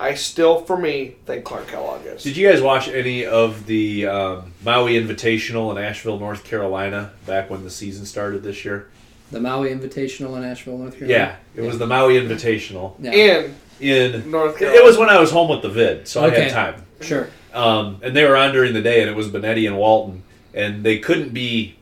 I 0.00 0.14
still, 0.14 0.60
for 0.60 0.76
me, 0.76 1.16
think 1.26 1.44
Clark 1.44 1.68
Kellogg 1.68 2.06
is. 2.06 2.22
Did 2.22 2.36
you 2.36 2.48
guys 2.48 2.62
watch 2.62 2.86
any 2.88 3.26
of 3.26 3.66
the 3.66 4.06
um, 4.06 4.52
Maui 4.64 4.94
Invitational 4.94 5.72
in 5.76 5.82
Asheville, 5.82 6.18
North 6.20 6.44
Carolina, 6.44 7.10
back 7.26 7.50
when 7.50 7.64
the 7.64 7.70
season 7.70 8.06
started 8.06 8.42
this 8.44 8.64
year? 8.64 8.88
The 9.32 9.40
Maui 9.40 9.70
Invitational 9.70 10.36
in 10.36 10.44
Asheville, 10.44 10.78
North 10.78 10.96
Carolina. 10.98 11.36
Yeah, 11.56 11.62
it 11.62 11.66
was 11.66 11.78
the 11.78 11.86
Maui 11.86 12.14
Invitational 12.14 12.94
Yeah. 13.00 13.10
in 13.12 13.54
in. 13.80 14.30
North 14.30 14.56
Carolina? 14.58 14.80
It 14.82 14.84
was 14.86 14.96
when 14.98 15.08
I 15.08 15.18
was 15.18 15.30
home 15.30 15.48
with 15.50 15.62
the 15.62 15.68
vid, 15.68 16.06
so 16.08 16.24
I 16.24 16.30
had 16.30 16.50
time. 16.50 16.82
Sure. 17.00 17.28
Um, 17.52 17.98
and 18.02 18.14
they 18.16 18.24
were 18.24 18.36
on 18.36 18.52
during 18.52 18.72
the 18.74 18.82
day, 18.82 19.00
and 19.00 19.10
it 19.10 19.16
was 19.16 19.28
Benetti 19.28 19.66
and 19.66 19.76
Walton, 19.76 20.22
and 20.54 20.84
they 20.84 20.98
couldn't 20.98 21.34
be 21.34 21.76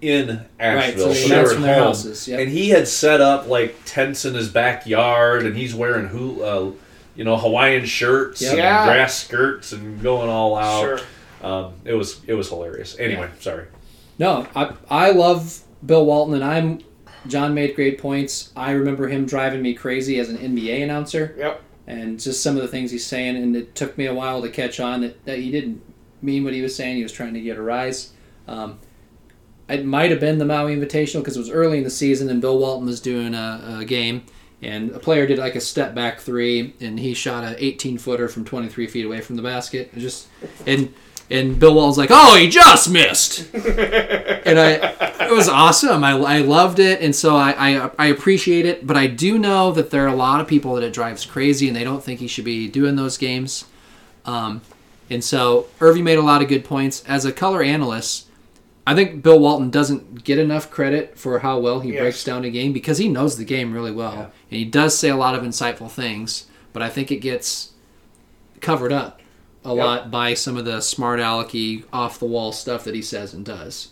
in 0.00 0.40
Asheville, 0.58 1.08
Right, 1.08 1.14
so 1.16 1.22
so 1.22 1.28
they 1.28 1.34
they 1.34 1.42
were 1.42 1.48
from 1.50 1.64
at 1.64 1.66
their 1.66 1.74
home. 1.74 1.84
houses, 1.88 2.28
yep. 2.28 2.40
And 2.40 2.48
he 2.50 2.68
had 2.70 2.86
set 2.88 3.20
up 3.20 3.46
like 3.48 3.76
tents 3.84 4.24
in 4.24 4.34
his 4.34 4.48
backyard, 4.48 5.44
and 5.44 5.56
he's 5.56 5.74
wearing 5.74 6.06
who, 6.08 6.42
uh, 6.42 6.70
you 7.18 7.24
know, 7.24 7.36
Hawaiian 7.36 7.84
shirts 7.84 8.40
Yep. 8.40 8.50
and 8.52 8.58
Yeah. 8.58 8.84
grass 8.86 9.24
skirts 9.24 9.72
and 9.72 10.00
going 10.00 10.30
all 10.30 10.56
out. 10.56 10.80
Sure. 10.82 11.00
Um, 11.42 11.72
it 11.84 11.92
was 11.94 12.20
it 12.26 12.34
was 12.34 12.48
hilarious. 12.48 12.96
Anyway, 12.98 13.28
sorry. 13.40 13.64
No, 14.18 14.46
I 14.56 14.72
I 14.88 15.10
love 15.10 15.60
Bill 15.84 16.06
Walton, 16.06 16.34
and 16.34 16.44
I'm. 16.44 16.78
John 17.26 17.52
made 17.52 17.74
great 17.74 17.98
points. 17.98 18.50
I 18.56 18.70
remember 18.70 19.08
him 19.08 19.26
driving 19.26 19.60
me 19.60 19.74
crazy 19.74 20.18
as 20.20 20.28
an 20.30 20.38
NBA 20.38 20.82
announcer, 20.82 21.34
Yep. 21.36 21.60
and 21.88 22.18
just 22.18 22.42
some 22.42 22.56
of 22.56 22.62
the 22.62 22.68
things 22.68 22.90
he's 22.92 23.04
saying. 23.04 23.36
And 23.36 23.54
it 23.56 23.74
took 23.74 23.98
me 23.98 24.06
a 24.06 24.14
while 24.14 24.40
to 24.40 24.48
catch 24.48 24.78
on 24.80 25.00
that, 25.02 25.24
that 25.26 25.38
he 25.40 25.50
didn't 25.50 25.82
mean 26.22 26.44
what 26.44 26.54
he 26.54 26.62
was 26.62 26.74
saying. 26.74 26.96
He 26.96 27.02
was 27.02 27.12
trying 27.12 27.34
to 27.34 27.40
get 27.40 27.58
a 27.58 27.62
rise. 27.62 28.12
Um, 28.46 28.78
it 29.68 29.84
might 29.84 30.10
have 30.10 30.20
been 30.20 30.38
the 30.38 30.44
Maui 30.46 30.74
Invitational 30.74 31.18
because 31.20 31.36
it 31.36 31.40
was 31.40 31.50
early 31.50 31.78
in 31.78 31.84
the 31.84 31.90
season, 31.90 32.30
and 32.30 32.40
Bill 32.40 32.58
Walton 32.58 32.86
was 32.86 33.00
doing 33.00 33.34
a, 33.34 33.78
a 33.80 33.84
game, 33.84 34.22
and 34.62 34.90
a 34.90 34.98
player 34.98 35.26
did 35.26 35.38
like 35.38 35.54
a 35.54 35.60
step 35.60 35.94
back 35.94 36.20
three, 36.20 36.74
and 36.80 36.98
he 36.98 37.14
shot 37.14 37.44
a 37.44 37.64
18 37.64 37.98
footer 37.98 38.28
from 38.28 38.44
23 38.44 38.86
feet 38.86 39.04
away 39.04 39.20
from 39.20 39.36
the 39.36 39.42
basket. 39.42 39.90
It 39.94 40.00
just 40.00 40.28
and 40.66 40.92
and 41.30 41.58
Bill 41.58 41.74
Walton's 41.74 41.98
like, 41.98 42.10
"Oh, 42.10 42.36
he 42.36 42.48
just 42.48 42.90
missed," 42.90 43.52
and 43.54 44.58
I 44.58 45.18
it 45.26 45.32
was 45.32 45.48
awesome. 45.48 46.02
I, 46.02 46.12
I 46.12 46.38
loved 46.38 46.78
it, 46.78 47.00
and 47.00 47.14
so 47.14 47.36
I, 47.36 47.50
I 47.50 47.90
I 47.98 48.06
appreciate 48.06 48.66
it. 48.66 48.86
But 48.86 48.96
I 48.96 49.06
do 49.06 49.38
know 49.38 49.72
that 49.72 49.90
there 49.90 50.04
are 50.04 50.08
a 50.08 50.16
lot 50.16 50.40
of 50.40 50.46
people 50.46 50.74
that 50.74 50.84
it 50.84 50.92
drives 50.92 51.24
crazy, 51.24 51.68
and 51.68 51.76
they 51.76 51.84
don't 51.84 52.02
think 52.02 52.20
he 52.20 52.28
should 52.28 52.44
be 52.44 52.68
doing 52.68 52.96
those 52.96 53.18
games. 53.18 53.66
Um, 54.24 54.62
and 55.10 55.22
so 55.22 55.68
Irving 55.80 56.04
made 56.04 56.18
a 56.18 56.22
lot 56.22 56.42
of 56.42 56.48
good 56.48 56.64
points 56.64 57.02
as 57.06 57.24
a 57.24 57.32
color 57.32 57.62
analyst. 57.62 58.27
I 58.90 58.94
think 58.94 59.22
Bill 59.22 59.38
Walton 59.38 59.68
doesn't 59.68 60.24
get 60.24 60.38
enough 60.38 60.70
credit 60.70 61.18
for 61.18 61.40
how 61.40 61.58
well 61.58 61.80
he 61.80 61.92
Yes. 61.92 62.00
breaks 62.00 62.24
down 62.24 62.44
a 62.44 62.50
game 62.50 62.72
because 62.72 62.96
he 62.96 63.06
knows 63.08 63.36
the 63.36 63.44
game 63.44 63.74
really 63.74 63.92
well, 63.92 64.12
Yeah. 64.14 64.22
and 64.50 64.58
he 64.58 64.64
does 64.64 64.96
say 64.96 65.10
a 65.10 65.16
lot 65.16 65.34
of 65.34 65.42
insightful 65.42 65.90
things. 65.90 66.46
But 66.72 66.82
I 66.82 66.88
think 66.88 67.10
it 67.12 67.16
gets 67.20 67.72
covered 68.62 68.92
up 68.92 69.20
a 69.64 69.74
Yep. 69.74 69.76
lot 69.84 70.10
by 70.10 70.32
some 70.32 70.56
of 70.56 70.64
the 70.64 70.80
smart 70.80 71.20
alecky, 71.20 71.84
off 71.92 72.18
the 72.18 72.24
wall 72.24 72.50
stuff 72.52 72.82
that 72.84 72.94
he 72.94 73.02
says 73.02 73.34
and 73.34 73.44
does. 73.44 73.88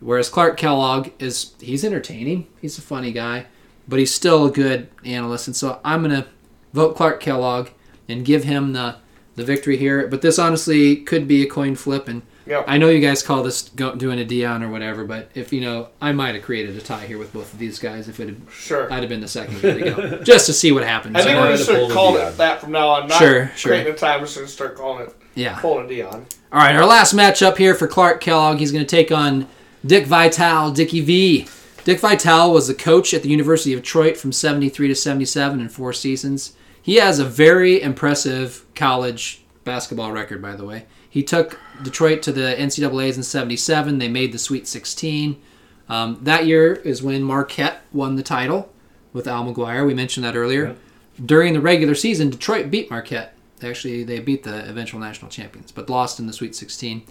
Whereas 0.00 0.28
Clark 0.28 0.58
Kellogg 0.58 1.08
is 1.18 1.52
he's 1.60 1.82
entertaining, 1.84 2.46
he's 2.60 2.76
a 2.76 2.82
funny 2.82 3.12
guy, 3.12 3.46
but 3.88 3.98
he's 3.98 4.12
still 4.14 4.44
a 4.44 4.50
good 4.50 4.88
analyst, 5.04 5.46
and 5.46 5.56
so 5.56 5.78
I'm 5.82 6.02
gonna 6.02 6.26
vote 6.74 6.94
Clark 6.94 7.20
Kellogg 7.20 7.68
and 8.08 8.22
give 8.24 8.44
him 8.44 8.74
the 8.74 8.96
the 9.36 9.44
victory 9.44 9.76
here. 9.78 10.06
But 10.06 10.20
this 10.22 10.38
honestly 10.38 10.96
could 10.96 11.26
be 11.28 11.42
a 11.42 11.46
coin 11.46 11.74
flip, 11.76 12.06
and 12.08 12.20
Yep. 12.46 12.64
I 12.68 12.78
know 12.78 12.88
you 12.88 13.00
guys 13.00 13.22
call 13.24 13.42
this 13.42 13.68
go, 13.70 13.94
doing 13.96 14.18
a 14.20 14.24
Dion 14.24 14.62
or 14.62 14.68
whatever, 14.70 15.04
but 15.04 15.30
if 15.34 15.52
you 15.52 15.60
know, 15.60 15.88
I 16.00 16.12
might 16.12 16.34
have 16.36 16.44
created 16.44 16.76
a 16.76 16.80
tie 16.80 17.04
here 17.06 17.18
with 17.18 17.32
both 17.32 17.52
of 17.52 17.58
these 17.58 17.78
guys 17.78 18.08
if 18.08 18.20
it 18.20 18.28
had, 18.28 18.40
Sure. 18.52 18.92
I'd 18.92 19.00
have 19.00 19.08
been 19.08 19.20
the 19.20 19.28
second 19.28 19.60
guy 19.60 19.72
to 19.74 19.80
go, 19.80 20.18
just 20.22 20.46
to 20.46 20.52
see 20.52 20.70
what 20.70 20.84
happens. 20.84 21.16
I 21.16 21.22
think 21.22 21.36
we're 21.38 21.42
know? 21.42 21.46
going 21.48 21.58
to 21.58 21.64
to 21.64 21.72
pull 21.72 21.90
start 21.90 21.92
calling 21.92 22.22
it 22.26 22.36
that 22.36 22.60
from 22.60 22.72
now 22.72 22.88
on. 22.88 23.08
Not 23.08 23.18
Sure, 23.18 23.50
sure. 23.56 23.72
creating 23.72 23.92
a 23.92 23.96
time. 23.96 24.20
We're 24.20 24.26
just 24.26 24.36
going 24.36 24.46
to 24.46 24.52
start 24.52 24.76
calling 24.76 25.06
it 25.06 25.14
yeah. 25.34 25.58
pulling 25.60 25.86
a 25.86 25.88
Dion. 25.88 26.26
All 26.52 26.60
right, 26.60 26.76
our 26.76 26.86
last 26.86 27.14
matchup 27.14 27.56
here 27.58 27.74
for 27.74 27.88
Clark 27.88 28.20
Kellogg. 28.20 28.58
He's 28.58 28.70
going 28.72 28.84
to 28.86 28.88
take 28.96 29.10
on 29.10 29.48
Dick 29.84 30.06
Vitale, 30.06 30.72
Dickie 30.72 31.00
V. 31.00 31.48
Dick 31.84 32.00
Vitale 32.00 32.52
was 32.52 32.66
the 32.68 32.74
coach 32.74 33.12
at 33.14 33.22
the 33.22 33.28
University 33.28 33.72
of 33.72 33.80
Detroit 33.82 34.16
from 34.16 34.32
73 34.32 34.88
to 34.88 34.94
77 34.94 35.60
in 35.60 35.68
four 35.68 35.92
seasons. 35.92 36.54
He 36.82 36.96
has 36.96 37.18
a 37.18 37.24
very 37.24 37.80
impressive 37.82 38.64
college 38.74 39.42
basketball 39.64 40.12
record, 40.12 40.40
by 40.40 40.54
the 40.54 40.64
way. 40.64 40.86
He 41.16 41.22
took 41.22 41.58
Detroit 41.82 42.20
to 42.24 42.30
the 42.30 42.54
NCAAs 42.58 43.16
in 43.16 43.22
77. 43.22 43.96
They 43.96 44.06
made 44.06 44.32
the 44.32 44.38
Sweet 44.38 44.68
16. 44.68 45.40
Um, 45.88 46.18
that 46.20 46.44
year 46.44 46.74
is 46.74 47.02
when 47.02 47.22
Marquette 47.22 47.80
won 47.90 48.16
the 48.16 48.22
title 48.22 48.70
with 49.14 49.26
Al 49.26 49.42
McGuire. 49.46 49.86
We 49.86 49.94
mentioned 49.94 50.26
that 50.26 50.36
earlier. 50.36 50.76
During 51.24 51.54
the 51.54 51.60
regular 51.62 51.94
season, 51.94 52.28
Detroit 52.28 52.70
beat 52.70 52.90
Marquette. 52.90 53.34
Actually, 53.62 54.04
they 54.04 54.18
beat 54.18 54.42
the 54.42 54.68
eventual 54.68 55.00
national 55.00 55.30
champions, 55.30 55.72
but 55.72 55.88
lost 55.88 56.20
in 56.20 56.26
the 56.26 56.34
Sweet 56.34 56.54
16. 56.54 57.04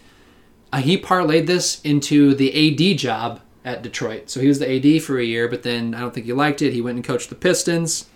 Uh, 0.71 0.77
he 0.77 1.01
parlayed 1.01 1.47
this 1.47 1.81
into 1.81 2.35
the 2.35 2.51
AD 2.53 2.99
job 2.99 3.41
at 3.63 3.81
Detroit. 3.81 4.29
So 4.29 4.39
he 4.39 4.47
was 4.47 4.59
the 4.59 4.71
AD 4.71 5.01
for 5.01 5.17
a 5.17 5.23
year, 5.25 5.47
but 5.47 5.63
then 5.63 5.95
I 5.95 5.99
don't 5.99 6.13
think 6.13 6.27
he 6.27 6.33
liked 6.33 6.61
it. 6.61 6.73
He 6.73 6.81
went 6.81 6.97
and 6.97 7.03
coached 7.03 7.29
the 7.29 7.35
Pistons. 7.35 8.07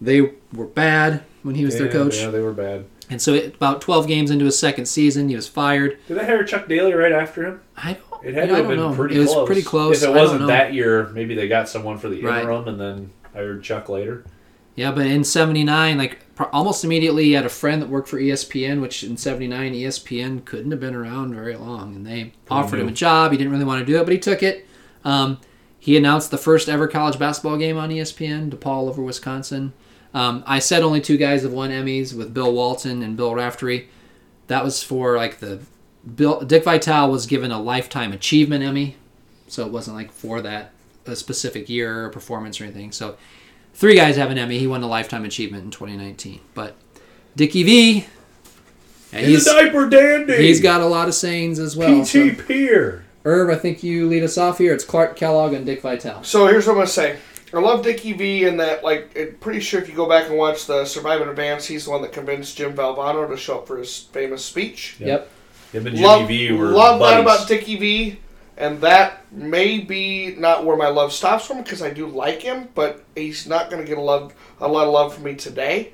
They 0.00 0.32
were 0.54 0.64
bad 0.64 1.24
when 1.42 1.56
he 1.56 1.66
was 1.66 1.76
their 1.76 1.92
coach. 1.92 2.16
Yeah, 2.16 2.30
they 2.30 2.40
were 2.40 2.54
bad. 2.54 2.86
And 3.08 3.22
so 3.22 3.34
it, 3.34 3.54
about 3.54 3.80
12 3.80 4.06
games 4.08 4.30
into 4.30 4.44
his 4.44 4.58
second 4.58 4.86
season, 4.86 5.28
he 5.28 5.36
was 5.36 5.46
fired. 5.48 5.98
Did 6.08 6.18
they 6.18 6.24
hire 6.26 6.42
Chuck 6.44 6.66
Daly 6.68 6.92
right 6.92 7.12
after 7.12 7.44
him? 7.46 7.60
I 7.76 7.92
don't, 7.94 8.24
It 8.24 8.34
had 8.34 8.48
to 8.48 8.56
have 8.56 8.68
been 8.68 8.78
know. 8.78 8.94
pretty 8.94 9.16
It 9.16 9.20
was 9.20 9.28
close. 9.32 9.46
pretty 9.46 9.62
close. 9.62 10.02
If 10.02 10.08
it 10.08 10.12
wasn't 10.12 10.46
that 10.48 10.74
year, 10.74 11.08
maybe 11.14 11.34
they 11.34 11.46
got 11.46 11.68
someone 11.68 11.98
for 11.98 12.08
the 12.08 12.20
Right. 12.22 12.40
interim 12.40 12.66
and 12.66 12.80
then 12.80 13.10
hired 13.32 13.62
Chuck 13.62 13.88
later. 13.88 14.24
Yeah, 14.74 14.90
but 14.92 15.06
in 15.06 15.24
'79, 15.24 15.96
like 15.96 16.18
almost 16.52 16.84
immediately, 16.84 17.24
he 17.24 17.32
had 17.32 17.46
a 17.46 17.48
friend 17.48 17.80
that 17.80 17.88
worked 17.88 18.08
for 18.08 18.18
ESPN, 18.20 18.82
which 18.82 19.02
in 19.04 19.16
'79 19.16 19.72
ESPN 19.72 20.44
couldn't 20.44 20.70
have 20.70 20.80
been 20.80 20.94
around 20.94 21.32
very 21.34 21.56
long, 21.56 21.94
and 21.96 22.06
they 22.06 22.32
offered 22.50 22.80
him 22.80 22.88
a 22.88 22.92
job. 22.92 23.30
He 23.32 23.38
didn't 23.38 23.52
really 23.52 23.64
want 23.64 23.80
to 23.80 23.86
do 23.90 23.98
it, 23.98 24.04
but 24.04 24.12
he 24.12 24.18
took 24.18 24.42
it. 24.42 24.66
Um, 25.04 25.38
he 25.78 25.96
announced 25.96 26.30
the 26.30 26.36
first 26.36 26.68
ever 26.68 26.88
college 26.88 27.18
basketball 27.18 27.56
game 27.56 27.78
on 27.78 27.88
ESPN, 27.90 28.50
DePaul 28.50 28.88
over 28.88 29.00
Wisconsin. 29.00 29.72
Um, 30.16 30.42
I 30.46 30.60
said 30.60 30.82
only 30.82 31.02
two 31.02 31.18
guys 31.18 31.42
have 31.42 31.52
won 31.52 31.70
Emmys 31.70 32.16
with 32.16 32.32
Bill 32.32 32.50
Walton 32.52 33.02
and 33.02 33.16
Bill 33.18 33.34
Raftery. 33.34 33.88
That 34.46 34.64
was 34.64 34.82
for 34.82 35.16
like 35.16 35.40
the 35.40 35.60
Bill 36.14 36.40
Dick 36.40 36.64
Vitale 36.64 37.10
was 37.10 37.26
given 37.26 37.50
a 37.50 37.60
lifetime 37.60 38.12
achievement 38.12 38.64
Emmy, 38.64 38.96
so 39.46 39.66
it 39.66 39.72
wasn't 39.72 39.96
like 39.96 40.10
for 40.10 40.40
that 40.40 40.70
a 41.04 41.14
specific 41.14 41.68
year 41.68 42.06
or 42.06 42.08
performance 42.08 42.60
or 42.60 42.64
anything. 42.64 42.92
So 42.92 43.16
three 43.74 43.94
guys 43.94 44.16
have 44.16 44.30
an 44.30 44.38
Emmy. 44.38 44.58
He 44.58 44.66
won 44.66 44.82
a 44.82 44.88
lifetime 44.88 45.24
achievement 45.26 45.64
in 45.64 45.70
2019. 45.70 46.40
But 46.54 46.76
Dickie 47.36 47.62
V, 47.64 48.06
yeah, 49.12 49.18
He's, 49.20 49.28
he's 49.28 49.46
a 49.46 49.52
diaper 49.64 49.88
dandy. 49.90 50.36
he's 50.38 50.62
got 50.62 50.80
a 50.80 50.86
lot 50.86 51.08
of 51.08 51.14
sayings 51.14 51.58
as 51.58 51.76
well. 51.76 52.02
PT 52.02 52.06
So, 52.08 52.34
Pier. 52.34 53.04
Irv, 53.26 53.50
I 53.50 53.56
think 53.56 53.82
you 53.82 54.06
lead 54.08 54.22
us 54.22 54.38
off 54.38 54.58
here. 54.58 54.72
It's 54.72 54.84
Clark 54.84 55.16
Kellogg 55.16 55.52
and 55.52 55.66
Dick 55.66 55.82
Vitale. 55.82 56.22
So 56.22 56.46
here's 56.46 56.66
what 56.66 56.72
I'm 56.72 56.78
gonna 56.78 56.86
say. 56.86 57.18
I 57.54 57.60
love 57.60 57.84
Dickie 57.84 58.12
V 58.12 58.44
in 58.44 58.56
that, 58.56 58.82
like, 58.82 59.16
I'm 59.16 59.36
pretty 59.38 59.60
sure 59.60 59.80
if 59.80 59.88
you 59.88 59.94
go 59.94 60.08
back 60.08 60.28
and 60.28 60.36
watch 60.36 60.66
the 60.66 60.84
Survive 60.84 61.20
and 61.20 61.30
Advance, 61.30 61.66
he's 61.66 61.84
the 61.84 61.92
one 61.92 62.02
that 62.02 62.12
convinced 62.12 62.56
Jim 62.56 62.74
Valvano 62.74 63.28
to 63.28 63.36
show 63.36 63.58
up 63.58 63.66
for 63.68 63.78
his 63.78 63.96
famous 63.96 64.44
speech. 64.44 64.96
Yeah. 64.98 65.06
Yep. 65.06 65.30
Him 65.72 65.86
and 65.86 65.96
Jimmy 65.96 66.06
Love, 66.08 66.28
V 66.28 66.52
were 66.52 66.66
love 66.68 67.00
that 67.00 67.20
about 67.20 67.48
Dickie 67.48 67.76
V, 67.76 68.20
and 68.56 68.80
that 68.80 69.30
may 69.32 69.78
be 69.78 70.34
not 70.36 70.64
where 70.64 70.76
my 70.76 70.88
love 70.88 71.12
stops 71.12 71.46
from 71.46 71.62
because 71.62 71.82
I 71.82 71.90
do 71.90 72.06
like 72.06 72.40
him, 72.40 72.68
but 72.74 73.04
he's 73.14 73.46
not 73.46 73.70
going 73.70 73.82
to 73.82 73.88
get 73.88 73.98
a 73.98 74.00
love 74.00 74.34
a 74.60 74.68
lot 74.68 74.86
of 74.86 74.92
love 74.92 75.14
from 75.14 75.24
me 75.24 75.34
today. 75.34 75.92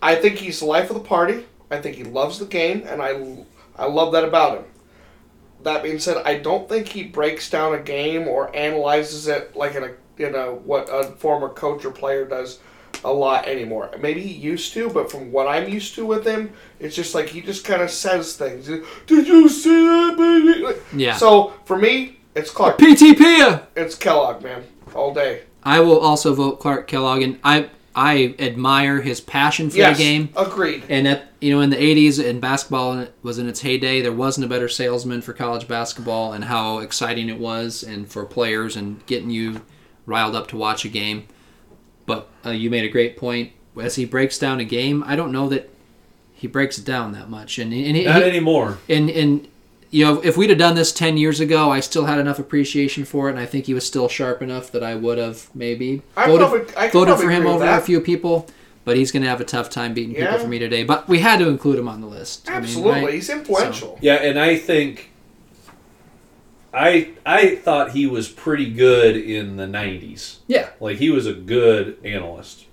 I 0.00 0.16
think 0.16 0.36
he's 0.38 0.60
the 0.60 0.66
life 0.66 0.90
of 0.90 0.94
the 0.94 1.08
party. 1.08 1.46
I 1.70 1.80
think 1.80 1.96
he 1.96 2.04
loves 2.04 2.38
the 2.38 2.46
game, 2.46 2.84
and 2.86 3.00
I 3.00 3.44
I 3.76 3.86
love 3.86 4.12
that 4.12 4.24
about 4.24 4.58
him. 4.58 4.64
That 5.62 5.82
being 5.82 6.00
said, 6.00 6.18
I 6.24 6.38
don't 6.38 6.68
think 6.68 6.88
he 6.88 7.04
breaks 7.04 7.48
down 7.48 7.74
a 7.74 7.80
game 7.80 8.26
or 8.26 8.54
analyzes 8.54 9.28
it 9.28 9.54
like 9.56 9.76
in 9.76 9.84
a 9.84 9.92
you 10.18 10.30
know 10.30 10.60
what 10.64 10.88
a 10.90 11.04
former 11.12 11.48
coach 11.48 11.84
or 11.84 11.90
player 11.90 12.24
does 12.24 12.58
a 13.04 13.12
lot 13.12 13.46
anymore. 13.46 13.90
Maybe 13.98 14.22
he 14.22 14.32
used 14.32 14.72
to, 14.74 14.88
but 14.90 15.10
from 15.10 15.32
what 15.32 15.48
I'm 15.48 15.68
used 15.68 15.94
to 15.96 16.06
with 16.06 16.26
him, 16.26 16.52
it's 16.78 16.94
just 16.94 17.14
like 17.14 17.28
he 17.28 17.40
just 17.40 17.64
kind 17.64 17.82
of 17.82 17.90
says 17.90 18.36
things. 18.36 18.66
Did 18.66 19.28
you 19.28 19.48
see 19.48 19.86
that, 19.86 20.16
baby? 20.16 20.78
Yeah. 20.94 21.16
So 21.16 21.54
for 21.64 21.78
me, 21.78 22.18
it's 22.34 22.50
Clark. 22.50 22.78
PTP. 22.78 23.62
It's 23.76 23.94
Kellogg, 23.94 24.42
man, 24.42 24.64
all 24.94 25.12
day. 25.12 25.42
I 25.64 25.80
will 25.80 25.98
also 25.98 26.34
vote 26.34 26.60
Clark 26.60 26.86
Kellogg, 26.88 27.22
and 27.22 27.38
I 27.44 27.70
I 27.94 28.34
admire 28.38 29.02
his 29.02 29.20
passion 29.20 29.68
for 29.68 29.76
yes, 29.76 29.96
the 29.96 30.02
game. 30.02 30.30
agreed. 30.36 30.84
And 30.88 31.06
at 31.06 31.30
you 31.40 31.52
know 31.52 31.60
in 31.60 31.70
the 31.70 31.76
'80s, 31.76 32.24
and 32.24 32.40
basketball 32.40 33.06
was 33.22 33.38
in 33.38 33.48
its 33.48 33.60
heyday. 33.60 34.00
There 34.00 34.12
wasn't 34.12 34.46
a 34.46 34.48
better 34.48 34.68
salesman 34.68 35.22
for 35.22 35.32
college 35.32 35.68
basketball, 35.68 36.32
and 36.32 36.44
how 36.44 36.78
exciting 36.78 37.28
it 37.28 37.38
was, 37.38 37.82
and 37.82 38.08
for 38.08 38.24
players, 38.24 38.76
and 38.76 39.04
getting 39.06 39.30
you 39.30 39.60
riled 40.06 40.34
up 40.34 40.48
to 40.48 40.56
watch 40.56 40.84
a 40.84 40.88
game. 40.88 41.26
But 42.06 42.28
uh, 42.44 42.50
you 42.50 42.70
made 42.70 42.84
a 42.84 42.88
great 42.88 43.16
point. 43.16 43.52
As 43.80 43.94
he 43.94 44.04
breaks 44.04 44.38
down 44.38 44.60
a 44.60 44.64
game, 44.64 45.02
I 45.06 45.16
don't 45.16 45.32
know 45.32 45.48
that 45.48 45.70
he 46.32 46.46
breaks 46.46 46.76
it 46.78 46.84
down 46.84 47.12
that 47.12 47.30
much. 47.30 47.58
And 47.58 47.72
and, 47.72 47.96
he, 47.96 48.04
Not 48.04 48.22
anymore. 48.22 48.78
and 48.88 49.08
and 49.10 49.48
you 49.90 50.04
know 50.04 50.20
if 50.22 50.36
we'd 50.36 50.50
have 50.50 50.58
done 50.58 50.74
this 50.74 50.90
10 50.90 51.18
years 51.18 51.38
ago 51.38 51.70
i 51.70 51.78
still 51.78 52.06
had 52.06 52.18
enough 52.18 52.38
appreciation 52.38 53.04
for 53.04 53.28
it 53.28 53.32
and 53.32 53.38
i 53.38 53.44
think 53.44 53.66
he 53.66 53.74
was 53.74 53.86
still 53.86 54.08
sharp 54.08 54.40
enough 54.40 54.72
that 54.72 54.82
i 54.82 54.94
would 54.94 55.18
have 55.18 55.50
maybe 55.54 56.00
I 56.16 56.28
voted, 56.28 56.48
probably- 56.48 56.76
I 56.76 56.88
voted 56.88 57.16
for 57.18 57.28
him 57.30 57.42
agree 57.42 57.52
with 57.52 57.62
over 57.62 57.72
a 57.76 57.80
few 57.82 58.00
people 58.00 58.46
but 58.86 58.96
he's 58.96 59.12
going 59.12 59.22
to 59.22 59.28
have 59.28 59.42
a 59.42 59.44
tough 59.44 59.68
time 59.68 59.92
beating 59.92 60.14
people 60.14 60.38
for 60.38 60.48
me 60.48 60.58
today 60.58 60.82
but 60.82 61.08
we 61.08 61.18
had 61.18 61.38
to 61.40 61.48
include 61.50 61.78
him 61.78 61.88
on 61.88 62.00
the 62.00 62.06
list 62.06 62.48
I 62.48 62.54
mean, 62.54 62.62
Absolutely, 62.62 63.04
right? 63.04 63.14
he's 63.14 63.28
influential. 63.28 63.98
Yeah, 64.00 64.14
and 64.14 64.38
I 64.40 64.56
think 64.56 65.11
I 66.72 67.12
I 67.26 67.56
thought 67.56 67.92
he 67.92 68.06
was 68.06 68.28
pretty 68.28 68.70
good 68.72 69.16
in 69.16 69.56
the 69.56 69.66
'90s. 69.66 70.38
yeah. 70.46 70.70
Like 70.80 70.98
he 70.98 71.10
was 71.10 71.26
a 71.26 71.32
good 71.32 71.98
analyst, 72.04 72.66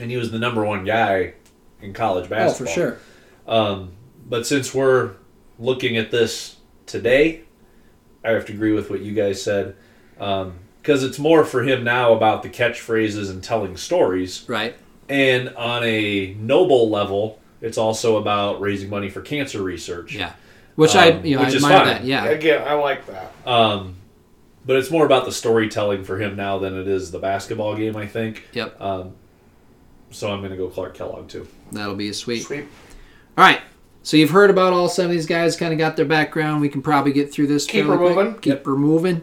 and 0.00 0.10
he 0.10 0.16
was 0.16 0.30
the 0.30 0.38
number 0.38 0.64
one 0.64 0.84
guy 0.84 1.34
in 1.80 1.92
college 1.92 2.26
oh 2.26 2.30
basketball. 2.30 2.74
for 2.74 2.80
sure. 2.80 2.98
Um, 3.46 3.92
but 4.28 4.46
since 4.46 4.74
we're 4.74 5.12
looking 5.58 5.96
at 5.96 6.10
this 6.10 6.56
today, 6.86 7.42
I 8.24 8.30
have 8.30 8.46
to 8.46 8.52
agree 8.52 8.72
with 8.72 8.90
what 8.90 9.00
you 9.00 9.12
guys 9.12 9.42
said. 9.42 9.76
Because 10.16 11.02
it's 11.02 11.18
more 11.18 11.44
for 11.44 11.62
him 11.62 11.84
now 11.84 12.12
about 12.12 12.42
the 12.42 12.48
catchphrases 12.48 13.30
and 13.30 13.42
telling 13.42 13.76
stories, 13.76 14.44
right. 14.48 14.74
And 15.08 15.50
on 15.56 15.82
a 15.84 16.34
noble 16.38 16.88
level, 16.88 17.40
it's 17.60 17.76
also 17.76 18.16
about 18.16 18.60
raising 18.60 18.88
money 18.88 19.10
for 19.10 19.20
cancer 19.20 19.62
research. 19.62 20.14
yeah 20.14 20.32
which 20.76 20.94
i 20.96 21.10
Um, 21.10 21.24
you 21.24 21.36
know 21.36 21.42
which 21.42 21.54
i 21.54 21.56
is 21.56 21.64
admire 21.64 21.78
fine. 21.78 21.86
that 21.88 22.04
yeah 22.04 22.24
Again, 22.26 22.66
I 22.66 22.74
like 22.74 23.06
that. 23.06 23.32
Um, 23.46 23.96
but 24.64 24.76
it's 24.76 24.90
more 24.90 25.04
about 25.04 25.24
the 25.24 25.32
storytelling 25.32 26.04
for 26.04 26.18
him 26.18 26.36
now 26.36 26.58
than 26.58 26.78
it 26.78 26.86
is 26.86 27.10
the 27.10 27.18
basketball 27.18 27.74
game. 27.76 27.96
I 27.96 28.06
think. 28.06 28.44
yep 28.52 28.80
Um, 28.80 29.12
so 30.10 30.30
I'm 30.30 30.38
going 30.40 30.50
to 30.52 30.56
go 30.56 30.68
Clark 30.68 30.94
Kellogg 30.94 31.28
too. 31.28 31.46
that'll 31.72 31.94
be 31.94 32.08
a 32.08 32.14
sweet 32.14 32.42
Sweet. 32.42 32.66
all 33.38 33.44
right 33.44 33.60
so 34.04 34.16
you've 34.16 34.30
heard 34.30 34.50
about 34.50 34.72
all 34.72 34.88
some 34.88 35.04
of 35.06 35.10
these 35.12 35.26
guys 35.26 35.56
kind 35.56 35.72
of 35.72 35.78
got 35.78 35.96
their 35.96 36.04
background 36.04 36.60
we 36.60 36.68
can 36.68 36.82
probably 36.82 37.12
get 37.12 37.32
through 37.32 37.46
this 37.46 37.64
Keep 37.66 37.86
fairly 37.86 37.90
her 38.08 38.14
quick. 38.14 38.16
moving. 38.26 38.40
keep 38.40 38.64
her 38.66 38.76
moving 38.76 39.16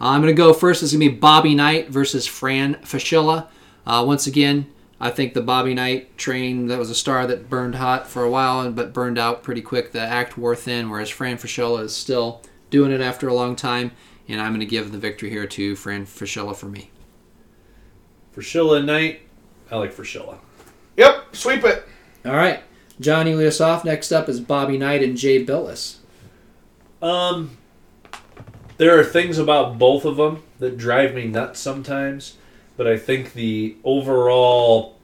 Uh, 0.00 0.08
i'm 0.08 0.20
going 0.20 0.34
to 0.34 0.36
go 0.36 0.52
first 0.52 0.80
this 0.80 0.92
is 0.92 0.98
going 0.98 1.08
to 1.08 1.14
be 1.14 1.18
bobby 1.20 1.54
knight 1.54 1.88
versus 1.88 2.26
fran 2.26 2.74
Fraschilla. 2.82 3.46
Uh, 3.86 4.02
once 4.06 4.26
again 4.26 4.66
i 5.00 5.10
think 5.10 5.34
the 5.34 5.42
bobby 5.42 5.74
knight 5.74 6.16
train 6.16 6.66
that 6.66 6.78
was 6.78 6.90
a 6.90 6.94
star 6.94 7.26
that 7.26 7.48
burned 7.50 7.74
hot 7.74 8.06
for 8.06 8.22
a 8.22 8.30
while 8.30 8.60
and 8.60 8.74
but 8.76 8.92
burned 8.92 9.18
out 9.18 9.42
pretty 9.42 9.60
quick. 9.60 9.92
The 9.92 10.00
act 10.00 10.38
wore 10.38 10.56
thin 10.56 10.90
whereas 10.90 11.10
fran 11.10 11.36
Fraschilla 11.36 11.82
is 11.82 11.94
still 11.94 12.42
doing 12.70 12.92
it 12.92 13.00
after 13.00 13.28
a 13.28 13.34
long 13.34 13.56
time 13.56 13.92
and 14.28 14.40
i'm 14.40 14.50
going 14.50 14.60
to 14.60 14.66
give 14.66 14.92
the 14.92 14.98
victory 14.98 15.30
here 15.30 15.46
to 15.46 15.76
fran 15.76 16.06
Fraschilla 16.06 16.54
for 16.56 16.66
me. 16.66 16.90
Fraschilla 18.34 18.78
and 18.78 18.86
Knight, 18.86 19.20
I 19.70 19.76
like 19.76 19.94
Fraschilla. 19.94 20.38
Yep, 20.96 21.36
sweep 21.36 21.64
it. 21.64 21.86
all 22.24 22.32
right 22.32 22.62
Johnny 23.00 23.30
you 23.30 23.36
lead 23.36 23.46
us 23.46 23.60
off 23.60 23.84
next 23.84 24.12
up 24.12 24.28
is 24.28 24.40
bobby 24.40 24.78
knight 24.78 25.02
and 25.02 25.16
jay 25.16 25.44
Bilas. 25.44 25.96
Um, 27.02 27.58
there 28.76 28.98
are 28.98 29.04
things 29.04 29.38
about 29.38 29.78
both 29.78 30.04
of 30.04 30.16
them 30.16 30.42
that 30.58 30.76
drive 30.78 31.14
me 31.14 31.26
nuts 31.26 31.60
sometimes, 31.60 32.36
but 32.76 32.86
I 32.86 32.98
think 32.98 33.32
the 33.32 33.76
overall 33.84 34.96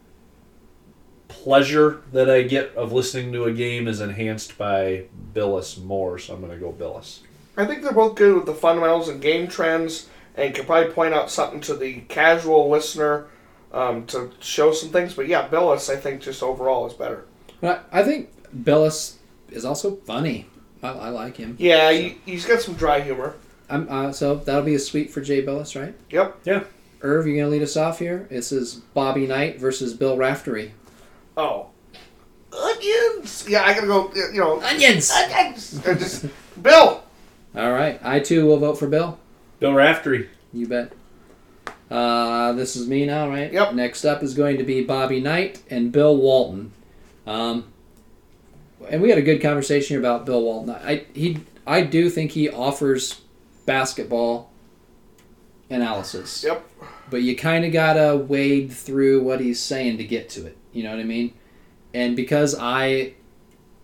pleasure 1.29 2.03
that 2.13 2.29
I 2.29 2.43
get 2.43 2.75
of 2.75 2.93
listening 2.93 3.33
to 3.33 3.45
a 3.45 3.53
game 3.53 3.89
is 3.89 4.01
enhanced 4.01 4.59
by 4.59 5.05
Bilas 5.33 5.83
more, 5.83 6.19
so 6.19 6.35
I'm 6.35 6.41
going 6.41 6.53
to 6.53 6.59
go 6.59 6.73
Bilas. 6.73 7.21
I 7.57 7.67
think 7.67 7.83
they're 7.83 7.93
both 7.93 8.17
good 8.17 8.35
with 8.35 8.47
the 8.47 8.55
fundamentals 8.55 9.09
and 9.09 9.21
game 9.21 9.49
trends, 9.49 10.09
and 10.37 10.55
can 10.55 10.65
probably 10.65 10.93
point 10.93 11.15
out 11.15 11.31
something 11.31 11.61
to 11.63 11.75
the 11.75 12.01
casual 12.09 12.69
listener 12.69 13.27
um, 13.73 14.07
to 14.07 14.31
show 14.41 14.73
some 14.73 14.91
things. 14.91 15.15
But 15.15 15.29
yeah, 15.29 15.49
Bilas, 15.49 15.89
I 15.93 15.97
think, 15.97 16.21
just 16.23 16.43
overall 16.43 16.87
is 16.87 16.93
better. 16.93 17.27
But 17.61 17.87
I 17.93 18.01
I 18.01 18.05
think 18.05 18.31
Bilas 18.55 19.17
is 19.51 19.65
also 19.65 19.97
funny. 19.97 20.47
I, 20.83 20.89
I 20.89 21.09
like 21.11 21.37
him. 21.37 21.57
Yeah, 21.59 21.93
he, 21.93 22.19
he's 22.25 22.47
got 22.47 22.61
some 22.61 22.75
dry 22.75 23.01
humor. 23.01 23.35
I'm, 23.69 23.89
uh, 23.89 24.13
so 24.13 24.37
that'll 24.37 24.63
be 24.63 24.75
a 24.75 24.79
sweep 24.79 25.11
for 25.11 25.21
Jay 25.21 25.45
Bilas, 25.45 25.81
right? 25.81 25.95
Yep. 26.11 26.41
Yeah. 26.45 26.65
Irv, 27.03 27.27
you 27.27 27.37
gonna 27.37 27.49
lead 27.49 27.63
us 27.63 27.77
off 27.77 27.99
here? 27.99 28.27
This 28.31 28.53
is 28.53 28.75
Bobby 28.75 29.27
Knight 29.27 29.59
versus 29.59 29.95
Bill 29.95 30.17
Raftery. 30.17 30.73
Oh. 31.37 31.69
Onions! 32.53 33.47
Yeah, 33.49 33.63
I 33.63 33.75
gotta 33.75 33.87
go, 33.87 34.13
you 34.15 34.41
know. 34.41 34.61
Onions. 34.61 35.11
Onions! 35.11 35.81
I 35.87 35.95
just, 35.95 36.27
Bill! 36.61 37.03
All 37.57 37.73
right, 37.73 37.99
I 38.03 38.21
too 38.21 38.47
will 38.47 38.59
vote 38.59 38.79
for 38.79 38.87
Bill. 38.87 39.19
Bill 39.61 39.73
Raftery. 39.73 40.29
You 40.53 40.67
bet. 40.67 40.93
Uh, 41.91 42.53
this 42.53 42.77
is 42.77 42.87
me 42.87 43.07
now, 43.07 43.29
right? 43.29 43.53
Yep. 43.53 43.75
Next 43.75 44.05
up 44.05 44.23
is 44.23 44.35
going 44.35 44.59
to 44.59 44.65
be 44.65 44.85
Bobby 44.85 45.21
Knight 45.21 45.63
and 45.71 45.91
Bill 45.91 46.17
Walton. 46.17 46.73
Um, 47.27 47.73
and 48.89 49.03
we 49.03 49.09
had 49.09 49.19
a 49.19 49.23
good 49.23 49.43
conversation 49.43 49.95
here 49.95 50.01
about 50.01 50.25
Bill 50.25 50.43
Walton. 50.43 50.71
I 50.71 51.05
he 51.15 51.39
I 51.67 51.83
do 51.83 52.09
think 52.09 52.33
he 52.33 52.49
offers 52.49 53.21
basketball 53.67 54.51
analysis. 55.69 56.45
Yep. 56.45 56.69
But 57.11 57.23
you 57.23 57.37
kind 57.37 57.65
of 57.65 57.73
gotta 57.73 58.17
wade 58.17 58.73
through 58.73 59.23
what 59.23 59.41
he's 59.41 59.61
saying 59.61 59.99
to 59.99 60.05
get 60.05 60.29
to 60.31 60.47
it. 60.47 60.57
You 60.73 60.85
know 60.85 60.91
what 60.91 61.01
I 61.01 61.05
mean? 61.05 61.35
And 61.93 62.15
because 62.15 62.57
I 62.59 63.15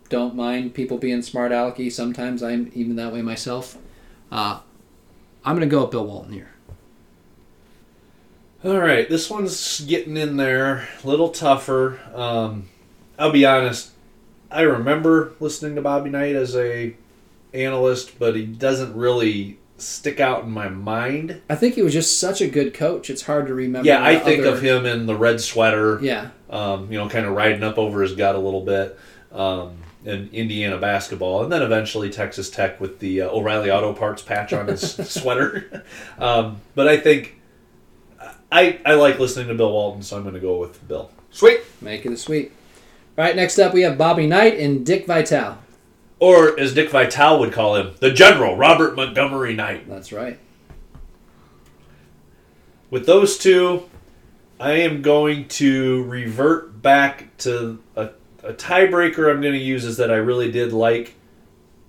don't 0.09 0.37
mind 0.37 0.75
people 0.75 0.99
being 0.99 1.23
smart 1.23 1.53
alecky, 1.53 1.91
sometimes 1.91 2.43
I'm 2.43 2.71
even 2.75 2.97
that 2.97 3.13
way 3.13 3.23
myself. 3.23 3.77
Uh, 4.31 4.61
I'm 5.45 5.57
gonna 5.57 5.67
go 5.67 5.83
with 5.83 5.91
Bill 5.91 6.07
Walton 6.07 6.33
here. 6.33 6.51
All 8.65 8.79
right, 8.79 9.09
this 9.09 9.31
one's 9.31 9.81
getting 9.81 10.17
in 10.17 10.37
there, 10.37 10.89
a 11.03 11.07
little 11.07 11.29
tougher. 11.29 12.01
Um, 12.15 12.69
I'll 13.19 13.31
be 13.31 13.45
honest. 13.45 13.93
I 14.51 14.63
remember 14.63 15.35
listening 15.41 15.77
to 15.77 15.83
Bobby 15.83 16.11
Knight 16.11 16.35
as 16.35 16.57
a 16.57 16.97
analyst, 17.53 18.19
but 18.19 18.35
he 18.35 18.47
doesn't 18.47 18.97
really 18.97 19.59
stick 19.79 20.21
out 20.21 20.45
in 20.45 20.51
my 20.51 20.69
mind. 20.69 21.41
I 21.51 21.55
think 21.55 21.75
he 21.75 21.83
was 21.83 21.93
just 21.93 22.19
such 22.19 22.41
a 22.41 22.49
good 22.49 22.73
coach. 22.75 23.11
It's 23.11 23.23
hard 23.23 23.47
to 23.49 23.55
remember. 23.55 23.87
Yeah, 23.87 24.03
I 24.03 24.19
think 24.19 24.41
other- 24.41 24.51
of 24.57 24.63
him 24.63 24.87
in 24.87 25.07
the 25.07 25.17
red 25.17 25.41
sweater. 25.41 25.99
Yeah, 26.03 26.31
um, 26.51 26.91
you 26.91 26.99
know, 26.99 27.09
kind 27.09 27.27
of 27.27 27.35
riding 27.35 27.63
up 27.63 27.79
over 27.79 28.03
his 28.03 28.13
gut 28.15 28.35
a 28.35 28.39
little 28.39 28.63
bit. 28.65 28.99
Um, 29.33 29.79
in 30.05 30.31
Indiana 30.33 30.79
basketball, 30.79 31.43
and 31.43 31.53
then 31.53 31.63
eventually 31.63 32.11
Texas 32.11 32.49
Tech 32.49 32.81
with 32.81 33.01
the 33.01 33.23
uh, 33.23 33.29
O'Reilly 33.29 33.73
Auto 33.73 33.93
Parts 33.93 34.23
patch 34.23 34.53
on 34.53 34.69
his 34.69 34.83
sweater. 35.11 35.83
Um, 36.19 36.61
but 36.77 36.87
I 36.87 36.97
think 36.97 37.35
I 38.53 38.79
I 38.87 38.95
like 38.95 39.19
listening 39.19 39.49
to 39.49 39.55
Bill 39.55 39.73
Walton, 39.73 40.03
so 40.03 40.17
I'm 40.17 40.23
going 40.23 40.35
to 40.35 40.41
go 40.41 40.59
with 40.59 40.87
Bill. 40.87 41.11
Sweet. 41.31 41.61
make 41.83 42.07
it 42.07 42.13
a 42.13 42.17
sweep. 42.17 42.53
All 43.19 43.25
right, 43.25 43.35
next 43.37 43.59
up 43.59 43.75
we 43.75 43.83
have 43.83 43.99
Bobby 43.99 44.27
Knight 44.27 44.59
and 44.59 44.87
Dick 44.87 45.07
Vitale. 45.07 45.59
Or 46.19 46.59
as 46.59 46.73
Dick 46.73 46.91
Vitale 46.91 47.39
would 47.41 47.53
call 47.53 47.77
him, 47.77 47.95
the 48.01 48.11
General 48.11 48.57
Robert 48.57 48.97
Montgomery 48.97 49.55
Knight. 49.55 49.89
That's 49.89 50.13
right. 50.13 50.39
With 52.91 53.05
those 53.05 53.37
two, 53.37 53.91
I 54.59 54.73
am 54.73 55.03
going 55.03 55.49
to 55.49 56.05
revert 56.05 56.81
back 56.81 57.37
to 57.39 57.83
a, 57.97 58.11
a 58.43 58.55
tiebreaker 58.55 59.31
I'm 59.31 59.43
going 59.43 59.53
to 59.53 59.59
use 59.59 59.85
is 59.85 59.99
that 59.99 60.11
I 60.11 60.17
really 60.17 60.51
did 60.51 60.73
like 60.73 61.15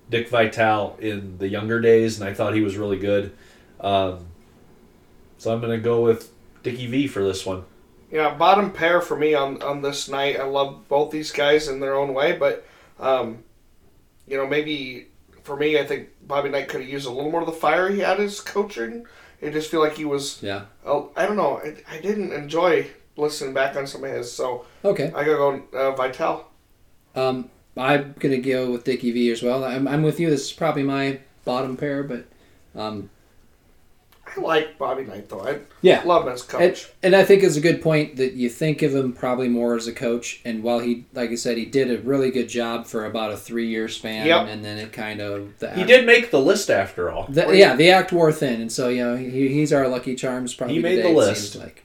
Dick 0.10 0.28
Vitale 0.28 0.98
in 1.00 1.38
the 1.38 1.48
younger 1.48 1.80
days, 1.80 2.20
and 2.20 2.28
I 2.28 2.34
thought 2.34 2.54
he 2.54 2.62
was 2.62 2.76
really 2.76 2.98
good. 2.98 3.32
Um, 3.80 4.26
so 5.38 5.54
I'm 5.54 5.62
going 5.62 5.78
to 5.78 5.84
go 5.84 6.02
with 6.02 6.32
Dickie 6.64 6.88
V 6.88 7.08
for 7.08 7.24
this 7.24 7.46
one. 7.46 7.64
Yeah, 8.12 8.34
bottom 8.34 8.72
pair 8.72 9.00
for 9.00 9.16
me 9.16 9.34
on, 9.34 9.62
on 9.62 9.82
this 9.82 10.10
night. 10.10 10.40
I 10.40 10.44
love 10.44 10.88
both 10.90 11.12
these 11.12 11.32
guys 11.32 11.68
in 11.68 11.80
their 11.80 11.96
own 11.96 12.14
way, 12.14 12.34
but, 12.38 12.66
um, 13.00 13.44
you 14.28 14.38
know, 14.38 14.46
maybe 14.48 15.08
for 15.44 15.56
me, 15.56 15.80
I 15.80 15.86
think 15.86 16.10
Bobby 16.28 16.50
Knight 16.50 16.68
could 16.70 16.82
have 16.82 16.90
used 16.90 17.08
a 17.08 17.12
little 17.12 17.32
more 17.32 17.42
of 17.42 17.48
the 17.48 17.54
fire 17.54 17.90
he 17.90 18.00
had 18.00 18.20
as 18.20 18.42
coaching. 18.42 19.06
I 19.42 19.50
just 19.50 19.70
feel 19.72 19.80
like 19.80 19.96
he 19.96 20.06
was, 20.06 20.42
Yeah. 20.44 20.66
oh, 20.86 21.12
I 21.16 21.26
don't 21.26 21.38
know, 21.38 21.58
I, 21.64 21.76
I 21.90 22.02
didn't 22.02 22.34
enjoy 22.34 22.88
listening 23.16 23.54
back 23.54 23.76
on 23.76 23.88
some 23.88 24.04
of 24.04 24.12
his, 24.12 24.32
so 24.32 24.66
Okay. 24.84 25.08
I 25.08 25.24
gotta 25.24 25.38
go 25.38 25.64
uh, 25.74 25.92
Vitale. 25.92 26.48
Um, 27.16 27.50
I'm 27.76 28.14
gonna 28.20 28.38
go 28.40 28.72
with 28.72 28.84
Dickie 28.84 29.12
V 29.12 29.32
as 29.32 29.42
well. 29.44 29.64
I'm, 29.64 29.88
I'm 29.88 30.04
with 30.04 30.20
you. 30.20 30.30
This 30.30 30.46
is 30.48 30.54
probably 30.54 30.84
my 30.84 31.20
bottom 31.46 31.78
pair, 31.78 32.04
but 32.04 32.26
um, 32.76 33.10
I 34.36 34.40
like 34.42 34.78
Bobby 34.78 35.04
Knight, 35.04 35.30
though. 35.30 35.42
I 35.48 35.60
yeah. 35.82 36.02
love 36.04 36.24
him 36.28 36.34
as 36.34 36.42
coach. 36.44 36.90
And, 37.02 37.14
and 37.14 37.16
I 37.16 37.24
think 37.26 37.44
it's 37.44 37.56
a 37.56 37.62
good 37.62 37.82
point 37.82 38.18
that 38.18 38.34
you 38.34 38.50
think 38.50 38.82
of 38.82 38.94
him 38.94 39.14
probably 39.14 39.48
more 39.48 39.76
as 39.76 39.88
a 39.88 39.94
coach. 39.94 40.42
And 40.44 40.64
while 40.64 40.80
he, 40.80 41.06
like 41.14 41.32
I 41.32 41.36
said, 41.36 41.58
he 41.58 41.66
did 41.66 41.90
a 41.90 41.98
really 42.02 42.30
good 42.30 42.50
job 42.50 42.86
for 42.88 43.06
about 43.06 43.32
a 43.32 43.38
three 43.38 43.68
year 43.68 43.88
span, 43.88 44.28
Yep. 44.28 44.48
and 44.50 44.66
then 44.66 44.78
it 44.78 44.92
kind 44.92 45.22
of 45.22 45.58
the 45.60 45.72
He 45.74 45.84
did 45.84 46.06
make 46.06 46.30
the 46.32 46.40
list 46.42 46.70
after 46.70 47.10
all. 47.10 47.26
the- 47.30 47.56
yeah, 47.56 47.76
the 47.76 47.90
act 47.90 48.12
wore 48.12 48.32
thin, 48.32 48.62
and 48.62 48.72
so 48.72 48.90
you 48.90 49.04
know 49.04 49.16
he, 49.16 49.48
he's 49.48 49.72
our 49.72 49.88
lucky 49.88 50.16
charms. 50.16 50.54
Probably 50.54 50.76
He 50.76 50.82
made 50.82 50.98
today, 50.98 51.12
the 51.14 51.18
list. 51.18 51.56
like. 51.56 51.84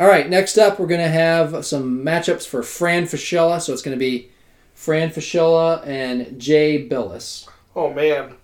All 0.00 0.08
right, 0.08 0.28
next 0.28 0.56
up 0.58 0.78
we're 0.80 0.86
gonna 0.86 1.08
have 1.08 1.64
some 1.64 2.04
matchups 2.04 2.46
for 2.46 2.62
Fran 2.62 3.04
Fraschilla. 3.04 3.60
So 3.60 3.72
it's 3.72 3.82
gonna 3.82 3.96
be 3.96 4.30
Fran 4.74 5.10
Fraschilla 5.10 5.86
and 5.86 6.38
Jay 6.40 6.88
Bilas. 6.88 7.46
Oh 7.76 7.92
man. 7.92 8.34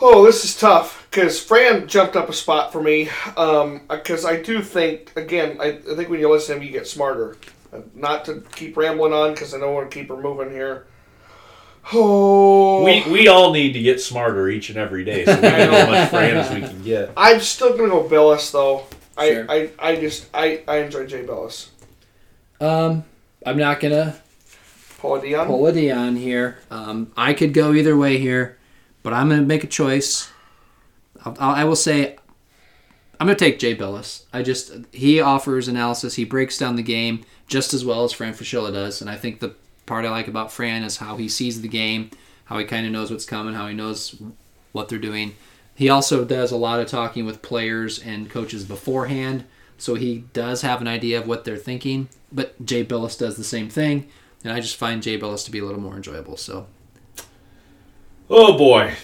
Oh, 0.00 0.24
this 0.24 0.44
is 0.44 0.58
tough 0.58 1.01
because 1.12 1.38
Fran 1.38 1.86
jumped 1.88 2.16
up 2.16 2.30
a 2.30 2.32
spot 2.32 2.72
for 2.72 2.82
me. 2.82 3.04
Because 3.26 4.24
I 4.24 4.40
do 4.40 4.62
think, 4.62 5.12
again, 5.14 5.58
I, 5.60 5.66
I 5.68 5.94
think 5.94 6.08
when 6.08 6.18
you 6.20 6.30
listen 6.30 6.54
to 6.54 6.60
him, 6.62 6.66
you 6.66 6.72
get 6.72 6.86
smarter. 6.88 7.36
Uh, 7.70 7.80
Not 7.94 8.24
to 8.24 8.42
keep 8.54 8.78
rambling 8.78 9.12
on 9.12 9.32
because 9.34 9.52
I 9.54 9.58
don't 9.58 9.74
want 9.74 9.90
to 9.90 9.94
keep 9.94 10.08
her 10.08 10.16
moving 10.16 10.50
here. 10.50 10.86
Oh, 11.92 12.82
We, 12.84 13.02
we 13.10 13.28
all 13.28 13.52
need 13.52 13.72
to 13.72 13.82
get 13.82 14.00
smarter 14.00 14.48
each 14.48 14.70
and 14.70 14.78
every 14.78 15.04
day, 15.04 15.26
so 15.26 15.34
we 15.34 15.40
can 15.42 15.70
know 15.70 15.76
as 15.76 15.88
much 15.88 16.10
Fran 16.10 16.36
as 16.38 16.50
we 16.54 16.60
can 16.60 16.82
get. 16.82 17.10
I'm 17.16 17.40
still 17.40 17.76
gonna 17.76 17.88
go 17.90 18.04
Bilas 18.08 18.50
though. 18.52 18.86
Sure. 19.18 19.46
I, 19.50 19.70
I, 19.80 19.90
I 19.90 19.96
just 19.96 20.28
I, 20.32 20.62
I 20.66 20.76
enjoy 20.78 21.06
Jay 21.06 21.24
Bilas. 21.24 21.68
Um, 22.60 23.04
I'm 23.44 23.58
not 23.58 23.80
gonna 23.80 24.16
Paula 24.98 25.20
Dion. 25.20 25.46
pull 25.46 25.66
a 25.66 25.72
Dion 25.72 26.14
here. 26.16 26.58
Um, 26.70 27.12
I 27.16 27.34
could 27.34 27.52
go 27.52 27.74
either 27.74 27.96
way 27.96 28.16
here, 28.16 28.56
but 29.02 29.12
I'm 29.12 29.28
gonna 29.28 29.42
make 29.42 29.64
a 29.64 29.68
choice. 29.68 30.30
I'll, 31.24 31.36
I'll, 31.38 31.76
say, 31.76 32.16
I'm 33.20 33.26
gonna 33.26 33.34
take 33.34 33.58
Jay 33.58 33.76
Bilas. 33.76 34.24
I 34.32 34.42
just 34.42 34.72
he 34.92 35.20
offers 35.20 35.68
analysis. 35.68 36.14
He 36.14 36.24
breaks 36.24 36.58
down 36.58 36.76
the 36.76 36.82
game 36.82 37.24
just 37.46 37.74
as 37.74 37.84
well 37.84 38.04
as 38.04 38.12
Fran 38.12 38.34
Fraschilla 38.34 38.72
does, 38.72 39.00
and 39.00 39.08
I 39.08 39.16
think 39.16 39.40
the 39.40 39.54
part 39.86 40.04
I 40.04 40.10
like 40.10 40.28
about 40.28 40.52
Fran 40.52 40.82
is 40.82 40.98
how 40.98 41.16
he 41.16 41.28
sees 41.28 41.60
the 41.60 41.68
game, 41.68 42.10
how 42.46 42.58
he 42.58 42.64
kind 42.64 42.86
of 42.86 42.92
knows 42.92 43.10
what's 43.10 43.24
coming, 43.24 43.54
how 43.54 43.68
he 43.68 43.74
knows 43.74 44.20
what 44.72 44.88
they're 44.88 44.98
doing. 44.98 45.34
He 45.74 45.88
also 45.88 46.24
does 46.24 46.52
a 46.52 46.56
lot 46.56 46.80
of 46.80 46.88
talking 46.88 47.24
with 47.24 47.42
players 47.42 47.98
and 47.98 48.30
coaches 48.30 48.64
beforehand, 48.64 49.44
so 49.78 49.94
he 49.94 50.24
does 50.32 50.62
have 50.62 50.80
an 50.80 50.88
idea 50.88 51.18
of 51.18 51.26
what 51.26 51.44
they're 51.44 51.56
thinking. 51.56 52.08
But 52.30 52.64
Jay 52.64 52.84
Bilas 52.84 53.18
does 53.18 53.36
the 53.36 53.44
same 53.44 53.68
thing, 53.68 54.08
and 54.44 54.52
I 54.52 54.60
just 54.60 54.76
find 54.76 55.02
Jay 55.02 55.18
Bilas 55.18 55.44
to 55.44 55.50
be 55.50 55.58
a 55.60 55.64
little 55.64 55.80
more 55.80 55.96
enjoyable. 55.96 56.36
So, 56.36 56.66
Oh 58.34 58.56
boy. 58.56 58.94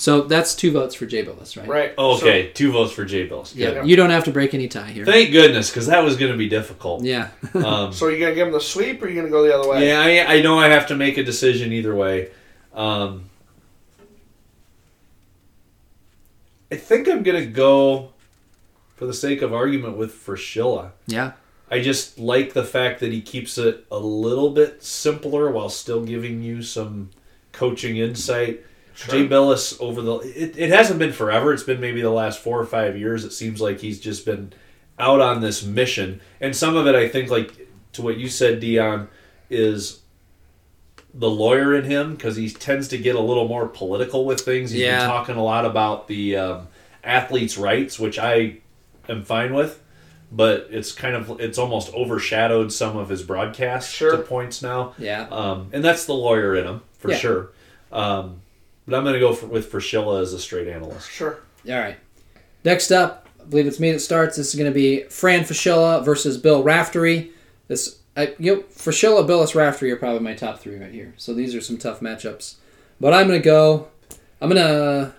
So 0.00 0.22
that's 0.22 0.54
two 0.54 0.70
votes 0.70 0.94
for 0.94 1.06
Jay 1.06 1.24
Bilas, 1.24 1.56
right? 1.58 1.68
Right. 1.68 1.98
Okay, 1.98 2.50
two 2.52 2.70
votes 2.70 2.92
for 2.92 3.04
Jay 3.04 3.28
Bilas. 3.28 3.52
Yeah, 3.54 3.72
Good. 3.72 3.88
you 3.88 3.96
don't 3.96 4.10
have 4.10 4.24
to 4.24 4.30
break 4.30 4.54
any 4.54 4.68
tie 4.68 4.90
here. 4.90 5.04
Thank 5.04 5.32
goodness, 5.32 5.70
because 5.70 5.86
that 5.88 6.04
was 6.04 6.16
going 6.16 6.30
to 6.30 6.38
be 6.38 6.48
difficult. 6.48 7.02
Yeah. 7.02 7.28
Um, 7.54 7.92
So, 7.92 8.06
so 8.06 8.08
you 8.08 8.20
gonna 8.20 8.34
give 8.34 8.46
him 8.46 8.52
the 8.52 8.60
sweep 8.60 9.02
or 9.02 9.08
you 9.08 9.16
gonna 9.16 9.28
go 9.30 9.42
the 9.42 9.54
other 9.58 9.68
way? 9.68 9.88
Yeah, 9.88 10.00
I, 10.28 10.36
I 10.36 10.40
know 10.42 10.56
I 10.58 10.68
have 10.68 10.86
to 10.88 10.94
make 10.94 11.18
a 11.18 11.24
decision 11.24 11.72
either 11.72 11.94
way. 11.96 12.30
Um, 12.74 13.24
I 16.70 16.76
think 16.76 17.08
I'm 17.08 17.22
gonna 17.22 17.46
go, 17.46 18.10
for 18.96 19.06
the 19.06 19.14
sake 19.14 19.42
of 19.42 19.52
argument, 19.52 19.96
with 19.96 20.12
Fraschilla. 20.14 20.92
yeah. 21.06 21.32
I 21.70 21.80
just 21.82 22.18
like 22.18 22.54
the 22.54 22.64
fact 22.64 23.00
that 23.00 23.12
he 23.12 23.20
keeps 23.20 23.58
it 23.58 23.84
a 23.90 23.98
little 23.98 24.48
bit 24.50 24.82
simpler 24.82 25.50
while 25.50 25.68
still 25.68 26.02
giving 26.02 26.40
you 26.40 26.62
some 26.62 27.10
coaching 27.52 27.98
insight. 27.98 28.64
Jay 29.06 29.28
Bilas 29.28 29.80
over 29.80 30.02
the 30.02 30.16
it, 30.18 30.58
it 30.58 30.70
hasn't 30.70 30.98
been 30.98 31.12
forever. 31.12 31.52
It's 31.52 31.62
been 31.62 31.80
maybe 31.80 32.00
the 32.02 32.10
last 32.10 32.40
four 32.40 32.60
or 32.60 32.66
five 32.66 32.96
years. 32.98 33.24
It 33.24 33.30
seems 33.32 33.60
like 33.60 33.78
he's 33.80 34.00
just 34.00 34.26
been 34.26 34.52
out 34.98 35.20
on 35.20 35.40
this 35.40 35.64
mission, 35.64 36.20
and 36.40 36.54
some 36.56 36.76
of 36.76 36.86
it 36.86 36.94
I 36.96 37.08
think 37.08 37.30
like 37.30 37.68
to 37.92 38.02
what 38.02 38.16
you 38.16 38.28
said, 38.28 38.58
Dion, 38.60 39.08
is 39.50 40.00
the 41.14 41.30
lawyer 41.30 41.74
in 41.74 41.84
him 41.84 42.14
because 42.14 42.36
he 42.36 42.50
tends 42.50 42.88
to 42.88 42.98
get 42.98 43.14
a 43.16 43.20
little 43.20 43.48
more 43.48 43.66
political 43.68 44.24
with 44.24 44.40
things. 44.40 44.70
He's 44.72 44.82
Yeah. 44.82 44.98
been 45.00 45.08
talking 45.08 45.36
a 45.36 45.42
lot 45.42 45.64
about 45.64 46.06
the 46.08 46.36
um, 46.36 46.68
athletes' 47.04 47.56
rights, 47.56 47.98
which 47.98 48.18
I 48.18 48.58
am 49.08 49.22
fine 49.24 49.54
with, 49.54 49.80
but 50.30 50.68
it's 50.70 50.92
kind 50.92 51.14
of 51.16 51.40
it's 51.40 51.56
almost 51.58 51.92
overshadowed 51.94 52.72
some 52.72 52.96
of 52.96 53.08
his 53.08 53.22
broadcasts 53.22 53.92
Sure. 53.92 54.12
to 54.12 54.18
points 54.18 54.60
now. 54.62 54.94
Yeah. 54.98 55.26
Um, 55.30 55.68
and 55.72 55.82
that's 55.84 56.04
the 56.04 56.14
lawyer 56.14 56.54
in 56.56 56.66
him 56.66 56.80
for 56.98 57.10
Yeah. 57.12 57.16
sure. 57.18 57.50
Um, 57.90 58.42
but 58.88 58.96
I'm 58.96 59.04
going 59.04 59.12
to 59.12 59.20
go 59.20 59.34
for, 59.34 59.46
with 59.46 59.70
Fraschilla 59.70 60.22
as 60.22 60.32
a 60.32 60.38
straight 60.38 60.66
analyst. 60.66 61.10
Sure. 61.10 61.40
All 61.68 61.78
right. 61.78 61.98
Next 62.64 62.90
up, 62.90 63.28
I 63.38 63.44
believe 63.44 63.66
it's 63.66 63.78
me 63.78 63.92
that 63.92 64.00
starts. 64.00 64.36
This 64.36 64.48
is 64.48 64.54
going 64.54 64.70
to 64.70 64.74
be 64.74 65.02
Fran 65.04 65.44
Fraschilla 65.44 66.02
versus 66.02 66.38
Bill 66.38 66.62
Raftery. 66.62 67.30
This, 67.68 67.98
I, 68.16 68.34
you 68.38 68.56
know, 68.56 68.62
Fraschilla, 68.62 69.28
Bilas, 69.28 69.54
Raftery 69.54 69.92
are 69.92 69.96
probably 69.96 70.20
my 70.20 70.34
top 70.34 70.58
three 70.58 70.78
right 70.78 70.90
here. 70.90 71.12
So 71.18 71.34
these 71.34 71.54
are 71.54 71.60
some 71.60 71.76
tough 71.76 72.00
matchups. 72.00 72.54
But 72.98 73.12
I'm 73.12 73.26
gonna 73.26 73.40
go. 73.40 73.88
I'm 74.40 74.48
gonna. 74.48 75.14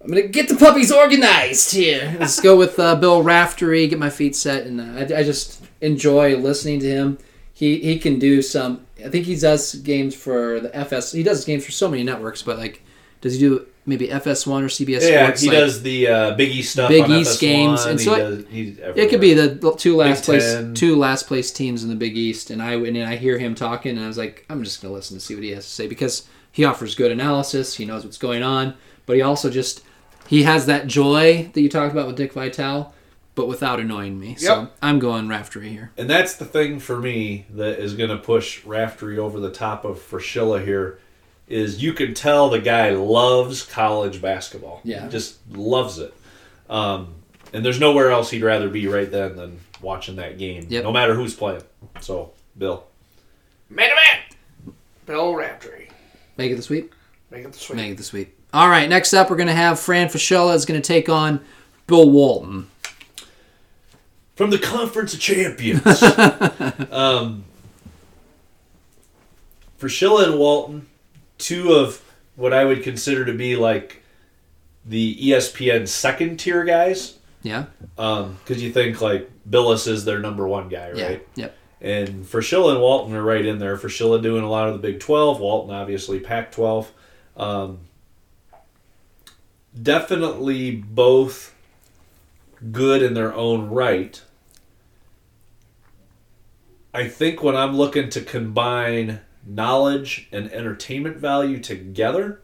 I'm 0.00 0.08
gonna 0.08 0.28
get 0.28 0.48
the 0.48 0.56
puppies 0.56 0.92
organized 0.92 1.74
here. 1.74 2.16
Let's 2.18 2.40
go 2.40 2.56
with 2.56 2.78
uh, 2.78 2.94
Bill 2.96 3.22
Raftery. 3.22 3.88
Get 3.88 3.98
my 3.98 4.08
feet 4.08 4.36
set, 4.36 4.66
and 4.66 4.80
uh, 4.80 5.14
I, 5.14 5.18
I 5.18 5.22
just 5.22 5.62
enjoy 5.80 6.36
listening 6.36 6.80
to 6.80 6.88
him. 6.88 7.18
He 7.52 7.80
he 7.80 7.98
can 7.98 8.18
do 8.18 8.40
some. 8.40 8.85
I 9.04 9.08
think 9.08 9.26
he 9.26 9.36
does 9.36 9.74
games 9.74 10.14
for 10.14 10.60
the 10.60 10.74
FS. 10.74 11.12
He 11.12 11.22
does 11.22 11.44
games 11.44 11.64
for 11.64 11.72
so 11.72 11.88
many 11.88 12.02
networks, 12.02 12.42
but 12.42 12.58
like, 12.58 12.82
does 13.20 13.34
he 13.34 13.38
do 13.38 13.66
maybe 13.84 14.08
FS1 14.08 14.46
or 14.62 14.66
CBS 14.68 15.02
Yeah, 15.08 15.24
Sports? 15.24 15.40
he 15.42 15.48
like, 15.48 15.58
does 15.58 15.82
the 15.82 16.08
uh, 16.08 16.34
Big 16.34 16.50
East 16.50 16.72
stuff. 16.72 16.88
Big 16.88 17.08
East 17.08 17.38
FS1, 17.38 17.40
games, 17.40 17.84
and 17.84 18.00
so 18.00 18.14
it- 18.14 18.78
does, 18.80 18.96
It 18.96 19.10
could 19.10 19.20
be 19.20 19.34
the 19.34 19.74
two 19.78 19.96
last 19.96 20.24
place 20.24 20.56
two 20.74 20.96
last 20.96 21.26
place 21.26 21.50
teams 21.50 21.82
in 21.82 21.88
the 21.90 21.94
Big 21.96 22.16
East, 22.16 22.50
and 22.50 22.62
I 22.62 22.72
and 22.74 22.98
I 23.04 23.16
hear 23.16 23.38
him 23.38 23.54
talking, 23.54 23.96
and 23.96 24.04
I 24.04 24.08
was 24.08 24.18
like, 24.18 24.44
I'm 24.48 24.62
just 24.64 24.80
gonna 24.82 24.94
listen 24.94 25.16
to 25.16 25.20
see 25.24 25.34
what 25.34 25.44
he 25.44 25.50
has 25.50 25.64
to 25.64 25.70
say 25.70 25.86
because 25.86 26.26
he 26.50 26.64
offers 26.64 26.94
good 26.94 27.12
analysis. 27.12 27.74
He 27.76 27.84
knows 27.84 28.04
what's 28.04 28.18
going 28.18 28.42
on, 28.42 28.74
but 29.04 29.16
he 29.16 29.22
also 29.22 29.50
just 29.50 29.82
he 30.28 30.42
has 30.42 30.66
that 30.66 30.86
joy 30.86 31.50
that 31.52 31.60
you 31.60 31.68
talked 31.68 31.92
about 31.92 32.06
with 32.06 32.16
Dick 32.16 32.32
Vitale, 32.32 32.92
but 33.36 33.46
without 33.46 33.78
annoying 33.78 34.18
me. 34.18 34.34
So 34.34 34.68
I'm 34.82 34.98
going 34.98 35.28
Raftery 35.28 35.68
here. 35.68 35.92
And 35.96 36.10
that's 36.10 36.34
the 36.34 36.44
thing 36.44 36.80
for 36.80 36.98
me 36.98 37.46
that 37.50 37.78
is 37.78 37.94
going 37.94 38.10
to 38.10 38.16
push 38.16 38.64
Raftery 38.64 39.18
over 39.18 39.38
the 39.38 39.52
top 39.52 39.84
of 39.84 39.98
Fraschilla 39.98 40.64
here 40.64 40.98
is 41.46 41.80
you 41.80 41.92
can 41.92 42.12
tell 42.14 42.48
the 42.50 42.58
guy 42.58 42.90
loves 42.90 43.62
college 43.62 44.20
basketball. 44.20 44.80
Yeah. 44.82 45.06
Just 45.08 45.38
loves 45.52 45.98
it. 45.98 46.12
Um, 46.68 47.14
and 47.52 47.64
there's 47.64 47.78
nowhere 47.78 48.10
else 48.10 48.30
he'd 48.30 48.42
rather 48.42 48.68
be 48.68 48.88
right 48.88 49.08
then 49.08 49.36
than 49.36 49.60
watching 49.80 50.16
that 50.16 50.38
game, 50.38 50.66
Yep. 50.68 50.82
no 50.82 50.90
matter 50.90 51.14
who's 51.14 51.34
playing. 51.34 51.62
So, 52.00 52.32
Bill. 52.58 52.84
Man 53.70 53.88
to 53.90 53.94
man. 53.94 54.74
Bill 55.06 55.34
Raftery. 55.34 55.90
Make 56.36 56.50
it 56.52 56.56
the 56.56 56.62
sweep. 56.62 56.92
Make 57.30 57.44
it 57.44 57.52
the 57.52 57.58
sweep. 57.58 57.76
Make 57.76 57.92
it 57.92 57.96
the 57.98 58.02
sweep. 58.02 58.34
All 58.52 58.68
right, 58.68 58.88
next 58.88 59.12
up 59.14 59.28
we're 59.30 59.36
gonna 59.36 59.52
have 59.54 59.78
Fran 59.78 60.08
Fraschilla 60.08 60.54
is 60.54 60.64
gonna 60.64 60.80
take 60.80 61.08
on 61.08 61.40
Bill 61.86 62.08
Walton. 62.10 62.68
From 64.36 64.50
the 64.50 64.58
Conference 64.58 65.14
of 65.14 65.20
Champions. 65.20 66.02
um, 66.92 67.44
Fraschilla 69.80 70.28
and 70.28 70.38
Walton, 70.38 70.86
two 71.38 71.72
of 71.72 72.02
what 72.36 72.52
I 72.52 72.64
would 72.64 72.82
consider 72.82 73.24
to 73.24 73.32
be 73.32 73.56
like 73.56 74.02
the 74.84 75.16
ESPN 75.16 75.88
second 75.88 76.36
tier 76.38 76.64
guys. 76.64 77.18
Yeah. 77.42 77.66
because 77.94 78.62
you 78.62 78.72
think 78.72 79.00
like 79.00 79.30
Bilas 79.48 79.88
is 79.88 80.04
their 80.04 80.18
number 80.18 80.46
one 80.46 80.68
guy, 80.68 80.90
right? 80.90 81.26
Yeah. 81.34 81.44
Yep. 81.44 81.56
And 81.80 82.24
Fraschilla 82.24 82.72
and 82.72 82.80
Walton 82.80 83.14
are 83.14 83.22
right 83.22 83.44
in 83.44 83.58
there. 83.58 83.76
Fraschilla 83.76 84.22
doing 84.22 84.42
a 84.42 84.50
lot 84.50 84.68
of 84.68 84.74
the 84.74 84.80
Big 84.80 85.00
12, 85.00 85.40
Walton 85.40 85.74
obviously 85.74 86.20
Pac 86.20 86.52
12. 86.52 86.92
Um, 87.36 87.78
definitely 89.80 90.72
both 90.72 91.54
good 92.72 93.02
in 93.02 93.14
their 93.14 93.34
own 93.34 93.68
right. 93.68 94.22
I 96.96 97.08
think 97.08 97.42
when 97.42 97.54
I'm 97.54 97.76
looking 97.76 98.08
to 98.08 98.22
combine 98.22 99.20
knowledge 99.46 100.28
and 100.32 100.50
entertainment 100.50 101.18
value 101.18 101.60
together, 101.60 102.40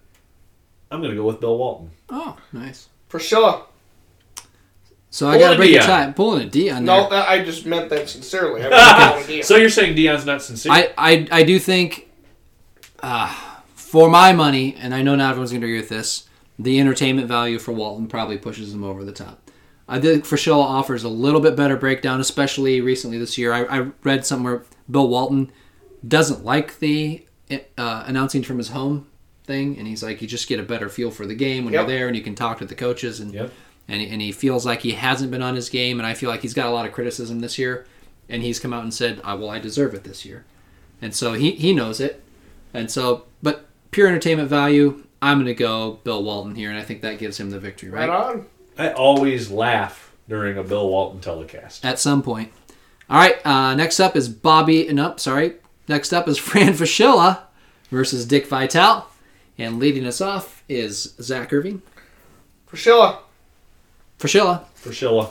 I'm 0.90 1.00
going 1.00 1.10
to 1.10 1.16
go 1.16 1.24
with 1.24 1.40
Bill 1.40 1.56
Walton. 1.56 1.90
Oh, 2.10 2.36
nice. 2.52 2.90
For 3.08 3.18
sure. 3.18 3.64
So 5.08 5.26
I 5.26 5.38
gotta 5.38 5.54
a 5.54 5.56
break 5.56 5.70
the 5.72 5.78
Dion. 5.78 5.86
tie. 5.86 6.12
Pulling 6.12 6.46
a 6.46 6.50
D 6.50 6.68
on 6.68 6.84
there. 6.84 6.96
No, 6.98 7.08
that, 7.08 7.30
I 7.30 7.42
just 7.42 7.64
meant 7.64 7.88
that 7.88 8.10
sincerely. 8.10 8.62
I 8.62 8.68
wasn't 9.16 9.26
calling 9.26 9.42
so 9.42 9.56
you're 9.56 9.70
saying 9.70 9.94
Dion's 9.94 10.26
not 10.26 10.42
sincere? 10.42 10.70
I, 10.70 10.92
I, 10.98 11.28
I 11.32 11.42
do 11.44 11.58
think, 11.58 12.10
uh, 13.00 13.34
for 13.74 14.10
my 14.10 14.34
money, 14.34 14.76
and 14.78 14.94
I 14.94 15.00
know 15.00 15.16
not 15.16 15.30
everyone's 15.30 15.52
going 15.52 15.62
to 15.62 15.66
agree 15.66 15.80
with 15.80 15.88
this, 15.88 16.28
the 16.58 16.78
entertainment 16.78 17.26
value 17.26 17.58
for 17.58 17.72
Walton 17.72 18.06
probably 18.06 18.36
pushes 18.36 18.74
him 18.74 18.84
over 18.84 19.02
the 19.02 19.12
top. 19.12 19.41
I 19.88 20.00
think 20.00 20.24
Fraschilla 20.24 20.62
offers 20.62 21.04
a 21.04 21.08
little 21.08 21.40
bit 21.40 21.56
better 21.56 21.76
breakdown, 21.76 22.20
especially 22.20 22.80
recently 22.80 23.18
this 23.18 23.36
year. 23.36 23.52
I, 23.52 23.64
I 23.64 23.86
read 24.04 24.24
somewhere 24.24 24.62
Bill 24.90 25.08
Walton 25.08 25.50
doesn't 26.06 26.44
like 26.44 26.78
the 26.78 27.26
uh, 27.76 28.04
announcing 28.06 28.42
from 28.42 28.58
his 28.58 28.68
home 28.68 29.06
thing, 29.44 29.76
and 29.76 29.86
he's 29.86 30.02
like, 30.02 30.22
you 30.22 30.28
just 30.28 30.48
get 30.48 30.58
a 30.60 30.62
better 30.62 30.88
feel 30.88 31.10
for 31.10 31.26
the 31.26 31.34
game 31.34 31.64
when 31.64 31.74
Yep. 31.74 31.80
you're 31.88 31.96
there, 31.98 32.06
and 32.06 32.16
you 32.16 32.22
can 32.22 32.34
talk 32.34 32.58
to 32.58 32.64
the 32.64 32.74
coaches, 32.74 33.20
and 33.20 33.34
Yep. 33.34 33.52
and, 33.88 34.00
he- 34.00 34.08
and 34.08 34.22
he 34.22 34.32
feels 34.32 34.64
like 34.64 34.80
he 34.80 34.92
hasn't 34.92 35.30
been 35.30 35.42
on 35.42 35.54
his 35.56 35.68
game, 35.68 35.98
and 36.00 36.06
I 36.06 36.14
feel 36.14 36.30
like 36.30 36.42
he's 36.42 36.54
got 36.54 36.66
a 36.68 36.70
lot 36.70 36.86
of 36.86 36.92
criticism 36.92 37.40
this 37.40 37.58
year, 37.58 37.84
and 38.28 38.42
he's 38.42 38.58
come 38.60 38.72
out 38.72 38.84
and 38.84 38.94
said, 38.94 39.20
"Ah, 39.24 39.34
"Well, 39.36 39.50
I 39.50 39.58
deserve 39.58 39.94
it 39.94 40.04
this 40.04 40.24
year," 40.24 40.44
and 41.02 41.12
so 41.14 41.32
he 41.34 41.50
he 41.52 41.72
knows 41.74 42.00
it, 42.00 42.22
and 42.72 42.90
so 42.90 43.24
but 43.42 43.66
pure 43.90 44.06
entertainment 44.08 44.48
value, 44.48 45.02
I'm 45.20 45.36
going 45.38 45.46
to 45.46 45.54
go 45.54 45.98
Bill 46.04 46.22
Walton 46.22 46.54
here, 46.54 46.70
and 46.70 46.78
I 46.78 46.82
think 46.82 47.02
that 47.02 47.18
gives 47.18 47.38
him 47.38 47.50
the 47.50 47.58
victory, 47.60 47.90
Right 47.90 48.08
right? 48.08 48.36
on. 48.36 48.46
I 48.78 48.90
always 48.92 49.50
laugh 49.50 50.12
during 50.28 50.56
a 50.58 50.62
Bill 50.62 50.88
Walton 50.88 51.20
telecast. 51.20 51.84
At 51.84 51.98
some 51.98 52.22
point. 52.22 52.52
All 53.10 53.18
right, 53.18 53.44
uh, 53.46 53.74
next 53.74 54.00
up 54.00 54.16
is 54.16 54.28
Bobby. 54.28 54.86
and 54.88 54.96
No, 54.96 55.16
sorry. 55.16 55.54
Next 55.88 56.12
up 56.12 56.28
is 56.28 56.38
Fran 56.38 56.72
Fraschilla 56.72 57.40
versus 57.90 58.24
Dick 58.24 58.46
Vitale, 58.46 59.06
and 59.58 59.78
leading 59.78 60.06
us 60.06 60.20
off 60.20 60.62
is 60.68 61.14
Zach 61.20 61.52
Irving. 61.52 61.82
Priscilla. 62.66 63.18
Fischilla. 64.18 64.64
Frashilla. 64.82 65.24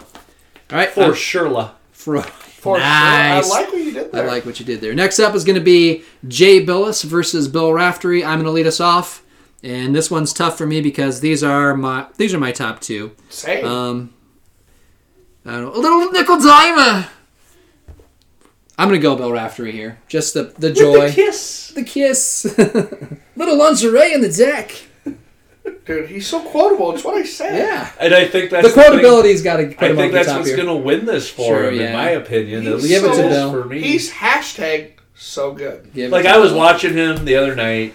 All 0.69 0.77
right, 0.77 0.89
For 0.89 1.03
uh, 1.05 1.09
Sherla. 1.11 1.71
for, 1.91 2.21
For 2.21 2.77
nice. 2.77 3.47
sure. 3.47 3.55
I 3.57 3.61
like 3.63 3.71
what 3.71 3.79
you 3.83 3.91
did 3.93 4.11
there. 4.11 4.23
I 4.23 4.27
like 4.27 4.45
what 4.45 4.59
you 4.59 4.65
did 4.65 4.81
there. 4.81 4.93
Next 4.93 5.19
up 5.19 5.33
is 5.33 5.43
going 5.43 5.57
to 5.57 5.63
be 5.63 6.03
Jay 6.27 6.63
Bilas 6.63 7.03
versus 7.03 7.47
Bill 7.47 7.71
Raftery. 7.73 8.23
I'm 8.23 8.35
going 8.37 8.45
to 8.45 8.51
lead 8.51 8.67
us 8.67 8.79
off, 8.79 9.23
and 9.63 9.95
this 9.95 10.09
one's 10.11 10.33
tough 10.33 10.57
for 10.57 10.65
me 10.65 10.81
because 10.81 11.19
these 11.21 11.43
are 11.43 11.75
my 11.75 12.07
these 12.17 12.33
are 12.33 12.39
my 12.39 12.51
top 12.51 12.79
two. 12.81 13.11
Same. 13.29 13.65
Um, 13.65 14.13
I 15.45 15.51
don't 15.51 15.61
know, 15.63 15.73
a 15.75 15.79
little 15.81 16.11
nickel 16.11 16.37
dimer. 16.37 17.07
I'm 18.77 18.87
going 18.87 18.99
to 18.99 19.03
go 19.03 19.15
Bill 19.15 19.31
Raftery 19.31 19.71
here. 19.71 19.99
Just 20.07 20.33
the 20.33 20.43
the 20.57 20.71
joy, 20.71 20.99
With 21.01 21.15
the 21.15 21.21
kiss. 21.23 21.67
the 21.75 21.83
kiss, 21.83 22.45
little 23.35 23.57
lingerie 23.57 24.13
in 24.13 24.21
the 24.21 24.31
deck. 24.31 24.71
Dude, 25.85 26.09
he's 26.09 26.25
so 26.25 26.41
quotable. 26.43 26.93
It's 26.93 27.03
what 27.03 27.15
I 27.15 27.23
said. 27.23 27.55
Yeah, 27.57 27.91
And 27.99 28.13
I 28.15 28.27
think 28.27 28.49
that's 28.49 28.73
the 28.73 28.81
quotability's 28.81 29.43
got 29.43 29.57
to 29.57 29.67
I 29.83 29.95
think 29.95 30.11
that's 30.11 30.27
what's 30.29 30.47
here. 30.47 30.55
going 30.57 30.67
to 30.69 30.75
win 30.75 31.05
this 31.05 31.29
for 31.29 31.45
Sure, 31.45 31.69
him, 31.71 31.79
yeah. 31.79 31.87
in 31.87 31.93
my 31.93 32.09
opinion. 32.11 32.65
At 32.65 32.73
He's 32.73 32.83
least 32.83 33.01
Give 33.01 33.11
it 33.11 33.15
to 33.21 33.29
Bill. 33.29 33.51
for 33.51 33.65
me. 33.67 33.81
He's 33.81 34.11
hashtag 34.11 34.93
so 35.15 35.53
good. 35.53 35.91
Give 35.93 36.11
like 36.11 36.25
I 36.25 36.37
was 36.39 36.49
Bill. 36.51 36.57
watching 36.59 36.93
him 36.93 37.25
the 37.25 37.35
other 37.35 37.55
night, 37.55 37.93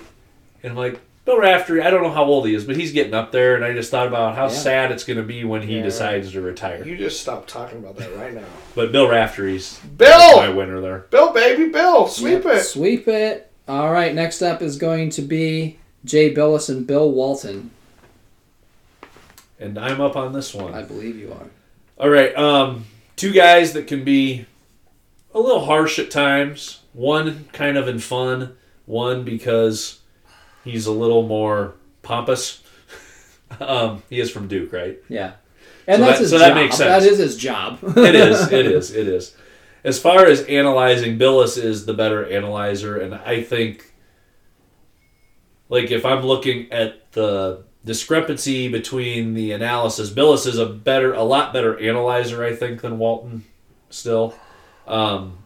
and 0.62 0.72
I'm 0.72 0.76
like 0.76 1.00
Bill 1.26 1.38
Raftery. 1.38 1.82
I 1.82 1.90
don't 1.90 2.02
know 2.04 2.10
how 2.12 2.24
old 2.24 2.46
he 2.46 2.54
is, 2.54 2.64
but 2.64 2.76
he's 2.76 2.92
getting 2.92 3.12
up 3.12 3.32
there, 3.32 3.56
and 3.56 3.64
I 3.64 3.72
just 3.74 3.90
thought 3.90 4.06
about 4.06 4.36
how 4.36 4.44
Yeah. 4.44 4.48
sad 4.52 4.92
it's 4.92 5.04
going 5.04 5.16
to 5.18 5.22
be 5.24 5.44
when 5.44 5.60
he 5.62 5.76
Yeah. 5.76 5.82
decides 5.82 6.32
to 6.32 6.40
retire. 6.40 6.82
You 6.86 6.96
just 6.96 7.20
stop 7.20 7.46
talking 7.48 7.78
about 7.78 7.96
that 7.96 8.16
right 8.16 8.32
now. 8.32 8.44
But 8.76 8.92
Bill 8.92 9.08
Raftery's 9.08 9.78
Bill! 9.98 10.36
my 10.36 10.48
winner 10.48 10.80
there. 10.80 11.06
Bill, 11.10 11.32
baby, 11.32 11.68
Bill. 11.68 12.06
Sweep 12.08 12.44
Yep, 12.44 12.54
it. 12.54 12.60
Sweep 12.62 13.08
it. 13.08 13.50
All 13.68 13.90
right, 13.92 14.14
next 14.14 14.40
up 14.42 14.62
is 14.62 14.76
going 14.78 15.10
to 15.10 15.22
be 15.22 15.78
Jay 16.04 16.32
Bilas 16.32 16.68
and 16.70 16.86
Bill 16.86 17.10
Walton. 17.10 17.70
And 19.58 19.78
I'm 19.78 20.00
up 20.00 20.16
on 20.16 20.32
this 20.32 20.54
one. 20.54 20.74
I 20.74 20.82
believe 20.82 21.16
you 21.18 21.32
are. 21.32 21.46
All 21.98 22.10
right, 22.10 22.36
um, 22.36 22.84
two 23.16 23.32
guys 23.32 23.72
that 23.72 23.86
can 23.86 24.04
be 24.04 24.46
a 25.34 25.40
little 25.40 25.64
harsh 25.64 25.98
at 25.98 26.10
times. 26.10 26.80
One 26.92 27.46
kind 27.52 27.76
of 27.76 27.88
in 27.88 27.98
fun. 27.98 28.56
One 28.84 29.24
because 29.24 30.00
he's 30.66 30.86
a 30.86 30.92
little 30.92 31.22
more 31.22 31.74
pompous. 32.02 32.62
um, 33.60 34.02
he 34.10 34.20
is 34.20 34.30
from 34.30 34.48
Duke, 34.48 34.72
right? 34.72 34.98
Yeah. 35.08 35.34
And 35.86 36.00
So 36.00 36.04
that's 36.06 36.18
that- 36.18 36.22
his 36.22 36.30
so 36.30 36.38
job. 36.38 36.48
that 36.48 36.54
makes 36.54 36.76
sense. 36.76 36.88
That 37.04 37.10
is 37.10 37.18
his 37.18 37.36
job. 37.36 37.78
It 37.96 38.14
is. 38.14 38.52
It 38.52 38.66
is. 38.66 38.94
It 38.94 39.08
is. 39.08 39.34
As 39.84 40.00
far 40.00 40.26
as 40.26 40.42
analyzing, 40.42 41.16
Bilas 41.18 41.56
is 41.62 41.86
the 41.86 41.94
better 41.94 42.26
analyzer, 42.28 42.98
and 42.98 43.14
I 43.14 43.40
think, 43.40 43.92
like, 45.68 45.92
if 45.92 46.04
I'm 46.04 46.24
looking 46.26 46.70
at 46.72 47.12
the 47.12 47.62
discrepancy 47.84 48.66
between 48.66 49.34
the 49.34 49.52
analysis, 49.52 50.10
Bilas 50.10 50.44
is 50.46 50.58
a 50.58 50.66
better, 50.66 51.14
a 51.14 51.22
lot 51.22 51.52
better 51.52 51.78
analyzer, 51.78 52.44
I 52.44 52.54
think, 52.54 52.80
than 52.80 52.98
Walton. 52.98 53.44
Still, 53.90 54.34
um, 54.88 55.38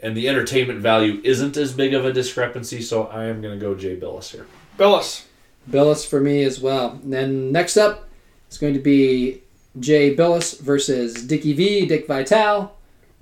and 0.00 0.16
the 0.16 0.28
entertainment 0.28 0.80
value 0.80 1.20
isn't 1.22 1.56
as 1.56 1.72
big 1.72 1.94
of 1.94 2.04
a 2.04 2.12
discrepancy, 2.12 2.82
so 2.82 3.04
I 3.04 3.26
am 3.26 3.40
going 3.40 3.56
to 3.56 3.64
go 3.64 3.76
Jay 3.76 3.96
Bilas 3.96 4.32
here. 4.32 4.46
Bilas. 4.78 5.24
Bilas 5.70 6.06
for 6.06 6.20
me 6.20 6.44
as 6.44 6.60
well. 6.60 6.98
And 7.02 7.12
then 7.12 7.52
next 7.52 7.76
up 7.76 8.08
is 8.50 8.58
going 8.58 8.74
to 8.74 8.80
be 8.80 9.42
Jay 9.80 10.14
Bilas 10.14 10.60
versus 10.60 11.14
Dickie 11.26 11.52
V, 11.52 11.86
Dick 11.86 12.06
Vitale. 12.06 12.70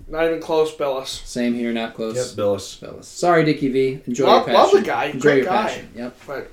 Not 0.08 0.26
even 0.26 0.40
close, 0.40 0.74
Bilas. 0.74 1.24
Same 1.26 1.54
here, 1.54 1.72
not 1.72 1.94
close. 1.94 2.34
Bilas. 2.34 2.78
Bilas. 2.80 3.04
Sorry, 3.04 3.44
Dickie 3.44 3.68
V. 3.68 4.00
Enjoy 4.06 4.26
Love- 4.26 4.46
your 4.48 4.56
passion. 4.56 4.74
love 4.74 4.84
the 4.84 4.86
guy. 4.90 5.04
Enjoy 5.06 5.20
Great 5.20 5.36
your 5.38 5.46
guy. 5.46 5.62
passion. 5.68 5.88
Yep. 5.96 6.16
But 6.26 6.50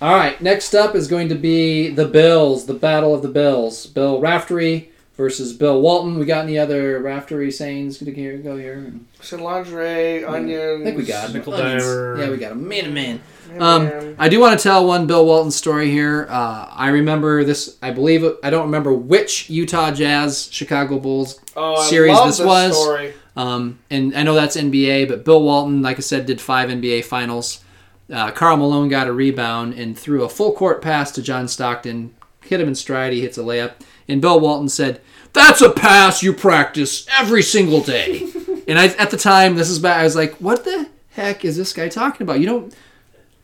All 0.00 0.14
right, 0.14 0.40
next 0.40 0.74
up 0.74 0.94
is 0.94 1.06
going 1.08 1.28
to 1.30 1.34
be 1.34 1.88
the 1.90 2.06
Bills, 2.06 2.66
the 2.66 2.74
Battle 2.74 3.14
of 3.14 3.22
the 3.22 3.28
Bills. 3.28 3.86
Bill 3.86 4.20
Raftery 4.20 4.90
versus 5.16 5.52
Bill 5.52 5.80
Walton. 5.80 6.18
We 6.18 6.26
got 6.26 6.44
any 6.44 6.58
other 6.58 7.00
raftery 7.00 7.50
sayings 7.50 7.98
to 7.98 8.12
here, 8.12 8.36
go 8.38 8.56
here? 8.56 8.92
Said 9.20 9.40
lingerie, 9.40 10.24
onions. 10.24 10.82
I 10.82 10.84
think 10.84 10.98
we 10.98 11.04
got 11.04 11.32
Nickel 11.32 11.54
onions. 11.54 12.20
Yeah, 12.20 12.30
we 12.30 12.36
got 12.36 12.52
a 12.52 12.56
man, 12.56 12.92
man. 12.92 13.20
Man, 13.48 13.62
Um, 13.62 13.84
man. 13.84 14.16
I 14.18 14.28
do 14.28 14.40
want 14.40 14.58
to 14.58 14.62
tell 14.62 14.86
one 14.86 15.06
Bill 15.06 15.24
Walton 15.24 15.50
story 15.50 15.90
here. 15.90 16.26
Uh, 16.28 16.68
I 16.70 16.88
remember 16.88 17.44
this. 17.44 17.76
I 17.82 17.90
believe 17.90 18.24
I 18.42 18.50
don't 18.50 18.66
remember 18.66 18.92
which 18.92 19.48
Utah 19.48 19.90
Jazz 19.90 20.48
Chicago 20.52 20.98
Bulls 20.98 21.40
oh, 21.56 21.82
series 21.88 22.14
love 22.14 22.26
this 22.28 22.40
was. 22.40 23.12
Um, 23.36 23.78
and 23.90 24.16
I 24.16 24.22
know 24.22 24.34
that's 24.34 24.56
NBA, 24.56 25.08
but 25.08 25.24
Bill 25.24 25.42
Walton, 25.42 25.82
like 25.82 25.98
I 25.98 26.00
said, 26.00 26.26
did 26.26 26.40
five 26.40 26.70
NBA 26.70 27.04
finals. 27.04 27.62
Uh, 28.10 28.30
Karl 28.30 28.56
Malone 28.56 28.88
got 28.88 29.08
a 29.08 29.12
rebound 29.12 29.74
and 29.74 29.98
threw 29.98 30.24
a 30.24 30.28
full 30.28 30.52
court 30.52 30.80
pass 30.80 31.10
to 31.12 31.22
John 31.22 31.48
Stockton. 31.48 32.14
Hit 32.42 32.60
him 32.60 32.68
in 32.68 32.74
stride. 32.74 33.12
He 33.12 33.20
hits 33.20 33.36
a 33.36 33.42
layup. 33.42 33.72
And 34.08 34.20
Bill 34.20 34.38
Walton 34.40 34.68
said, 34.68 35.00
That's 35.32 35.60
a 35.60 35.70
pass 35.70 36.22
you 36.22 36.32
practice 36.32 37.06
every 37.18 37.42
single 37.42 37.80
day. 37.80 38.26
and 38.68 38.78
I, 38.78 38.86
at 38.96 39.10
the 39.10 39.16
time, 39.16 39.54
this 39.56 39.68
is 39.70 39.78
back, 39.78 39.98
I 39.98 40.04
was 40.04 40.16
like, 40.16 40.34
What 40.36 40.64
the 40.64 40.88
heck 41.10 41.44
is 41.44 41.56
this 41.56 41.72
guy 41.72 41.88
talking 41.88 42.24
about? 42.26 42.40
You 42.40 42.46
don't 42.46 42.74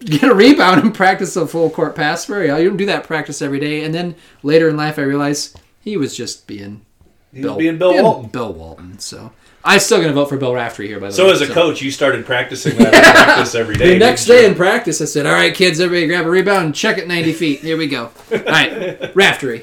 get 0.00 0.24
a 0.24 0.34
rebound 0.34 0.80
and 0.80 0.94
practice 0.94 1.36
a 1.36 1.46
full 1.46 1.70
court 1.70 1.94
pass 1.94 2.24
very 2.24 2.48
well. 2.48 2.60
You 2.60 2.68
don't 2.68 2.76
do 2.76 2.86
that 2.86 3.04
practice 3.04 3.40
every 3.42 3.60
day. 3.60 3.84
And 3.84 3.94
then 3.94 4.14
later 4.42 4.68
in 4.68 4.76
life, 4.76 4.98
I 4.98 5.02
realized 5.02 5.58
he 5.80 5.96
was 5.96 6.16
just 6.16 6.46
being 6.46 6.84
He 7.32 7.44
was 7.44 7.56
being 7.56 7.78
Bill 7.78 8.02
Walton. 8.02 8.30
Bill 8.30 8.52
Walton. 8.52 8.98
So 8.98 9.32
I'm 9.64 9.78
still 9.78 9.98
going 9.98 10.08
to 10.08 10.14
vote 10.14 10.28
for 10.28 10.36
Bill 10.36 10.54
Raftery 10.54 10.88
here. 10.88 10.98
By 10.98 11.06
the 11.08 11.12
So 11.12 11.26
way, 11.26 11.36
so 11.36 11.44
as 11.44 11.48
a 11.50 11.52
coach, 11.52 11.80
you 11.82 11.90
started 11.92 12.26
practicing 12.26 12.76
that 12.78 12.92
practice 13.14 13.54
every 13.54 13.76
day. 13.76 13.92
the 13.92 13.98
next 13.98 14.26
day 14.26 14.42
you? 14.42 14.48
in 14.48 14.54
practice, 14.56 15.00
I 15.00 15.04
said, 15.04 15.24
"All 15.24 15.32
right, 15.32 15.54
kids, 15.54 15.78
everybody 15.80 16.08
grab 16.08 16.26
a 16.26 16.30
rebound 16.30 16.64
and 16.66 16.74
check 16.74 16.98
it 16.98 17.06
90 17.06 17.32
feet. 17.32 17.60
Here 17.60 17.76
we 17.76 17.86
go. 17.86 18.10
All 18.32 18.38
right, 18.38 19.14
Raftery. 19.14 19.62